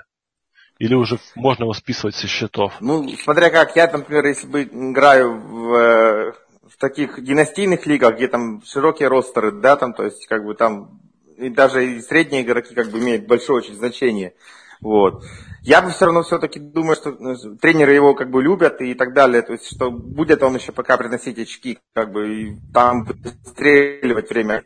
Или 0.79 0.95
уже 0.95 1.19
можно 1.35 1.63
его 1.63 1.73
списывать 1.73 2.15
со 2.15 2.27
счетов? 2.27 2.73
Ну, 2.79 3.07
смотря 3.23 3.49
как, 3.49 3.75
я, 3.75 3.91
например, 3.91 4.25
если 4.25 4.47
бы 4.47 4.63
играю 4.63 5.39
в, 5.39 5.73
э, 5.73 6.33
в 6.67 6.77
таких 6.79 7.21
династийных 7.23 7.85
лигах, 7.85 8.15
где 8.15 8.27
там 8.29 8.63
широкие 8.63 9.09
ростеры, 9.09 9.51
да, 9.51 9.75
там, 9.75 9.93
то 9.93 10.05
есть, 10.05 10.25
как 10.27 10.45
бы 10.45 10.55
там, 10.55 11.01
и 11.37 11.49
даже 11.49 11.85
и 11.85 12.01
средние 12.01 12.43
игроки, 12.43 12.73
как 12.73 12.89
бы, 12.89 12.99
имеют 12.99 13.27
большое 13.27 13.59
очень 13.59 13.75
значение. 13.75 14.33
Вот. 14.79 15.23
Я 15.61 15.81
бы 15.81 15.89
все 15.89 16.05
равно 16.05 16.23
все-таки 16.23 16.59
думаю, 16.59 16.95
что 16.95 17.11
ну, 17.11 17.35
тренеры 17.57 17.93
его 17.93 18.13
как 18.15 18.29
бы 18.29 18.41
любят 18.41 18.81
и 18.81 18.93
так 18.93 19.13
далее. 19.13 19.41
То 19.41 19.53
есть, 19.53 19.67
что 19.73 19.91
будет 19.91 20.41
он 20.43 20.55
еще 20.55 20.71
пока 20.71 20.97
приносить 20.97 21.37
очки, 21.37 21.79
как 21.93 22.11
бы, 22.11 22.33
и 22.33 22.57
там 22.73 23.07
стреливать 23.45 24.29
время. 24.29 24.63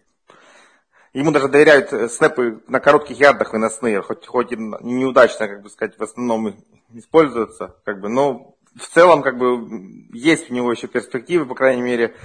Ему 1.14 1.32
даже 1.32 1.48
доверяют 1.48 1.94
э, 1.94 2.10
снэпы 2.10 2.64
на 2.68 2.80
коротких 2.80 3.20
ярдах 3.20 3.54
выносные, 3.54 4.02
хоть, 4.02 4.26
хоть 4.26 4.52
и 4.52 4.56
неудачно, 4.56 5.48
как 5.48 5.62
бы 5.62 5.70
сказать, 5.70 5.98
в 5.98 6.02
основном 6.02 6.56
используются, 6.92 7.76
как 7.86 8.02
бы, 8.02 8.10
но 8.10 8.56
в 8.76 8.88
целом, 8.88 9.22
как 9.22 9.38
бы, 9.38 10.10
есть 10.12 10.50
у 10.50 10.54
него 10.56 10.72
еще 10.72 10.88
перспективы, 10.88 11.46
по 11.46 11.54
крайней 11.54 11.84
мере, 11.84 12.16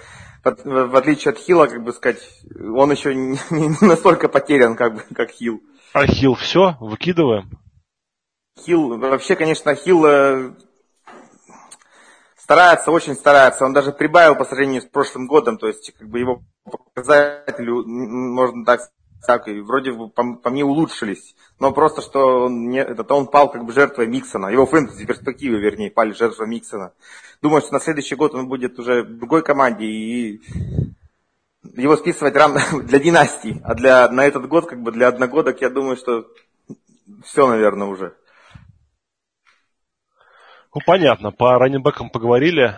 в, 0.42 0.96
отличие 0.96 1.32
от 1.32 1.38
Хила, 1.38 1.66
как 1.66 1.84
бы 1.84 1.92
сказать, 1.92 2.26
он 2.58 2.90
еще 2.90 3.14
не 3.14 3.86
настолько 3.86 4.28
потерян, 4.28 4.74
как 4.74 4.94
бы, 4.94 5.02
как 5.14 5.30
Хил. 5.32 5.62
А 5.92 6.06
Хил 6.06 6.34
все, 6.34 6.76
выкидываем? 6.80 7.50
Хил, 8.64 8.98
вообще, 8.98 9.36
конечно, 9.36 9.74
Хил 9.74 10.04
э, 10.06 10.52
старается, 12.36 12.90
очень 12.90 13.14
старается. 13.14 13.64
Он 13.64 13.72
даже 13.72 13.92
прибавил 13.92 14.34
по 14.34 14.44
сравнению 14.44 14.82
с 14.82 14.86
прошлым 14.86 15.26
годом, 15.26 15.58
то 15.58 15.66
есть 15.66 15.92
как 15.98 16.08
бы 16.08 16.18
его 16.18 16.42
показатели, 16.64 17.70
можно 17.70 18.64
так 18.64 18.80
так, 19.26 19.48
и 19.48 19.60
вроде 19.60 19.92
бы 19.92 20.08
по, 20.08 20.36
по 20.36 20.50
мне 20.50 20.64
улучшились. 20.64 21.34
Но 21.58 21.72
просто, 21.72 22.02
что 22.02 22.44
он, 22.44 22.68
не, 22.68 22.78
это, 22.78 23.14
он 23.14 23.26
пал 23.26 23.50
как 23.50 23.64
бы 23.64 23.72
жертвой 23.72 24.06
Миксона. 24.06 24.46
Его 24.46 24.64
фэнтези 24.64 25.04
перспективы, 25.04 25.58
вернее, 25.58 25.90
пали 25.90 26.12
жертвой 26.12 26.46
Миксона. 26.46 26.92
Думаю, 27.42 27.60
что 27.60 27.72
на 27.72 27.80
следующий 27.80 28.14
год 28.14 28.34
он 28.34 28.48
будет 28.48 28.78
уже 28.78 29.02
в 29.02 29.18
другой 29.18 29.42
команде, 29.42 29.84
и 29.84 30.40
его 31.74 31.96
списывать 31.96 32.36
рано 32.36 32.60
для 32.84 32.98
династии. 32.98 33.60
А 33.64 33.74
для, 33.74 34.08
на 34.08 34.24
этот 34.24 34.46
год, 34.46 34.66
как 34.66 34.82
бы 34.82 34.92
для 34.92 35.08
одногодок, 35.08 35.60
я 35.60 35.70
думаю, 35.70 35.96
что 35.96 36.26
все, 37.24 37.46
наверное, 37.48 37.88
уже. 37.88 38.14
Ну, 40.74 40.80
понятно. 40.84 41.30
По 41.30 41.58
раннинбекам 41.58 42.10
поговорили. 42.10 42.76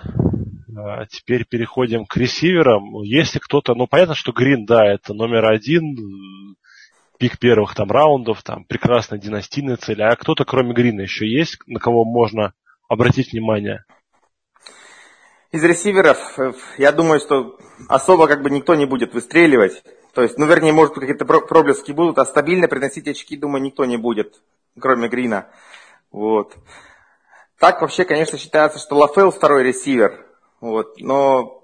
А 0.77 1.05
теперь 1.07 1.45
переходим 1.45 2.07
к 2.07 2.17
ресиверам. 2.17 3.03
Если 3.03 3.39
кто-то, 3.39 3.75
ну 3.75 3.87
понятно, 3.87 4.15
что 4.15 4.33
Грин, 4.33 4.65
да, 4.65 4.87
это 4.87 5.13
номер 5.13 5.51
один, 5.51 6.57
пик 7.19 7.39
первых 7.39 7.75
там 7.75 7.91
раундов, 7.91 8.43
там 8.43 8.65
прекрасная 8.65 9.19
династийная 9.19 9.77
цель. 9.77 10.03
А 10.03 10.15
кто-то 10.17 10.45
кроме 10.45 10.73
Грина 10.73 11.03
еще 11.03 11.29
есть, 11.29 11.59
на 11.67 11.81
кого 11.81 12.05
можно 12.05 12.55
обратить 12.89 13.33
внимание? 13.33 13.85
Из 15.53 15.63
ресиверов, 15.65 16.19
я 16.79 16.93
думаю, 16.93 17.19
что 17.19 17.59
особо 17.89 18.29
как 18.29 18.43
бы 18.43 18.51
никто 18.51 18.75
не 18.77 18.87
будет 18.87 19.13
выстреливать. 19.13 19.83
То 20.15 20.23
есть, 20.23 20.39
ну, 20.39 20.47
вернее, 20.47 20.73
может, 20.73 20.95
какие-то 20.95 21.25
проблески 21.25 21.93
будут, 21.93 22.19
а 22.19 22.25
стабильно 22.25 22.69
приносить 22.69 23.09
очки, 23.09 23.37
думаю, 23.37 23.63
никто 23.63 23.85
не 23.85 23.97
будет, 23.97 24.41
кроме 24.79 25.09
Грина. 25.09 25.49
Вот. 26.11 26.57
Так 27.61 27.83
вообще, 27.83 28.07
конечно, 28.07 28.39
считается, 28.39 28.79
что 28.79 28.97
Лафел 28.97 29.31
второй 29.31 29.65
ресивер. 29.65 30.25
Вот, 30.63 30.99
но 30.99 31.63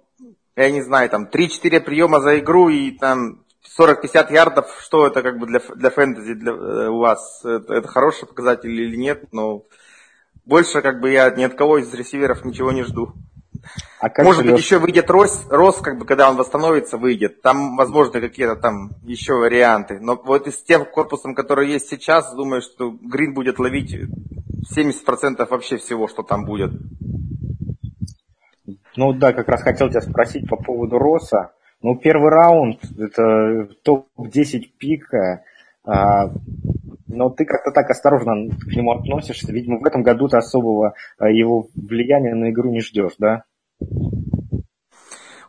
я 0.55 0.71
не 0.71 0.83
знаю, 0.83 1.09
там 1.09 1.27
3-4 1.27 1.81
приема 1.81 2.21
за 2.21 2.39
игру 2.39 2.69
и 2.69 2.91
там 2.91 3.45
40-50 3.79 4.31
ярдов, 4.31 4.67
что 4.83 5.07
это 5.07 5.23
как 5.23 5.39
бы 5.39 5.47
для, 5.47 5.61
для 5.75 5.89
фэнтези 5.89 6.35
для, 6.35 6.53
э, 6.53 6.89
у 6.89 6.99
вас? 6.99 7.41
Это, 7.43 7.73
это 7.73 7.89
хороший 7.89 8.29
показатель 8.29 8.71
или 8.71 8.95
нет? 8.95 9.25
Но 9.33 9.65
больше 10.45 10.83
как 10.83 11.01
бы 11.01 11.11
я 11.11 11.31
ни 11.31 11.45
от 11.45 11.55
кого 11.55 11.79
из 11.79 11.93
ресиверов 11.95 12.45
ничего 12.45 12.73
не 12.73 12.83
жду. 12.83 13.15
А 13.99 14.11
как 14.11 14.23
Может 14.25 14.45
быть, 14.45 14.59
еще 14.59 14.79
выйдет 14.79 15.11
Рос, 15.11 15.47
Рос, 15.49 15.79
как 15.79 15.99
бы, 15.99 16.05
когда 16.05 16.29
он 16.29 16.37
восстановится, 16.37 16.99
выйдет. 16.99 17.41
Там, 17.41 17.75
возможно, 17.75 18.21
какие-то 18.21 18.55
там 18.55 18.91
еще 19.03 19.33
варианты. 19.33 19.99
Но 19.99 20.21
вот 20.23 20.47
из 20.47 20.63
тем 20.63 20.85
корпусом, 20.85 21.35
который 21.35 21.71
есть 21.71 21.89
сейчас, 21.89 22.35
думаю, 22.35 22.61
что 22.61 22.91
Грин 22.91 23.33
будет 23.33 23.59
ловить 23.59 23.97
70% 24.75 25.47
вообще 25.49 25.77
всего, 25.77 26.09
что 26.09 26.23
там 26.23 26.45
будет. 26.45 26.73
Ну 28.97 29.13
да, 29.13 29.33
как 29.33 29.49
раз 29.49 29.63
хотел 29.63 29.89
тебя 29.91 30.01
спросить 30.01 30.49
по 30.49 30.57
поводу 30.57 30.99
Роса. 30.99 31.53
Ну, 31.83 31.97
первый 31.97 32.31
раунд, 32.31 32.81
это 32.99 33.69
топ-10 33.83 34.63
пика, 34.79 35.45
а, 35.85 36.33
но 37.07 37.31
ты 37.31 37.45
как-то 37.45 37.71
так 37.71 37.91
осторожно 37.91 38.49
к 38.49 38.75
нему 38.75 38.93
относишься. 38.93 39.53
Видимо, 39.53 39.79
в 39.79 39.85
этом 39.85 40.03
году 40.03 40.29
ты 40.29 40.39
особого 40.39 40.95
а, 41.19 41.29
его 41.29 41.69
влияния 41.75 42.35
на 42.35 42.51
игру 42.51 42.71
не 42.71 42.81
ждешь, 42.81 43.17
да? 43.19 43.45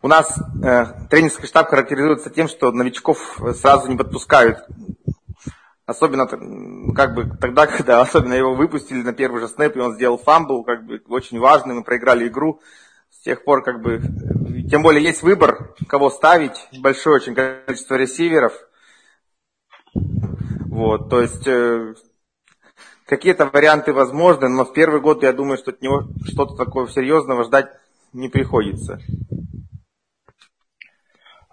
У 0.04 0.08
нас 0.08 0.38
э, 0.64 0.86
тренерский 1.10 1.48
штаб 1.48 1.70
характеризуется 1.70 2.30
тем, 2.30 2.48
что 2.48 2.72
новичков 2.72 3.42
сразу 3.56 3.90
не 3.90 3.98
подпускают. 3.98 4.60
Особенно 5.88 6.28
как 6.28 7.16
бы 7.16 7.38
тогда, 7.40 7.66
когда 7.78 8.02
особенно 8.02 8.34
его 8.34 8.54
выпустили 8.54 9.02
на 9.02 9.14
первый 9.14 9.42
же 9.42 9.48
snap, 9.48 9.78
и 9.78 9.80
он 9.80 9.96
сделал 9.96 10.18
fumble, 10.18 10.64
как 10.64 10.86
бы 10.86 11.02
очень 11.08 11.40
важный, 11.40 11.74
мы 11.74 11.84
проиграли 11.84 12.28
игру 12.28 12.62
с 13.10 13.24
тех 13.24 13.44
пор 13.46 13.64
как 13.64 13.82
бы, 13.82 14.02
тем 14.70 14.84
более 14.84 15.02
есть 15.02 15.24
выбор, 15.24 15.74
кого 15.88 16.10
ставить, 16.10 16.68
большое 16.82 17.16
очень 17.16 17.34
количество 17.34 17.96
ресиверов. 17.96 18.54
Вот, 19.94 21.10
то 21.10 21.22
есть 21.22 21.48
э, 21.48 21.96
какие-то 23.06 23.46
варианты 23.46 23.94
возможны, 23.94 24.50
но 24.50 24.66
в 24.66 24.74
первый 24.74 25.00
год 25.00 25.24
я 25.24 25.32
думаю, 25.32 25.58
что 25.58 25.72
от 25.72 25.82
него 25.82 26.10
что-то 26.26 26.56
такое 26.56 26.88
серьезного 26.88 27.46
ждать 27.46 27.70
не 28.12 28.28
приходится. 28.28 29.00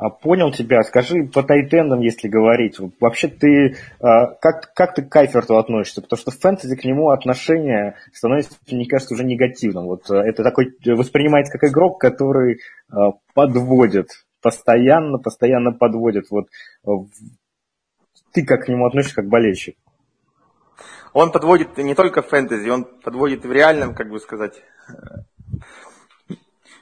А, 0.04 0.10
понял 0.10 0.52
тебя. 0.52 0.82
Скажи 0.82 1.24
по 1.24 1.42
тайтендам, 1.42 2.00
если 2.00 2.28
говорить. 2.28 2.76
Вообще 3.00 3.28
ты 3.28 3.76
а, 4.00 4.26
как, 4.26 4.74
как 4.74 4.94
ты 4.94 5.02
к 5.02 5.08
Кайферту 5.08 5.56
относишься? 5.56 6.02
Потому 6.02 6.18
что 6.20 6.30
в 6.30 6.38
фэнтези 6.38 6.76
к 6.76 6.84
нему 6.84 7.08
отношение 7.08 7.96
становится, 8.12 8.52
мне 8.70 8.86
кажется, 8.86 9.14
уже 9.14 9.24
негативным. 9.24 9.86
Вот 9.86 10.10
а, 10.10 10.16
это 10.16 10.42
такой 10.42 10.76
воспринимается 10.84 11.56
как 11.56 11.70
игрок, 11.70 12.00
который 12.00 12.60
подводит. 13.32 14.08
Постоянно, 14.42 15.16
постоянно 15.16 15.72
подводит. 15.72 16.26
Вот 16.30 16.48
ты 18.32 18.44
как 18.44 18.66
к 18.66 18.68
нему 18.68 18.84
относишься, 18.86 19.16
как 19.16 19.28
болельщик? 19.28 19.76
Он 21.14 21.32
подводит 21.32 21.78
не 21.78 21.94
только 21.94 22.20
в 22.20 22.28
фэнтези, 22.28 22.68
он 22.68 22.84
подводит 22.84 23.46
в 23.46 23.52
реальном, 23.52 23.94
как 23.94 24.10
бы 24.10 24.18
сказать, 24.18 24.62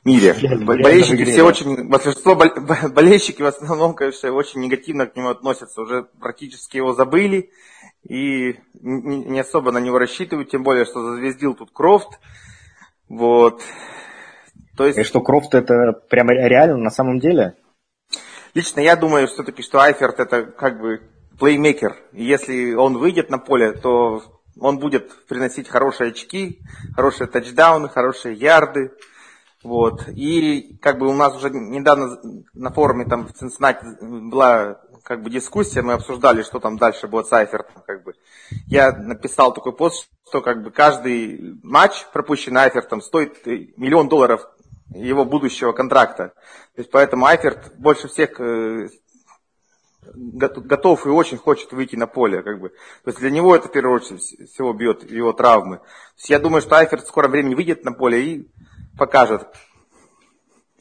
мире. 0.04 0.34
Болельщики 0.64 1.24
все 1.24 1.42
очень, 1.42 1.88
большинство 1.88 2.34
болельщики 2.94 3.42
в 3.42 3.46
основном, 3.46 3.94
конечно, 3.94 4.32
очень 4.32 4.60
негативно 4.60 5.06
к 5.06 5.16
нему 5.16 5.28
относятся, 5.28 5.82
уже 5.82 6.04
практически 6.20 6.76
его 6.76 6.94
забыли 6.94 7.50
и 8.08 8.56
не 8.80 9.40
особо 9.40 9.72
на 9.72 9.78
него 9.78 9.98
рассчитывают, 9.98 10.50
тем 10.50 10.62
более, 10.62 10.84
что 10.84 11.02
зазвездил 11.02 11.54
тут 11.54 11.70
Крофт. 11.72 12.18
Вот. 13.08 13.62
То 14.76 14.86
есть... 14.86 14.98
И 14.98 15.04
что 15.04 15.20
Крофт 15.20 15.54
это 15.54 15.92
прямо 16.08 16.32
реально 16.32 16.78
на 16.78 16.90
самом 16.90 17.20
деле? 17.20 17.56
Лично 18.54 18.80
я 18.80 18.96
думаю 18.96 19.28
все-таки, 19.28 19.62
что 19.62 19.80
Айферт 19.80 20.20
это 20.20 20.44
как 20.44 20.80
бы 20.80 21.02
плеймейкер. 21.38 21.96
Если 22.12 22.74
он 22.74 22.98
выйдет 22.98 23.30
на 23.30 23.38
поле, 23.38 23.72
то 23.72 24.22
он 24.58 24.78
будет 24.78 25.26
приносить 25.26 25.68
хорошие 25.68 26.10
очки, 26.10 26.60
хорошие 26.94 27.28
тачдауны, 27.28 27.88
хорошие 27.88 28.34
ярды. 28.34 28.92
Вот. 29.62 30.08
И 30.08 30.76
как 30.80 30.98
бы 30.98 31.08
у 31.08 31.14
нас 31.14 31.36
уже 31.36 31.50
недавно 31.50 32.18
на 32.52 32.70
форуме 32.70 33.04
там 33.04 33.26
в 33.26 33.32
Цинциннати 33.32 33.84
была 34.02 34.80
как 35.02 35.22
бы 35.22 35.30
дискуссия, 35.30 35.82
мы 35.82 35.94
обсуждали, 35.94 36.42
что 36.42 36.60
там 36.60 36.78
дальше 36.78 37.08
будет 37.08 37.26
с 37.26 37.32
Айфертом. 37.32 37.82
Как 37.86 38.04
бы. 38.04 38.14
Я 38.66 38.92
написал 38.92 39.52
такой 39.52 39.72
пост, 39.72 40.08
что 40.28 40.40
как 40.40 40.62
бы 40.62 40.70
каждый 40.70 41.58
матч, 41.62 42.06
пропущенный 42.12 42.62
Айфертом, 42.62 43.00
стоит 43.00 43.44
миллион 43.46 44.08
долларов 44.08 44.48
его 44.94 45.24
будущего 45.24 45.72
контракта. 45.72 46.28
То 46.74 46.80
есть 46.80 46.90
поэтому 46.90 47.26
Айферт 47.26 47.74
больше 47.78 48.08
всех 48.08 48.38
э, 48.40 48.88
готов 50.14 51.06
и 51.06 51.10
очень 51.10 51.38
хочет 51.38 51.72
выйти 51.72 51.96
на 51.96 52.06
поле. 52.06 52.42
Как 52.42 52.60
бы. 52.60 52.70
То 52.70 53.10
есть 53.10 53.18
для 53.18 53.30
него 53.30 53.54
это 53.56 53.68
в 53.68 53.72
первую 53.72 53.96
очередь 53.96 54.22
всего 54.50 54.72
бьет 54.72 55.10
его 55.10 55.32
травмы. 55.32 55.78
То 55.78 55.84
есть 56.16 56.30
я 56.30 56.38
думаю, 56.38 56.62
что 56.62 56.76
Айферт 56.76 57.04
в 57.04 57.08
скором 57.08 57.30
времени 57.30 57.54
выйдет 57.54 57.84
на 57.84 57.92
поле 57.92 58.24
и 58.24 58.50
покажет 58.96 59.46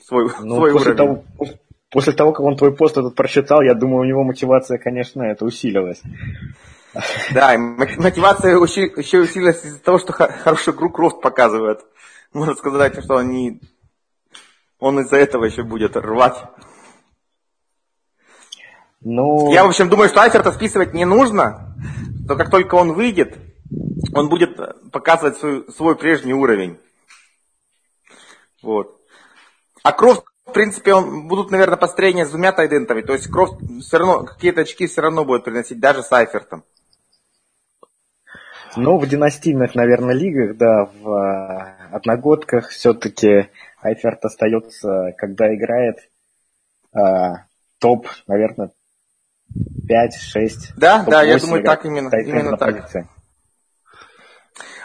свой, 0.06 0.30
ну, 0.42 0.56
свой 0.56 0.74
после 0.74 0.94
уровень. 0.94 0.98
Того, 0.98 1.54
после 1.90 2.14
того, 2.14 2.32
как 2.32 2.46
он 2.46 2.58
твой 2.58 2.76
пост 2.76 2.98
этот 2.98 3.16
прочитал, 3.16 3.62
я 3.62 3.74
думаю, 3.74 4.02
у 4.02 4.06
него 4.06 4.24
мотивация, 4.24 4.78
конечно, 4.78 5.24
это 5.24 5.46
усилилась. 5.46 6.02
Да, 7.32 7.58
мотивация 7.58 8.56
еще 8.56 9.20
усилилась 9.20 9.64
из-за 9.64 9.80
того, 9.80 9.98
что 9.98 10.12
хорошую 10.12 10.76
игру 10.76 10.90
Крофт 10.90 11.22
показывает. 11.22 11.80
Можно 12.34 12.56
сказать, 12.56 13.02
что 13.04 13.18
они, 13.18 13.62
он 14.80 15.00
из-за 15.00 15.18
этого 15.18 15.46
еще 15.46 15.64
будет 15.64 15.96
рвать. 15.96 16.38
Ну... 19.02 19.52
Я, 19.52 19.64
в 19.66 19.70
общем, 19.70 19.90
думаю, 19.90 20.10
что 20.10 20.22
Айферта 20.22 20.52
списывать 20.52 20.94
не 20.94 21.06
нужно, 21.06 21.76
но 22.28 22.36
как 22.36 22.52
только 22.52 22.76
он 22.76 22.94
выйдет, 22.94 23.38
он 24.14 24.30
будет 24.30 24.58
показывать 24.92 25.38
свой, 25.38 25.66
свой 25.72 25.96
прежний 25.96 26.34
уровень. 26.34 26.78
Вот. 28.62 29.00
А 29.84 29.92
Крофт, 29.94 30.24
в 30.46 30.52
принципе, 30.52 30.94
он, 30.94 31.28
будут, 31.28 31.52
наверное, 31.52 31.78
построения 31.78 32.26
с 32.26 32.30
двумя 32.30 32.52
тайдентами. 32.52 33.02
То 33.02 33.14
есть 33.14 33.28
Крофт 33.28 33.56
все 33.82 33.98
равно, 33.98 34.26
какие-то 34.26 34.62
очки 34.62 34.88
все 34.88 35.02
равно 35.02 35.26
будет 35.26 35.44
приносить, 35.44 35.80
даже 35.80 36.04
с 36.04 36.12
Айфертом. 36.12 36.64
Ну, 38.78 38.98
в 38.98 39.08
династийных, 39.08 39.76
наверное, 39.76 40.16
лигах, 40.16 40.56
да, 40.56 40.86
в 40.86 41.10
э, 41.10 41.88
одногодках 41.92 42.70
все-таки 42.70 43.50
Айферт 43.82 44.24
остается, 44.24 45.14
когда 45.18 45.54
играет 45.54 45.98
э, 46.94 47.00
топ, 47.80 48.08
наверное, 48.28 48.72
5-6. 49.54 50.74
Да, 50.78 51.04
да, 51.04 51.22
я 51.24 51.38
думаю, 51.38 51.64
так 51.64 51.86
именно. 51.86 52.16
Именно 52.16 52.56
так. 52.56 52.76
Позиции. 52.76 53.08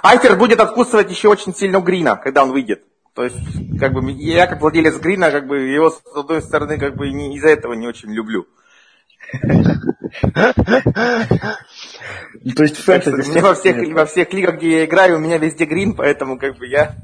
Айферт 0.02 0.38
будет 0.38 0.58
откусывать 0.58 1.10
еще 1.10 1.28
очень 1.28 1.54
сильно 1.54 1.80
Грина, 1.80 2.16
когда 2.16 2.42
он 2.42 2.50
выйдет 2.50 2.82
То 3.16 3.24
есть, 3.24 3.38
как 3.80 3.94
бы, 3.94 4.12
я 4.12 4.46
как 4.46 4.60
владелец 4.60 4.98
Грина, 4.98 5.30
как 5.30 5.46
бы, 5.46 5.56
его 5.58 5.88
с 5.88 6.02
одной 6.14 6.42
стороны, 6.42 6.78
как 6.78 6.96
бы, 6.96 7.08
из-за 7.08 7.48
этого 7.48 7.72
не 7.72 7.88
очень 7.88 8.12
люблю. 8.12 8.46
То 12.54 12.62
есть 12.62 12.76
фэнтези... 12.76 13.30
Мне 13.30 13.40
во 13.40 13.54
всех, 13.54 13.76
во 13.94 14.04
всех 14.04 14.34
лигах, 14.34 14.56
где 14.56 14.80
я 14.80 14.84
играю, 14.84 15.16
у 15.16 15.20
меня 15.20 15.38
везде 15.38 15.64
грин, 15.64 15.94
поэтому 15.94 16.38
как 16.38 16.58
бы 16.58 16.66
я... 16.66 16.94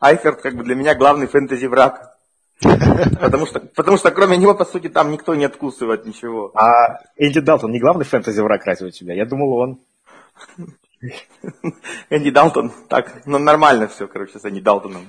Айферт 0.00 0.40
как 0.42 0.56
бы 0.56 0.64
для 0.64 0.74
меня 0.74 0.96
главный 0.96 1.28
фэнтези 1.28 1.66
враг. 1.66 2.18
Потому 2.60 3.46
что, 3.46 3.60
потому 3.60 3.96
что 3.96 4.10
кроме 4.10 4.36
него, 4.36 4.56
по 4.56 4.64
сути, 4.64 4.88
там 4.88 5.12
никто 5.12 5.36
не 5.36 5.44
откусывает 5.44 6.04
ничего. 6.04 6.50
А 6.56 6.98
Энди 7.16 7.38
Далтон 7.38 7.70
не 7.70 7.78
главный 7.78 8.04
фэнтези 8.04 8.40
враг 8.40 8.66
разве 8.66 8.88
у 8.88 8.90
тебя? 8.90 9.14
Я 9.14 9.24
думал, 9.24 9.52
он... 9.52 9.80
Энди 12.10 12.30
Далтон, 12.30 12.72
так, 12.88 13.24
ну 13.24 13.38
нормально 13.38 13.86
все, 13.86 14.08
короче, 14.08 14.40
с 14.40 14.44
Энди 14.44 14.60
Далтоном. 14.60 15.06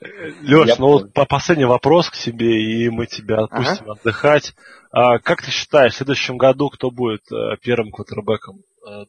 Леш, 0.00 0.78
ну 0.78 0.86
вот 0.86 1.12
по 1.12 1.24
последний 1.24 1.64
вопрос 1.64 2.08
к 2.10 2.16
тебе, 2.16 2.62
и 2.62 2.88
мы 2.88 3.06
тебя 3.06 3.40
отпустим 3.40 3.90
ага. 3.90 3.92
отдыхать. 3.92 4.54
А, 4.92 5.18
как 5.18 5.42
ты 5.42 5.50
считаешь, 5.50 5.94
в 5.94 5.96
следующем 5.96 6.38
году 6.38 6.70
кто 6.70 6.90
будет 6.90 7.22
а, 7.32 7.56
первым 7.56 7.90
квотербеком 7.90 8.62
а, 8.86 9.06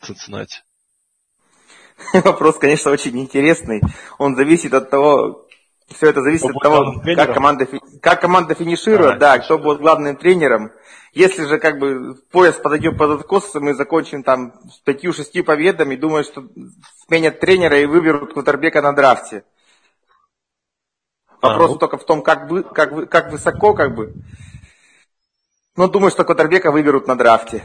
Цинциннати? 0.00 0.62
Вопрос, 2.14 2.56
конечно, 2.56 2.90
очень 2.90 3.18
интересный. 3.18 3.82
Он 4.18 4.34
зависит 4.34 4.72
от 4.72 4.88
того, 4.88 5.46
все 5.88 6.08
это 6.08 6.22
зависит 6.22 6.48
кто 6.48 6.56
от 6.56 6.62
того, 6.62 7.02
как 7.14 7.34
команда, 7.34 7.68
как 8.00 8.20
команда 8.22 8.54
финиширует, 8.54 9.16
а, 9.16 9.18
да, 9.18 9.38
кто 9.38 9.58
будет 9.58 9.80
главным 9.80 10.16
тренером. 10.16 10.72
Если 11.12 11.44
же 11.44 11.58
как 11.58 11.78
бы 11.78 12.14
пояс 12.30 12.54
подойдет 12.54 12.96
под 12.96 13.20
откос, 13.20 13.54
мы 13.56 13.74
закончим 13.74 14.22
там 14.22 14.54
с 14.70 14.78
пятью-шестью 14.78 15.44
победами, 15.44 15.96
думаю, 15.96 16.24
что 16.24 16.44
сменят 17.06 17.40
тренера 17.40 17.78
и 17.78 17.86
выберут 17.86 18.32
квотербека 18.32 18.80
на 18.80 18.92
драфте. 18.92 19.44
Вопрос 21.40 21.70
а, 21.70 21.72
ну... 21.72 21.78
только 21.78 21.98
в 21.98 22.04
том, 22.04 22.22
как, 22.22 22.50
вы, 22.50 22.62
как, 22.62 22.92
вы, 22.92 23.06
как 23.06 23.32
высоко, 23.32 23.74
как 23.74 23.94
бы. 23.94 24.14
Но 25.76 25.88
думаю, 25.88 26.10
что 26.10 26.24
Квотербека 26.24 26.70
выберут 26.70 27.06
на 27.06 27.16
драфте. 27.16 27.64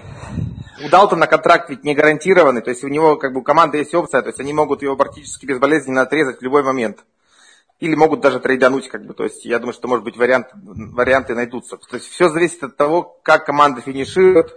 У 0.83 0.89
Далтона 0.89 1.27
контракт 1.27 1.69
ведь 1.69 1.83
не 1.83 1.95
гарантированный, 1.95 2.61
то 2.61 2.69
есть 2.69 2.83
у 2.83 2.87
него 2.87 3.17
как 3.17 3.33
бы 3.33 3.39
у 3.39 3.43
команды 3.43 3.77
есть 3.77 3.93
опция, 3.93 4.21
то 4.21 4.29
есть 4.29 4.39
они 4.39 4.53
могут 4.53 4.81
его 4.81 4.95
практически 4.95 5.45
безболезненно 5.45 6.01
отрезать 6.01 6.39
в 6.39 6.41
любой 6.41 6.63
момент. 6.63 7.05
Или 7.79 7.95
могут 7.95 8.21
даже 8.21 8.39
трейдануть, 8.39 8.87
как 8.87 9.05
бы, 9.05 9.13
то 9.13 9.25
есть 9.25 9.43
я 9.43 9.59
думаю, 9.59 9.73
что 9.73 9.87
может 9.87 10.05
быть 10.05 10.15
вариант, 10.15 10.47
варианты 10.53 11.35
найдутся. 11.35 11.77
То 11.77 11.95
есть 11.95 12.09
все 12.09 12.29
зависит 12.29 12.63
от 12.63 12.77
того, 12.77 13.19
как 13.23 13.45
команда 13.45 13.81
финиширует. 13.81 14.53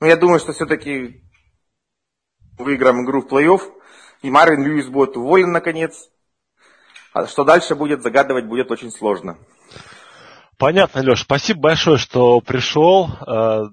Но 0.00 0.06
я 0.06 0.16
думаю, 0.16 0.40
что 0.40 0.52
все-таки 0.52 1.22
выиграем 2.58 3.04
игру 3.04 3.22
в 3.22 3.26
плей-офф, 3.26 3.62
и 4.22 4.30
Марвин 4.30 4.62
Льюис 4.62 4.88
будет 4.88 5.16
уволен 5.16 5.52
наконец. 5.52 6.10
А 7.14 7.28
что 7.28 7.44
дальше 7.44 7.76
будет, 7.76 8.02
загадывать 8.02 8.46
будет 8.46 8.72
очень 8.72 8.90
сложно. 8.90 9.38
Понятно, 10.58 11.00
Леш. 11.00 11.20
Спасибо 11.20 11.60
большое, 11.60 11.96
что 11.96 12.40
пришел. 12.40 13.08
Э, 13.24 13.66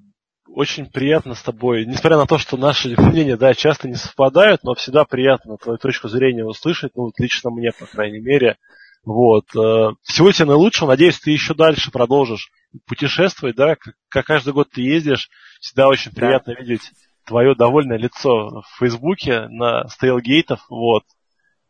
очень 0.48 0.86
приятно 0.86 1.34
с 1.34 1.42
тобой. 1.42 1.88
Несмотря 1.88 2.18
на 2.18 2.28
то, 2.28 2.38
что 2.38 2.56
наши 2.56 2.90
мнения 3.02 3.38
да, 3.38 3.56
часто 3.56 3.88
не 3.88 3.96
совпадают, 3.96 4.64
но 4.64 4.76
всегда 4.76 5.06
приятно 5.06 5.58
твою 5.58 5.80
точку 5.80 6.08
зрения 6.08 6.46
услышать. 6.46 6.92
Ну, 6.96 7.06
вот 7.06 7.14
лично 7.18 7.50
мне, 7.50 7.72
по 7.72 7.88
крайней 7.88 8.20
мере. 8.20 8.58
Вот. 9.04 9.46
Э, 9.56 9.90
всего 10.04 10.32
тебе 10.32 10.46
наилучшего. 10.46 10.90
Надеюсь, 10.90 11.20
ты 11.20 11.32
еще 11.32 11.56
дальше 11.56 11.90
продолжишь 11.90 12.52
путешествовать, 12.86 13.56
да, 13.56 13.76
как 14.10 14.26
каждый 14.28 14.54
год 14.54 14.70
ты 14.70 14.82
ездишь. 14.82 15.32
Всегда 15.60 15.88
очень 15.88 16.12
приятно 16.12 16.54
да. 16.54 16.62
видеть 16.62 16.92
твое 17.26 17.56
довольное 17.56 17.98
лицо 17.98 18.62
в 18.62 18.78
Фейсбуке 18.78 19.48
на 19.48 19.88
стейлгейтов. 19.88 20.64
Вот. 20.70 21.06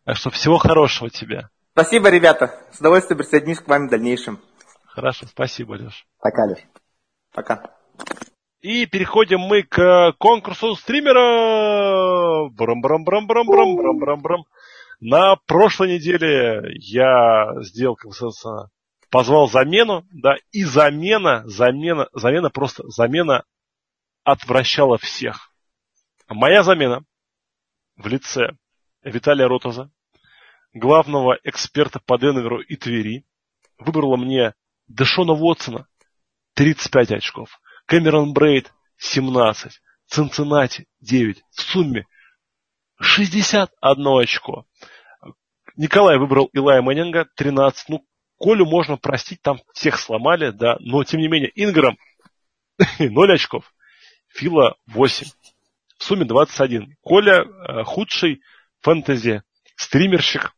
Так 0.03 0.17
что 0.17 0.31
всего 0.31 0.57
хорошего 0.57 1.09
тебе. 1.09 1.47
Спасибо, 1.73 2.09
ребята. 2.09 2.59
С 2.73 2.79
удовольствием 2.79 3.17
присоединюсь 3.17 3.59
к 3.59 3.67
вам 3.67 3.87
в 3.87 3.89
дальнейшем. 3.89 4.39
Хорошо, 4.85 5.25
спасибо, 5.27 5.73
Леш. 5.73 6.05
Пока, 6.19 6.45
Леш. 6.45 6.59
Пока. 7.33 7.77
И 8.59 8.85
переходим 8.85 9.39
мы 9.39 9.63
к 9.63 10.13
конкурсу 10.19 10.75
стримера. 10.75 12.49
Брам 12.49 12.81
брам 12.81 13.03
брам 13.03 13.25
брам 13.25 13.47
брам 13.47 13.75
брам 13.75 13.99
брам 13.99 14.21
брам. 14.21 14.43
На 14.99 15.35
прошлой 15.47 15.95
неделе 15.95 16.75
я 16.79 17.53
сделал, 17.61 17.95
как 17.95 18.13
сказать, 18.13 18.69
позвал 19.09 19.49
замену, 19.49 20.05
да, 20.11 20.35
и 20.51 20.63
замена, 20.63 21.41
замена, 21.45 22.07
замена 22.13 22.49
просто, 22.49 22.87
замена 22.87 23.43
отвращала 24.23 24.97
всех. 24.97 25.51
Моя 26.29 26.63
замена 26.63 27.03
в 27.95 28.07
лице 28.07 28.51
Виталия 29.03 29.47
Ротоза, 29.47 29.89
главного 30.73 31.37
эксперта 31.43 31.99
по 31.99 32.17
Денверу 32.17 32.61
и 32.61 32.75
Твери, 32.75 33.25
выбрала 33.77 34.17
мне 34.17 34.53
Дэшона 34.87 35.33
Уотсона 35.33 35.87
35 36.55 37.11
очков, 37.11 37.59
Кэмерон 37.85 38.33
Брейд 38.33 38.71
17, 38.97 39.81
Цинциннати 40.07 40.87
9, 40.99 41.43
в 41.51 41.61
сумме 41.61 42.05
61 42.99 44.21
очко. 44.21 44.65
Николай 45.75 46.17
выбрал 46.17 46.45
Илая 46.53 46.81
Мэннинга 46.81 47.27
13. 47.35 47.89
Ну, 47.89 48.05
Колю 48.37 48.65
можно 48.65 48.97
простить, 48.97 49.41
там 49.41 49.59
всех 49.73 49.99
сломали, 49.99 50.51
да, 50.51 50.77
но 50.79 51.03
тем 51.03 51.21
не 51.21 51.27
менее 51.27 51.51
Инграм 51.55 51.97
0 52.99 53.33
очков, 53.33 53.73
Фила 54.29 54.75
8. 54.87 55.27
В 55.97 56.03
сумме 56.03 56.25
21. 56.25 56.97
Коля 57.01 57.43
э, 57.43 57.83
худший 57.83 58.41
фэнтези 58.81 59.43
стримерщик 59.75 60.53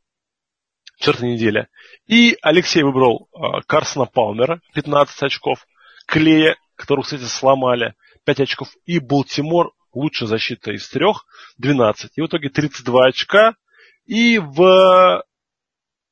четвертой 0.97 1.33
неделе. 1.33 1.67
И 2.07 2.37
Алексей 2.41 2.83
выбрал 2.83 3.29
э, 3.33 3.61
Карсона 3.67 4.05
Палмера, 4.05 4.61
15 4.73 5.23
очков. 5.23 5.65
Клея, 6.07 6.57
которого, 6.75 7.03
кстати, 7.03 7.23
сломали, 7.23 7.95
5 8.25 8.41
очков. 8.41 8.69
И 8.85 8.99
Болтимор, 8.99 9.71
лучшая 9.93 10.27
защита 10.27 10.71
из 10.71 10.87
трех, 10.89 11.25
12. 11.57 12.11
И 12.15 12.21
в 12.21 12.27
итоге 12.27 12.49
32 12.49 13.07
очка. 13.07 13.55
И 14.05 14.37
в... 14.39 15.23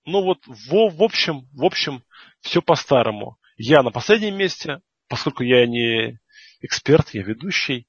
Ну 0.05 0.23
вот, 0.23 0.39
в, 0.47 0.97
в 0.97 1.03
общем, 1.03 1.47
в 1.53 1.63
общем, 1.63 2.03
все 2.41 2.61
по-старому. 2.61 3.37
Я 3.57 3.83
на 3.83 3.91
последнем 3.91 4.35
месте, 4.35 4.81
поскольку 5.07 5.43
я 5.43 5.67
не 5.67 6.19
эксперт, 6.61 7.13
я 7.13 7.21
ведущий. 7.21 7.87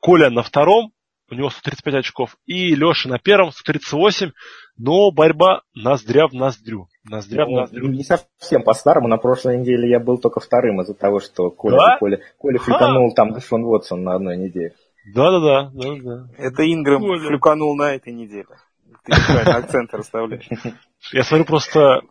Коля 0.00 0.30
на 0.30 0.42
втором, 0.42 0.92
у 1.32 1.34
него 1.34 1.48
135 1.48 1.94
очков. 1.94 2.36
И 2.44 2.74
Леша 2.74 3.08
на 3.08 3.18
первом 3.18 3.52
138, 3.52 4.32
но 4.76 5.10
борьба 5.10 5.62
ноздря 5.74 6.28
в 6.28 6.34
ноздрю. 6.34 6.88
Ноздря 7.04 7.46
ну, 7.46 7.52
в 7.52 7.60
ноздрю. 7.60 7.88
Не 7.88 8.04
совсем 8.04 8.62
по-старому. 8.62 9.08
На 9.08 9.16
прошлой 9.16 9.58
неделе 9.58 9.88
я 9.88 9.98
был 9.98 10.18
только 10.18 10.40
вторым 10.40 10.82
из-за 10.82 10.94
того, 10.94 11.20
что 11.20 11.50
Коля, 11.50 11.78
да? 11.78 11.98
Коля, 11.98 12.20
Коля 12.36 12.58
флюканул 12.58 13.14
там 13.14 13.32
Дэшон 13.32 13.64
Уотсон 13.64 14.04
на 14.04 14.14
одной 14.14 14.36
неделе. 14.36 14.74
Да-да-да. 15.14 15.70
да, 15.72 15.94
да. 16.02 16.28
Это 16.36 16.70
Инграм 16.70 17.00
Коля. 17.00 17.26
флюканул 17.26 17.74
на 17.76 17.94
этой 17.94 18.12
неделе. 18.12 18.46
Ты 19.04 19.12
неправильно 19.12 19.56
акцент 19.56 19.94
расставляешь. 19.94 20.46
Я 21.12 21.24
смотрю 21.24 21.46
просто 21.46 22.02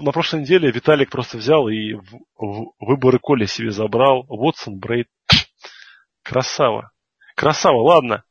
на 0.00 0.10
прошлой 0.10 0.40
неделе 0.40 0.72
Виталик 0.72 1.10
просто 1.10 1.38
взял 1.38 1.68
и 1.68 1.94
в, 1.94 2.18
в 2.38 2.72
выборы 2.80 3.20
Коля 3.20 3.46
себе 3.46 3.70
забрал. 3.70 4.26
Уотсон, 4.28 4.78
Брейд. 4.78 5.06
Красава. 6.24 6.90
Красава, 7.36 7.76
ладно. 7.82 8.24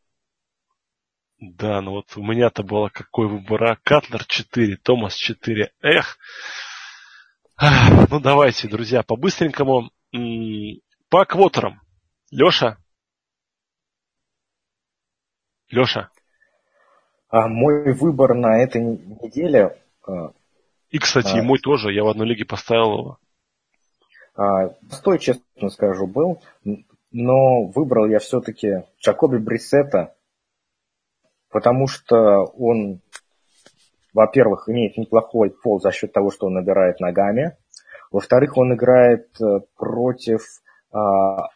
Да, 1.39 1.79
ну 1.81 1.91
вот 1.91 2.17
у 2.17 2.23
меня-то 2.23 2.63
было 2.63 2.89
какой 2.89 3.27
выбор, 3.27 3.63
а? 3.63 3.77
Катлер 3.83 4.25
4, 4.25 4.77
Томас 4.77 5.15
4. 5.15 5.71
Эх. 5.81 6.17
Ну 8.09 8.19
давайте, 8.19 8.67
друзья, 8.67 9.03
по-быстренькому. 9.03 9.91
По 11.09 11.25
квотерам. 11.25 11.81
Леша? 12.31 12.77
Леша? 15.69 16.09
А 17.29 17.47
мой 17.47 17.93
выбор 17.93 18.33
на 18.33 18.57
этой 18.61 18.81
неделе... 18.81 19.79
А, 20.07 20.31
и, 20.89 20.97
кстати, 20.97 21.35
а, 21.35 21.39
и 21.39 21.41
мой 21.41 21.59
тоже. 21.59 21.93
Я 21.93 22.03
в 22.03 22.07
одной 22.07 22.27
лиге 22.27 22.45
поставил 22.45 22.97
его. 22.97 23.19
А, 24.35 24.69
стой, 24.89 25.19
честно 25.19 25.69
скажу, 25.69 26.07
был 26.07 26.41
но 27.17 27.63
выбрал 27.63 28.07
я 28.07 28.19
все-таки 28.19 28.83
Джакоби 28.99 29.37
Брисета, 29.37 30.13
потому 31.49 31.87
что 31.87 32.43
он, 32.43 32.99
во-первых, 34.13 34.67
имеет 34.67 34.97
неплохой 34.97 35.49
пол 35.49 35.79
за 35.79 35.93
счет 35.93 36.11
того, 36.11 36.29
что 36.29 36.47
он 36.47 36.55
набирает 36.55 36.99
ногами. 36.99 37.55
Во-вторых, 38.11 38.57
он 38.57 38.73
играет 38.73 39.29
э, 39.39 39.61
против 39.77 40.41
а, 40.91 41.47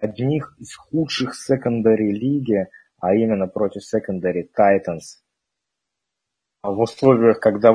одних 0.00 0.56
из 0.58 0.74
худших 0.74 1.36
секондари 1.36 2.10
лиги, 2.10 2.66
а 2.98 3.14
именно 3.14 3.46
против 3.46 3.84
секондари 3.84 4.50
Titans. 4.50 5.22
А 6.62 6.72
в 6.72 6.80
условиях, 6.80 7.38
когда 7.38 7.72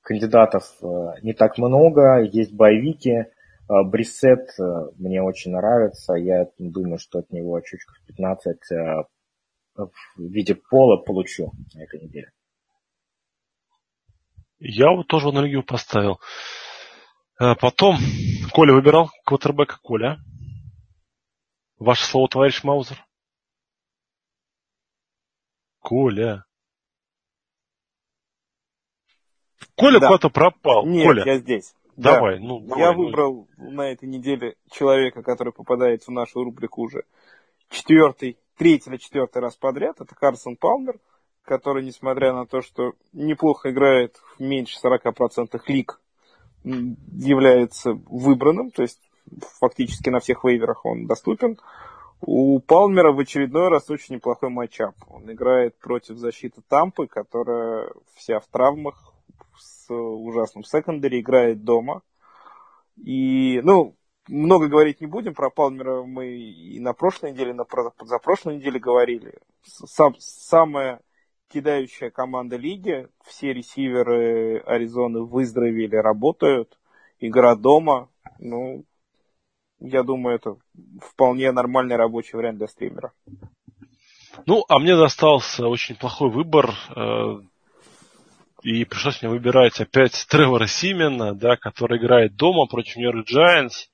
кандидатов 0.00 0.76
э, 0.80 0.86
не 1.22 1.32
так 1.32 1.58
много, 1.58 2.20
есть 2.20 2.54
боевики, 2.54 3.26
Брисет 3.68 4.48
э, 4.58 4.62
мне 4.98 5.22
очень 5.22 5.52
нравится. 5.52 6.14
Я 6.14 6.46
думаю, 6.58 6.98
что 6.98 7.20
от 7.20 7.30
него 7.30 7.54
очечков 7.56 7.96
15 8.06 8.58
э, 8.72 9.04
в 9.76 9.90
виде 10.18 10.54
пола 10.54 10.96
получу 10.98 11.52
на 11.74 11.82
этой 11.82 12.00
неделе. 12.00 12.30
Я 14.58 14.90
вот 14.90 15.08
тоже 15.08 15.28
одну 15.28 15.42
лигу 15.42 15.62
поставил. 15.62 16.20
А 17.38 17.54
потом 17.54 17.96
Коля 18.52 18.72
выбирал 18.72 19.10
квотербека 19.24 19.78
Коля. 19.82 20.18
Ваше 21.78 22.04
слово, 22.06 22.28
товарищ 22.28 22.62
Маузер. 22.62 23.04
Коля. 25.80 26.44
Коля 29.74 30.00
да. 30.00 30.06
куда-то 30.06 30.30
пропал. 30.30 30.86
Нет, 30.86 31.06
Коля. 31.06 31.24
я 31.24 31.38
здесь. 31.38 31.74
Давай, 31.96 32.38
да. 32.38 32.44
ну. 32.44 32.60
Давай, 32.60 32.80
я 32.80 32.92
ну... 32.92 33.04
выбрал 33.04 33.48
на 33.56 33.90
этой 33.90 34.08
неделе 34.08 34.56
человека, 34.70 35.22
который 35.22 35.52
попадает 35.52 36.04
в 36.04 36.10
нашу 36.10 36.44
рубрику 36.44 36.82
уже 36.82 37.04
четвертый, 37.70 38.38
третий 38.56 38.90
или 38.90 38.96
четвертый 38.96 39.38
раз 39.42 39.56
подряд. 39.56 40.00
Это 40.00 40.14
Карсон 40.14 40.56
Палмер, 40.56 40.98
который, 41.42 41.84
несмотря 41.84 42.32
на 42.32 42.46
то, 42.46 42.62
что 42.62 42.92
неплохо 43.12 43.70
играет 43.70 44.16
в 44.36 44.40
меньше 44.40 44.78
40% 44.82 45.60
лиг, 45.68 46.00
является 46.64 47.92
выбранным, 47.92 48.70
то 48.70 48.82
есть 48.82 49.00
фактически 49.60 50.08
на 50.08 50.20
всех 50.20 50.44
вейверах 50.44 50.84
он 50.84 51.06
доступен. 51.06 51.58
У 52.20 52.58
Палмера 52.60 53.12
в 53.12 53.18
очередной 53.18 53.68
раз 53.68 53.90
очень 53.90 54.14
неплохой 54.14 54.48
матчап. 54.48 54.94
Он 55.08 55.30
играет 55.30 55.78
против 55.78 56.16
защиты 56.16 56.62
Тампы, 56.68 57.06
которая 57.06 57.90
вся 58.14 58.40
в 58.40 58.46
травмах, 58.46 59.13
с 59.86 59.92
ужасным 59.92 60.64
секондаре, 60.64 61.20
играет 61.20 61.64
дома. 61.64 62.02
И, 62.96 63.60
ну, 63.62 63.96
много 64.28 64.68
говорить 64.68 65.00
не 65.00 65.06
будем, 65.06 65.34
про 65.34 65.50
Палмера 65.50 66.02
мы 66.02 66.28
и 66.28 66.80
на 66.80 66.94
прошлой 66.94 67.32
неделе, 67.32 67.52
на 67.52 67.66
за 68.02 68.18
прошлой 68.18 68.56
неделе 68.56 68.78
говорили. 68.78 69.34
Сам, 69.62 70.14
самая 70.18 71.00
кидающая 71.48 72.10
команда 72.10 72.56
лиги, 72.56 73.08
все 73.24 73.52
ресиверы 73.52 74.58
Аризоны 74.60 75.22
выздоровели, 75.22 75.96
работают, 75.96 76.78
игра 77.20 77.54
дома, 77.54 78.08
ну, 78.38 78.84
я 79.80 80.02
думаю, 80.02 80.36
это 80.36 80.56
вполне 81.00 81.52
нормальный 81.52 81.96
рабочий 81.96 82.36
вариант 82.36 82.58
для 82.58 82.68
стримера. 82.68 83.12
Ну, 84.46 84.64
а 84.68 84.78
мне 84.78 84.96
достался 84.96 85.68
очень 85.68 85.96
плохой 85.96 86.30
выбор. 86.30 86.74
И 88.64 88.86
пришлось 88.86 89.20
мне 89.20 89.30
выбирать 89.30 89.78
опять 89.78 90.26
Тревора 90.30 90.66
Симена, 90.66 91.34
да, 91.34 91.56
который 91.56 91.98
играет 91.98 92.34
дома 92.34 92.66
против 92.66 92.96
Нью-Йорк 92.96 93.28
Giants. 93.30 93.88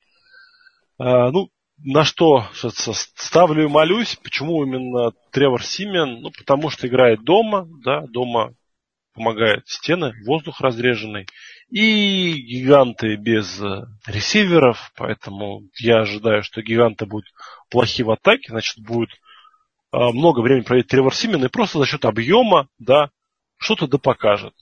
Э, 1.00 1.30
ну, 1.32 1.50
на 1.82 2.04
что 2.04 2.46
ставлю 2.54 3.64
и 3.64 3.68
молюсь. 3.68 4.14
Почему 4.22 4.64
именно 4.64 5.10
Тревор 5.32 5.64
Симен? 5.64 6.20
Ну, 6.20 6.30
потому 6.30 6.70
что 6.70 6.86
играет 6.86 7.24
дома, 7.24 7.66
да, 7.84 8.02
дома 8.06 8.54
помогает 9.12 9.66
стены, 9.66 10.14
воздух 10.24 10.60
разреженный. 10.60 11.26
И 11.70 12.32
гиганты 12.34 13.16
без 13.16 13.60
э, 13.60 13.86
ресиверов, 14.06 14.92
поэтому 14.96 15.62
я 15.80 16.02
ожидаю, 16.02 16.44
что 16.44 16.62
гиганты 16.62 17.06
будут 17.06 17.26
плохи 17.70 18.02
в 18.02 18.10
атаке, 18.12 18.50
значит, 18.50 18.78
будет 18.78 19.10
э, 19.92 19.98
много 19.98 20.42
времени 20.42 20.62
проводить 20.62 20.88
Тревор 20.88 21.12
Симен, 21.12 21.44
и 21.44 21.48
просто 21.48 21.80
за 21.80 21.86
счет 21.86 22.04
объема, 22.04 22.68
да, 22.78 23.10
что-то 23.60 23.86
да 23.86 23.98
покажет. 23.98 24.54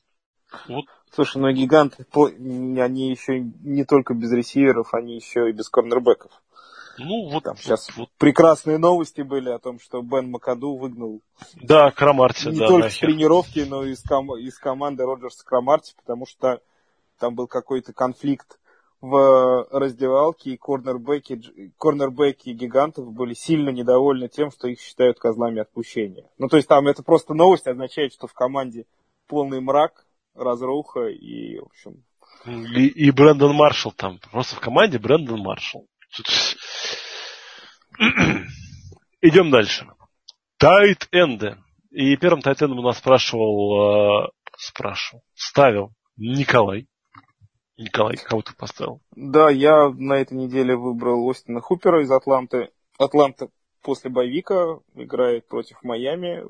Вот. 0.66 0.84
Слушай, 1.12 1.38
ну 1.38 1.50
гиганты, 1.52 2.04
они 2.14 3.10
еще 3.10 3.40
не 3.40 3.84
только 3.84 4.12
без 4.12 4.30
ресиверов, 4.32 4.92
они 4.92 5.14
еще 5.14 5.48
и 5.48 5.52
без 5.52 5.68
корнербеков. 5.70 6.32
Ну, 6.98 7.30
вот 7.30 7.44
там 7.44 7.56
сейчас 7.56 7.88
вот. 7.96 8.08
прекрасные 8.18 8.76
новости 8.76 9.20
были 9.22 9.50
о 9.50 9.60
том, 9.60 9.78
что 9.78 10.02
Бен 10.02 10.30
Макаду 10.30 10.74
выгнал. 10.74 11.20
Да, 11.54 11.92
Крамарти, 11.92 12.48
Не 12.48 12.58
да, 12.58 12.66
только 12.66 12.90
с 12.90 12.98
тренировки, 12.98 13.60
но 13.60 13.84
и 13.84 13.92
из, 13.92 14.02
ком- 14.02 14.36
из 14.36 14.58
команды 14.58 15.04
Роджерса 15.04 15.44
Крамарти, 15.44 15.94
потому 15.96 16.26
что 16.26 16.60
там 17.20 17.36
был 17.36 17.46
какой-то 17.46 17.92
конфликт 17.92 18.58
в 19.00 19.68
раздевалке, 19.70 20.50
и 20.50 20.56
корнербеки, 20.56 21.72
корнербеки 21.78 22.50
гигантов 22.50 23.12
были 23.12 23.34
сильно 23.34 23.70
недовольны 23.70 24.28
тем, 24.28 24.50
что 24.50 24.66
их 24.68 24.80
считают 24.80 25.18
козлами 25.18 25.60
отпущения. 25.60 26.28
Ну, 26.38 26.48
то 26.48 26.56
есть 26.56 26.68
там 26.68 26.88
это 26.88 27.02
просто 27.02 27.34
новость 27.34 27.68
означает, 27.68 28.12
что 28.12 28.26
в 28.26 28.32
команде 28.32 28.86
полный 29.28 29.60
мрак, 29.60 30.06
разруха 30.34 31.06
и, 31.06 31.58
в 31.60 31.66
общем... 31.66 32.04
И, 32.44 32.86
и 32.86 33.10
Брэндон 33.10 33.54
Маршалл 33.54 33.92
там. 33.92 34.18
Просто 34.30 34.56
в 34.56 34.60
команде 34.60 34.98
Брэндон 34.98 35.40
Маршалл. 35.40 35.86
Идем 39.20 39.50
дальше. 39.50 39.86
Тайт-энды. 40.58 41.56
И 41.90 42.16
первым 42.16 42.42
тайт-эндом 42.42 42.78
у 42.78 42.82
нас 42.82 42.98
спрашивал, 42.98 44.24
э, 44.24 44.28
спрашивал, 44.56 45.22
ставил 45.34 45.92
Николай. 46.16 46.86
Николай, 47.78 48.16
кого 48.16 48.42
ты 48.42 48.54
поставил? 48.56 49.00
Да, 49.14 49.50
я 49.50 49.88
на 49.88 50.14
этой 50.14 50.36
неделе 50.36 50.76
выбрал 50.76 51.30
Остина 51.30 51.60
Хупера 51.60 52.02
из 52.02 52.10
Атланты. 52.10 52.70
Атланта 52.98 53.50
после 53.82 54.10
боевика 54.10 54.80
играет 54.96 55.46
против 55.46 55.82
Майами, 55.84 56.44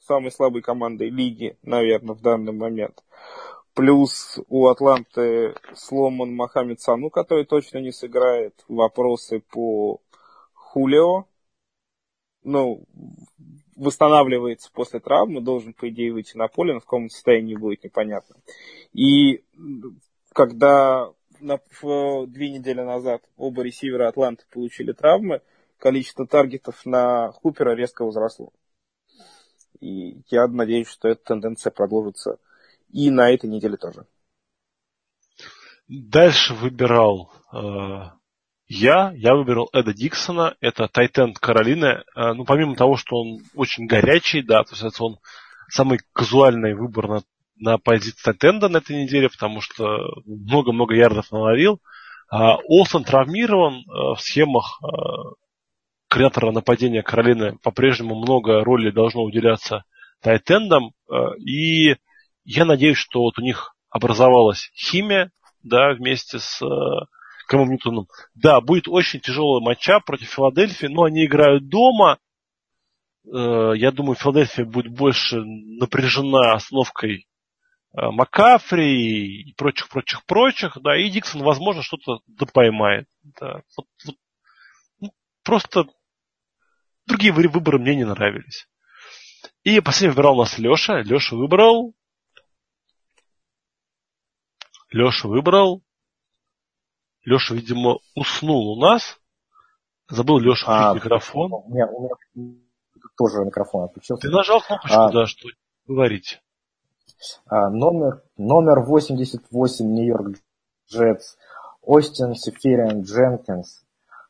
самой 0.00 0.30
слабой 0.32 0.62
командой 0.62 1.10
лиги, 1.10 1.58
наверное, 1.62 2.14
в 2.14 2.22
данный 2.22 2.52
момент. 2.52 3.04
Плюс 3.74 4.38
у 4.48 4.66
Атланты 4.66 5.54
сломан 5.74 6.34
Мохаммед 6.34 6.80
Сану, 6.80 7.10
который 7.10 7.44
точно 7.44 7.78
не 7.78 7.92
сыграет. 7.92 8.64
Вопросы 8.66 9.40
по 9.40 10.00
Хулио. 10.54 11.26
Ну, 12.44 12.84
восстанавливается 13.76 14.70
после 14.72 15.00
травмы, 15.00 15.42
должен, 15.42 15.74
по 15.74 15.88
идее, 15.90 16.12
выйти 16.12 16.36
на 16.36 16.48
поле, 16.48 16.74
но 16.74 16.80
в 16.80 16.84
каком 16.84 17.10
состоянии 17.10 17.56
будет 17.56 17.84
непонятно. 17.84 18.36
И 18.92 19.44
когда 20.32 21.10
на, 21.40 21.58
в, 21.80 22.26
две 22.26 22.50
недели 22.50 22.80
назад 22.80 23.22
оба 23.36 23.62
ресивера 23.62 24.08
Атланты 24.08 24.44
получили 24.50 24.92
травмы, 24.92 25.42
количество 25.78 26.26
таргетов 26.26 26.86
на 26.86 27.32
Хупера 27.32 27.74
резко 27.74 28.04
возросло. 28.04 28.52
И 29.80 30.22
я 30.30 30.46
надеюсь, 30.46 30.88
что 30.88 31.08
эта 31.08 31.24
тенденция 31.24 31.72
продолжится 31.72 32.38
и 32.90 33.10
на 33.10 33.30
этой 33.30 33.50
неделе 33.50 33.76
тоже. 33.76 34.06
Дальше 35.88 36.54
выбирал 36.54 37.32
э, 37.52 37.58
я. 38.68 39.12
Я 39.16 39.34
выбирал 39.34 39.68
Эда 39.72 39.92
Диксона. 39.92 40.56
Это 40.60 40.88
Тайтенд 40.88 41.38
Каролины. 41.38 42.04
Э, 42.14 42.32
ну, 42.32 42.44
помимо 42.44 42.76
того, 42.76 42.96
что 42.96 43.16
он 43.16 43.40
очень 43.54 43.86
горячий, 43.86 44.42
да, 44.42 44.62
то 44.62 44.74
есть 44.74 45.00
он 45.00 45.18
самый 45.68 45.98
казуальный 46.12 46.74
выбор 46.74 47.08
на, 47.08 47.22
на 47.62 47.78
позиции 47.78 48.20
Тайтенда 48.24 48.68
на 48.68 48.78
этой 48.78 49.00
неделе, 49.00 49.28
потому 49.30 49.60
что 49.60 49.86
много-много 50.26 50.94
ярдов 50.94 51.30
наловил. 51.30 51.80
А 52.28 52.56
Олсен 52.56 53.04
травмирован 53.04 53.74
э, 53.76 54.16
в 54.16 54.20
схемах 54.20 54.80
э, 54.82 54.86
креатора 56.08 56.50
нападения 56.50 57.02
Каролины 57.02 57.58
по-прежнему 57.62 58.16
много 58.16 58.64
роли 58.64 58.90
должно 58.90 59.22
уделяться 59.22 59.84
тайтендам. 60.20 60.90
Э, 61.08 61.36
и 61.38 61.96
я 62.44 62.64
надеюсь, 62.64 62.98
что 62.98 63.20
вот 63.20 63.38
у 63.38 63.42
них 63.42 63.76
образовалась 63.90 64.72
химия, 64.74 65.30
да, 65.62 65.92
вместе 65.92 66.40
с 66.40 66.60
Кэмом 67.46 67.70
Ньютоном. 67.70 68.08
Да, 68.34 68.60
будет 68.60 68.88
очень 68.88 69.20
тяжелый 69.20 69.62
матча 69.62 70.00
против 70.00 70.30
Филадельфии, 70.30 70.86
но 70.86 71.04
они 71.04 71.26
играют 71.26 71.68
дома. 71.68 72.18
Я 73.24 73.92
думаю, 73.92 74.16
Филадельфия 74.16 74.64
будет 74.64 74.92
больше 74.92 75.36
напряжена 75.36 76.54
остановкой 76.54 77.26
Макафри 77.92 79.42
и 79.42 79.54
прочих, 79.54 79.88
прочих, 79.88 80.24
прочих, 80.24 80.78
да, 80.80 80.96
и 80.96 81.10
Диксон, 81.10 81.42
возможно, 81.42 81.82
что-то 81.82 82.20
допоймает. 82.26 83.06
Да. 83.38 83.62
Вот, 83.76 83.86
вот, 84.06 84.16
ну, 85.00 85.12
просто 85.44 85.84
другие 87.06 87.32
выборы 87.32 87.78
мне 87.78 87.94
не 87.94 88.04
нравились. 88.04 88.66
И 89.62 89.80
последний 89.80 90.14
выбирал 90.14 90.38
у 90.38 90.42
нас 90.42 90.58
Леша. 90.58 91.02
Леша 91.02 91.36
выбрал 91.36 91.94
Леша 94.92 95.28
выбрал. 95.28 95.82
Леша, 97.24 97.54
видимо, 97.54 97.98
уснул 98.14 98.72
у 98.72 98.80
нас. 98.80 99.18
Забыл 100.08 100.38
Леша 100.38 100.90
а, 100.90 100.94
микрофон. 100.94 101.52
У 101.52 101.72
меня, 101.72 101.86
у 101.86 102.02
меня 102.02 102.64
тоже 103.16 103.44
микрофон 103.44 103.84
отключился. 103.84 104.20
Ты 104.20 104.30
нажал 104.30 104.60
кнопочку, 104.60 104.94
а, 104.94 105.10
да, 105.10 105.26
что 105.26 105.48
говорить. 105.86 106.40
А, 107.46 107.70
номер, 107.70 108.22
номер 108.36 108.80
88 108.80 109.86
Нью-Йорк 109.86 110.36
Джетс. 110.88 111.36
Остин 111.82 112.34
Сефериан-Дженкинс 112.34 113.84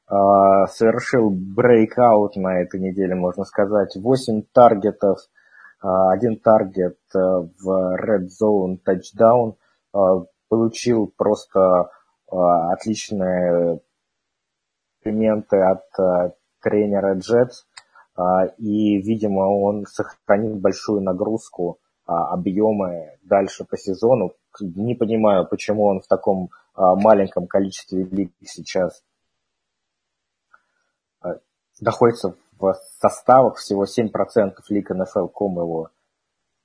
а, 0.07 0.67
совершил 0.67 1.31
breakout 1.31 2.37
на 2.37 2.61
этой 2.61 2.81
неделе, 2.81 3.15
можно 3.15 3.45
сказать. 3.45 3.97
8 3.97 4.43
таргетов, 4.53 5.19
а, 5.81 6.13
один 6.13 6.39
target 6.39 6.99
в 7.13 7.97
Red 7.97 8.29
Zone 8.41 8.79
тачдаун. 8.85 9.57
Получил 10.49 11.13
просто 11.17 11.91
отличные 12.31 13.81
комплименты 15.03 15.59
от 15.59 16.33
тренера 16.63 17.15
Джетс, 17.15 17.65
и, 18.57 18.97
видимо, 19.03 19.41
он 19.41 19.85
сохранит 19.85 20.61
большую 20.61 21.03
нагрузку, 21.03 21.79
объемы 22.13 23.19
дальше 23.23 23.65
по 23.65 23.77
сезону. 23.77 24.35
не 24.61 24.95
понимаю, 24.95 25.47
почему 25.47 25.85
он 25.85 26.01
в 26.01 26.07
таком 26.07 26.51
а, 26.75 26.95
маленьком 26.95 27.47
количестве 27.47 28.05
лиг 28.05 28.33
сейчас 28.45 29.03
а, 31.21 31.39
находится 31.81 32.35
в 32.59 32.75
составах, 33.01 33.57
всего 33.57 33.85
7% 33.85 34.55
лиг 34.69 34.91
НФЛ.ком 34.91 35.59
его 35.59 35.91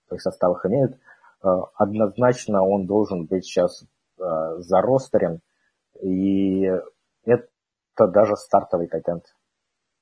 в 0.06 0.08
своих 0.08 0.22
составах 0.22 0.66
имеют. 0.66 0.98
А, 1.42 1.64
однозначно 1.76 2.64
он 2.64 2.86
должен 2.86 3.26
быть 3.26 3.46
сейчас 3.46 3.84
а, 4.20 4.58
за 4.58 4.82
ростерем, 4.82 5.42
и 6.02 6.72
это 7.26 7.48
даже 7.98 8.36
стартовый 8.36 8.88
контент, 8.88 9.36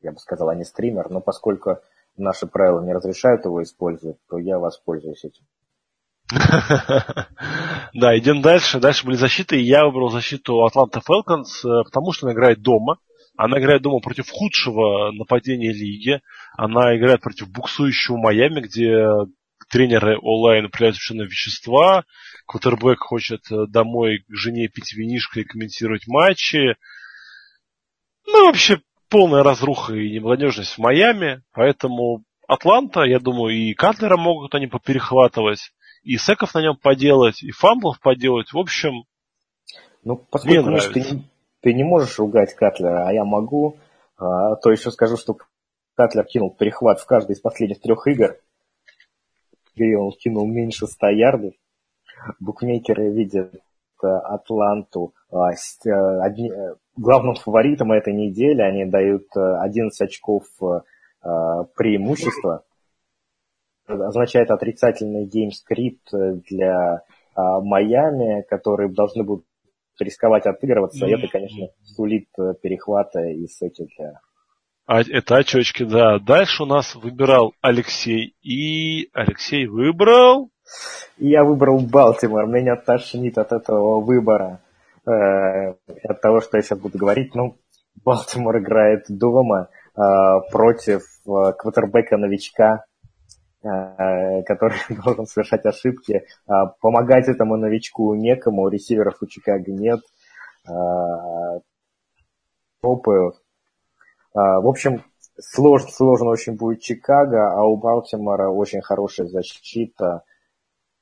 я 0.02 0.12
бы 0.12 0.20
сказал, 0.20 0.50
а 0.50 0.56
не 0.56 0.66
стример, 0.66 1.10
но 1.10 1.22
поскольку 1.22 1.80
наши 2.18 2.48
правила 2.48 2.84
не 2.84 2.94
разрешают 2.94 3.46
его 3.46 3.62
использовать, 3.64 4.18
то 4.30 4.38
я 4.38 4.60
воспользуюсь 4.60 5.24
этим. 5.24 5.44
Да, 7.94 8.18
идем 8.18 8.42
дальше. 8.42 8.80
Дальше 8.80 9.06
были 9.06 9.16
защиты. 9.16 9.56
Я 9.58 9.86
выбрал 9.86 10.10
защиту 10.10 10.66
Атланта 10.66 11.00
Falcons, 11.00 11.64
э, 11.64 11.84
потому 11.86 12.12
что 12.12 12.26
она 12.26 12.34
играет 12.34 12.62
дома. 12.62 12.98
Она 13.38 13.58
играет 13.60 13.82
дома 13.82 14.00
против 14.00 14.30
худшего 14.30 15.12
нападения 15.12 15.72
лиги. 15.72 16.22
Она 16.58 16.98
играет 16.98 17.22
против 17.22 17.50
буксующего 17.50 18.18
Майами, 18.18 18.60
где 18.60 19.06
тренеры 19.70 20.18
онлайн 20.22 20.70
проявляют 20.70 20.98
совершенно 20.98 21.24
вещества. 21.24 22.04
Квотербек 22.46 23.00
хочет 23.00 23.42
э, 23.52 23.66
домой 23.68 24.26
к 24.28 24.36
жене 24.36 24.68
пить 24.68 24.94
винишко 24.94 25.40
и 25.40 25.46
комментировать 25.46 26.08
матчи. 26.08 26.76
Ну, 28.28 28.48
вообще, 28.48 28.82
полная 29.16 29.44
разруха 29.44 29.94
и 29.94 30.12
неблагонадежность 30.12 30.72
в 30.74 30.78
Майами. 30.80 31.42
Поэтому 31.54 32.24
Атланта, 32.50 33.04
я 33.04 33.20
думаю, 33.20 33.56
и 33.56 33.74
Катлера 33.74 34.18
могут 34.18 34.54
они 34.56 34.68
поперехватывать 34.68 35.72
и 36.04 36.18
секов 36.18 36.54
на 36.54 36.62
нем 36.62 36.76
поделать, 36.76 37.42
и 37.42 37.52
фамблов 37.52 38.02
поделать. 38.02 38.52
В 38.52 38.58
общем, 38.58 39.06
ну, 40.04 40.18
поскольку 40.18 40.70
Миш, 40.70 40.86
ты, 40.88 41.00
не, 41.00 41.24
ты 41.62 41.74
не 41.74 41.84
можешь 41.86 42.20
ругать 42.20 42.54
Катлера, 42.56 43.08
а 43.08 43.14
я 43.14 43.24
могу, 43.24 43.78
а, 44.18 44.58
то 44.58 44.70
еще 44.70 44.92
скажу, 44.92 45.16
что 45.16 45.38
Катлер 45.96 46.26
кинул 46.26 46.54
перехват 46.54 47.00
в 47.00 47.06
каждой 47.06 47.32
из 47.32 47.40
последних 47.40 47.80
трех 47.80 48.06
игр, 48.08 48.38
где 49.74 49.96
он 49.98 50.12
кинул 50.12 50.46
меньше 50.46 50.88
100 50.88 51.08
ярдов. 51.12 51.54
Букмекеры 52.42 53.12
видят 53.12 53.54
Атланту 54.06 55.14
а, 55.32 55.50
одни, 56.24 56.52
э, 56.52 56.76
главным 56.96 57.36
фаворитом 57.36 57.92
этой 57.92 58.14
недели. 58.14 58.62
Они 58.62 58.86
дают 58.86 59.28
11 59.36 60.02
очков 60.02 60.44
преимущества 61.76 62.64
означает 63.88 64.52
отрицательный 64.52 65.26
game 65.26 65.60
script 65.60 66.10
для 66.50 67.02
Майами, 67.36 68.44
которые 68.48 68.94
должны 68.94 69.24
будут 69.24 69.46
рисковать 70.00 70.46
отыгрываться. 70.46 71.06
Это, 71.06 71.28
конечно, 71.28 71.68
сулит 71.84 72.28
э, 72.38 72.54
перехваты 72.62 73.22
и 73.22 73.48
сэки 73.48 73.88
для... 73.98 74.20
А, 74.86 75.02
это 75.02 75.38
очечки, 75.38 75.84
да. 75.84 76.20
Дальше 76.20 76.64
у 76.64 76.66
нас 76.66 76.96
выбирал 76.96 77.54
Алексей. 77.62 78.36
И 78.42 79.10
Алексей 79.14 79.68
выбрал... 79.68 80.50
Я 81.18 81.44
выбрал 81.44 81.80
Балтимор. 81.80 82.48
Меня 82.48 82.76
тошнит 82.76 83.38
от 83.38 83.52
этого 83.52 84.02
выбора. 84.02 84.62
Э, 85.06 85.74
от 86.04 86.22
того, 86.22 86.42
что 86.42 86.58
я 86.58 86.64
сейчас 86.64 86.80
буду 86.80 86.98
говорить. 86.98 87.36
Ну, 87.36 87.58
Балтимор 88.04 88.58
играет 88.60 89.06
дома 89.10 89.70
э, 89.96 90.02
против 90.52 91.04
э, 91.26 91.54
квотербека-новичка 91.58 92.86
Э, 93.66 94.44
который 94.44 94.78
должен 95.04 95.26
совершать 95.26 95.66
ошибки. 95.66 96.28
А, 96.46 96.68
помогать 96.68 97.28
этому 97.28 97.58
новичку 97.58 98.14
некому, 98.14 98.70
ресиверов 98.70 99.16
у 99.22 99.26
Чикаго 99.26 99.72
нет. 99.72 100.02
А, 100.70 101.62
топы. 102.82 103.32
А, 104.36 104.62
в 104.62 104.68
общем, 104.68 105.04
сложно, 105.40 105.90
сложно 105.90 106.30
очень 106.30 106.58
будет 106.58 106.82
Чикаго, 106.82 107.54
а 107.54 107.64
у 107.64 107.76
Балтимора 107.78 108.50
очень 108.50 108.82
хорошая 108.82 109.26
защита, 109.26 110.22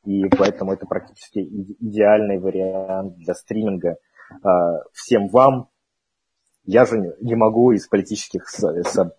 и 0.05 0.27
поэтому 0.29 0.73
это 0.73 0.85
практически 0.85 1.39
идеальный 1.39 2.39
вариант 2.39 3.15
для 3.17 3.33
стриминга. 3.33 3.97
Всем 4.93 5.27
вам, 5.29 5.69
я 6.65 6.85
же 6.85 7.15
не 7.21 7.35
могу 7.35 7.71
из 7.71 7.87
политических 7.87 8.45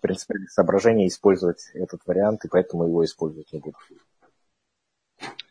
принципиальных 0.01 0.51
соображений 0.51 1.07
использовать 1.07 1.69
этот 1.73 2.01
вариант, 2.05 2.45
и 2.45 2.49
поэтому 2.49 2.85
его 2.85 3.03
использовать 3.03 3.51
не 3.53 3.59
буду. 3.59 3.77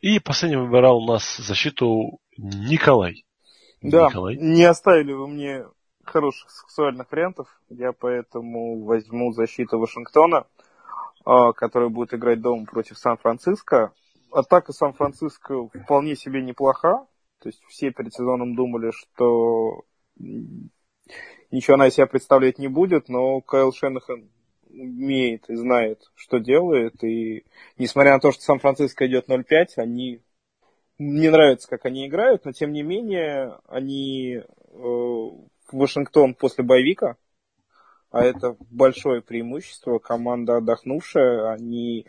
И 0.01 0.21
последний 0.21 0.57
выбирал 0.57 0.99
у 0.99 1.07
нас 1.07 1.37
защиту 1.37 2.19
Николай. 2.37 3.25
Да, 3.81 4.09
Николай. 4.09 4.37
не 4.37 4.65
оставили 4.65 5.13
вы 5.13 5.29
мне 5.29 5.65
хороших 6.05 6.51
сексуальных 6.51 7.11
вариантов. 7.11 7.49
Я 7.71 7.93
поэтому 7.93 8.85
возьму 8.85 9.33
защиту 9.33 9.79
Вашингтона, 9.79 10.47
а, 11.25 11.53
которая 11.53 11.89
будет 11.89 12.15
играть 12.15 12.41
дома 12.41 12.67
против 12.67 12.99
Сан-Франциско. 12.99 13.93
Атака 14.35 14.73
Сан-Франциско 14.73 15.69
вполне 15.69 16.17
себе 16.17 16.43
неплоха. 16.43 17.07
То 17.41 17.49
есть 17.49 17.63
все 17.69 17.91
перед 17.91 18.13
сезоном 18.13 18.55
думали, 18.55 18.91
что 18.91 19.85
ничего 21.51 21.75
она 21.75 21.89
из 21.89 21.95
себя 21.95 22.07
представлять 22.07 22.59
не 22.59 22.69
будет, 22.69 23.09
но 23.09 23.41
Кайл 23.41 23.73
Шенахан 23.73 24.29
умеет 24.69 25.49
и 25.49 25.55
знает, 25.55 26.11
что 26.15 26.39
делает. 26.39 27.03
И 27.05 27.45
несмотря 27.79 28.15
на 28.15 28.21
то, 28.21 28.33
что 28.33 28.43
Сан-Франциско 28.43 29.07
идет 29.07 29.29
0-5, 29.29 29.45
они 29.77 30.21
мне 30.99 31.31
нравится, 31.31 31.69
как 31.69 31.85
они 31.87 32.07
играют, 32.07 32.45
но 32.45 32.53
тем 32.53 32.73
не 32.73 32.83
менее 32.83 33.59
они 33.67 34.37
э, 34.37 34.45
Вашингтон 35.73 36.35
после 36.35 36.65
боевика, 36.65 37.17
а 38.11 38.25
это 38.25 38.57
большое 38.71 39.21
преимущество. 39.21 39.99
Команда 39.99 40.59
отдохнувшая, 40.59 41.53
они 41.53 42.07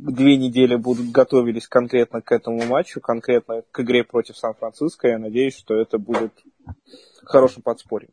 две 0.00 0.36
недели 0.36 0.74
будут 0.76 1.10
готовились 1.10 1.68
конкретно 1.68 2.22
к 2.22 2.32
этому 2.32 2.64
матчу, 2.66 3.00
конкретно 3.00 3.62
к 3.70 3.80
игре 3.80 4.04
против 4.04 4.36
Сан-Франциско. 4.36 5.08
Я 5.08 5.18
надеюсь, 5.18 5.56
что 5.56 5.74
это 5.74 5.98
будет 5.98 6.32
хорошим 7.24 7.62
подспорьем. 7.62 8.10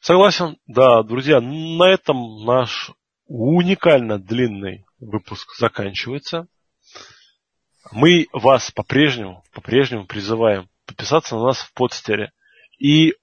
Согласен, 0.00 0.58
да, 0.66 1.02
друзья, 1.02 1.40
на 1.40 1.88
этом 1.88 2.44
наш 2.44 2.92
уникально 3.26 4.18
длинный 4.18 4.84
выпуск 4.98 5.56
заканчивается. 5.56 6.48
Мы 7.92 8.26
вас 8.32 8.70
по-прежнему, 8.70 9.44
по-прежнему 9.52 10.06
призываем 10.06 10.68
подписаться 10.86 11.36
на 11.36 11.44
нас 11.46 11.58
в 11.58 11.72
подстере. 11.72 12.32
И 12.78 13.14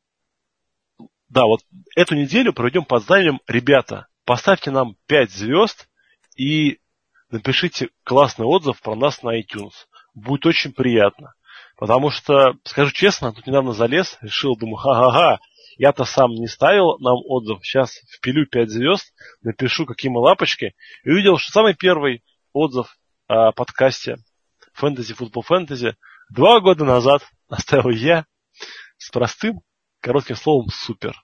да, 1.28 1.46
вот 1.46 1.62
эту 1.96 2.16
неделю 2.16 2.54
проведем 2.54 2.86
под 2.86 3.04
знанием 3.04 3.42
ребята. 3.48 4.08
Поставьте 4.26 4.72
нам 4.72 4.96
5 5.08 5.32
звезд 5.32 5.89
и 6.40 6.80
напишите 7.30 7.90
классный 8.06 8.46
отзыв 8.46 8.82
про 8.82 8.96
нас 8.96 9.22
на 9.24 9.38
iTunes. 9.38 9.74
Будет 10.14 10.46
очень 10.46 10.72
приятно. 10.72 11.34
Потому 11.78 12.12
что, 12.12 12.54
скажу 12.64 12.92
честно, 12.92 13.34
тут 13.34 13.46
недавно 13.46 13.74
залез, 13.74 14.18
решил, 14.22 14.56
думаю, 14.56 14.78
ха-ха-ха, 14.78 15.40
я-то 15.78 16.06
сам 16.06 16.32
не 16.32 16.48
ставил 16.48 16.98
нам 17.00 17.18
отзыв. 17.26 17.60
Сейчас 17.62 17.92
впилю 18.10 18.48
5 18.48 18.70
звезд, 18.70 19.14
напишу, 19.42 19.86
какие 19.86 20.10
мы 20.10 20.22
лапочки. 20.22 20.76
И 21.04 21.10
увидел, 21.10 21.38
что 21.38 21.52
самый 21.52 21.76
первый 21.76 22.24
отзыв 22.54 22.98
о 23.28 23.52
подкасте 23.52 24.16
Fantasy 24.82 25.16
Football 25.18 25.44
Fantasy 25.50 25.96
два 26.30 26.62
года 26.62 26.86
назад 26.86 27.22
оставил 27.50 27.90
я 27.90 28.26
с 28.98 29.12
простым, 29.12 29.60
коротким 30.00 30.38
словом 30.38 30.70
«супер». 30.70 31.16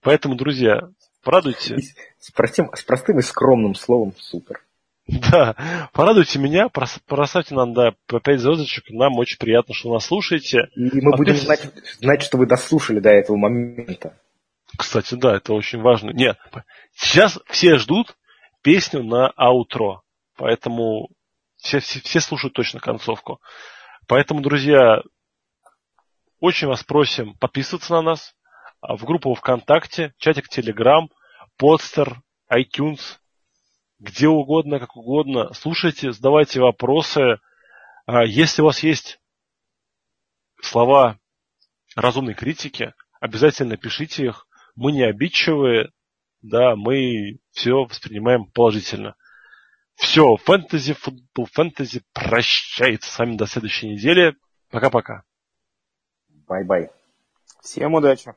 Поэтому, 0.00 0.36
друзья, 0.36 0.90
порадуйте. 1.24 1.78
С 2.18 2.30
простым, 2.30 2.70
с 2.74 2.82
простым 2.82 3.18
и 3.18 3.22
скромным 3.22 3.74
словом 3.74 4.14
«супер». 4.18 4.62
Да, 5.06 5.54
порадуйте 5.92 6.38
меня, 6.38 6.68
проставьте 6.70 7.54
нам, 7.54 7.74
да, 7.74 7.94
по 8.06 8.20
5 8.20 8.40
звездочек, 8.40 8.88
нам 8.88 9.18
очень 9.18 9.36
приятно, 9.36 9.74
что 9.74 9.92
нас 9.92 10.06
слушаете. 10.06 10.68
И 10.74 11.00
мы 11.02 11.14
будем 11.16 11.34
знать, 11.34 11.70
знать, 12.00 12.22
что 12.22 12.38
вы 12.38 12.46
дослушали 12.46 13.00
до 13.00 13.10
этого 13.10 13.36
момента. 13.36 14.16
Кстати, 14.78 15.14
да, 15.14 15.36
это 15.36 15.52
очень 15.52 15.80
важно. 15.80 16.10
Нет, 16.10 16.38
сейчас 16.94 17.38
все 17.48 17.76
ждут 17.76 18.16
песню 18.62 19.02
на 19.02 19.28
аутро, 19.36 20.02
поэтому 20.36 21.10
все, 21.56 21.80
все, 21.80 22.00
все 22.00 22.20
слушают 22.20 22.54
точно 22.54 22.80
концовку. 22.80 23.40
Поэтому, 24.06 24.40
друзья, 24.40 25.02
очень 26.40 26.66
вас 26.66 26.82
просим 26.82 27.34
подписываться 27.34 27.92
на 27.92 28.02
нас 28.02 28.34
в 28.88 29.04
группу 29.04 29.34
ВКонтакте, 29.34 30.14
чатик 30.18 30.48
Телеграм, 30.48 31.10
Подстер, 31.56 32.20
iTunes, 32.52 33.18
где 33.98 34.28
угодно, 34.28 34.78
как 34.78 34.96
угодно. 34.96 35.52
Слушайте, 35.54 36.12
задавайте 36.12 36.60
вопросы. 36.60 37.38
А 38.06 38.24
если 38.24 38.62
у 38.62 38.66
вас 38.66 38.82
есть 38.82 39.20
слова 40.60 41.18
разумной 41.96 42.34
критики, 42.34 42.92
обязательно 43.20 43.76
пишите 43.76 44.26
их. 44.26 44.46
Мы 44.74 44.92
не 44.92 45.04
обидчивые, 45.04 45.90
да, 46.42 46.76
мы 46.76 47.38
все 47.52 47.84
воспринимаем 47.84 48.46
положительно. 48.46 49.14
Все, 49.94 50.36
фэнтези, 50.36 50.92
футбол, 50.92 51.46
фэнтези 51.46 52.02
прощается 52.12 53.10
с 53.10 53.18
вами 53.18 53.36
до 53.36 53.46
следующей 53.46 53.88
недели. 53.88 54.36
Пока-пока. 54.70 55.22
Bye-bye. 56.28 56.90
Всем 57.62 57.94
удачи. 57.94 58.34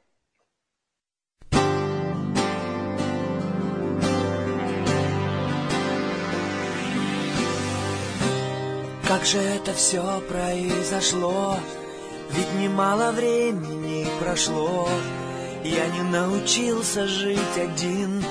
Же 9.27 9.39
это 9.39 9.73
все 9.73 10.21
произошло? 10.21 11.57
Ведь 12.31 12.53
немало 12.53 13.11
времени 13.11 14.07
прошло. 14.21 14.87
Я 15.65 15.85
не 15.87 16.01
научился 16.03 17.05
жить 17.05 17.57
один, 17.57 18.23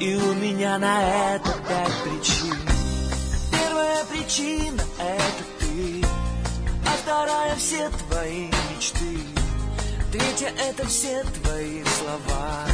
и 0.00 0.16
у 0.16 0.34
меня 0.34 0.78
на 0.78 1.34
это 1.34 1.52
пять 1.68 1.94
причин. 2.02 2.56
Первая 3.52 4.04
причина— 4.06 4.82
это 4.98 5.44
ты, 5.60 6.04
а 6.86 6.90
вторая— 7.02 7.54
все 7.56 7.88
твои 8.08 8.48
мечты. 8.74 9.18
Третья— 10.10 10.52
это 10.68 10.84
все 10.88 11.22
твои 11.42 11.84
слова, 11.84 12.66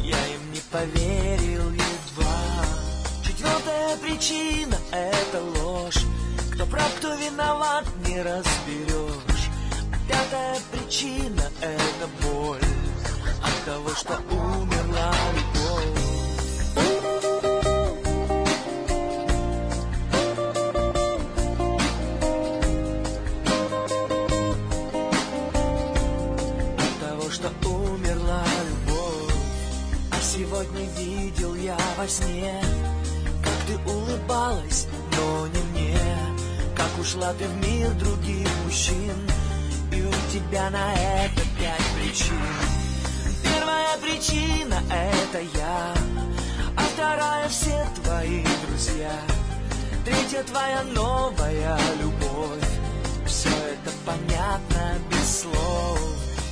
я 0.00 0.26
им 0.28 0.52
не 0.52 0.60
поверил 0.70 1.68
едва. 1.70 2.64
Четвертая 3.24 3.96
причина— 3.96 4.76
это 4.92 5.42
ложь, 5.60 6.04
кто 6.52 6.66
прав, 6.66 6.94
кто 6.96 7.14
виноват, 7.14 7.84
не 8.06 8.20
разберешь. 8.22 9.48
А 9.92 9.96
пятая 10.08 10.58
причина— 10.70 11.42
это 11.60 12.08
боль 12.22 12.60
от 13.42 13.64
того, 13.64 13.90
что 13.94 14.14
умерла 14.30 15.12
тебя 40.62 40.70
на 40.70 40.94
это 40.94 41.42
пять 41.58 41.86
причин. 41.96 42.38
Первая 43.42 43.96
причина— 43.98 44.82
это 44.90 45.40
я, 45.40 45.94
а 46.76 46.82
вторая— 46.94 47.48
все 47.48 47.86
твои 48.02 48.44
друзья. 48.66 49.12
Третья— 50.04 50.42
твоя 50.44 50.82
новая 50.94 51.78
любовь. 52.00 52.64
Все 53.26 53.48
это 53.48 53.90
понятно 54.04 54.98
без 55.10 55.40
слов. 55.40 56.00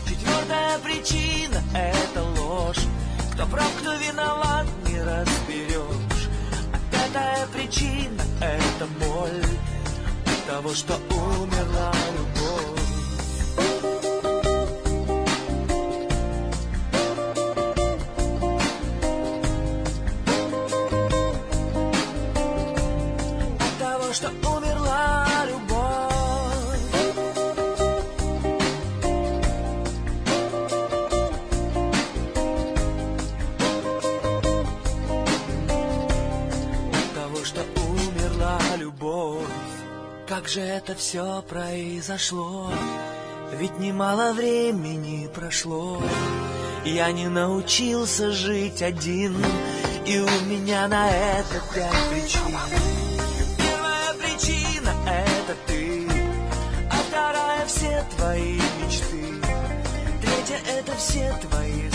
Четвертая 0.08 0.78
причина— 0.78 1.62
это 1.74 2.22
ложь. 2.40 2.86
Кто 3.32 3.46
прав, 3.46 3.70
кто 3.80 3.94
виноват, 3.94 4.66
не 4.88 5.00
разберешь. 5.00 6.28
А 6.72 6.78
пятая 6.90 7.46
причина— 7.48 8.22
это 8.40 8.86
боль 8.98 9.44
от 10.26 10.46
того, 10.46 10.74
что 10.74 10.94
умерла 11.10 11.92
любовь. 12.16 12.39
Это 40.90 40.98
все 40.98 41.42
произошло? 41.48 42.68
Ведь 43.52 43.78
немало 43.78 44.32
времени 44.32 45.28
прошло. 45.32 46.02
Я 46.84 47.12
не 47.12 47.28
научился 47.28 48.32
жить 48.32 48.82
один, 48.82 49.36
и 50.06 50.18
у 50.18 50.44
меня 50.46 50.88
на 50.88 51.08
это 51.08 51.60
пять 51.74 52.08
причин. 52.10 52.56
Первая 53.56 54.14
причина— 54.14 54.92
это 55.06 55.56
ты, 55.66 56.08
а 56.90 56.96
вторая— 57.08 57.66
все 57.68 58.04
твои 58.16 58.54
мечты. 58.82 59.34
Третья— 60.20 60.60
это 60.78 60.96
все 60.96 61.32
твои 61.42 61.89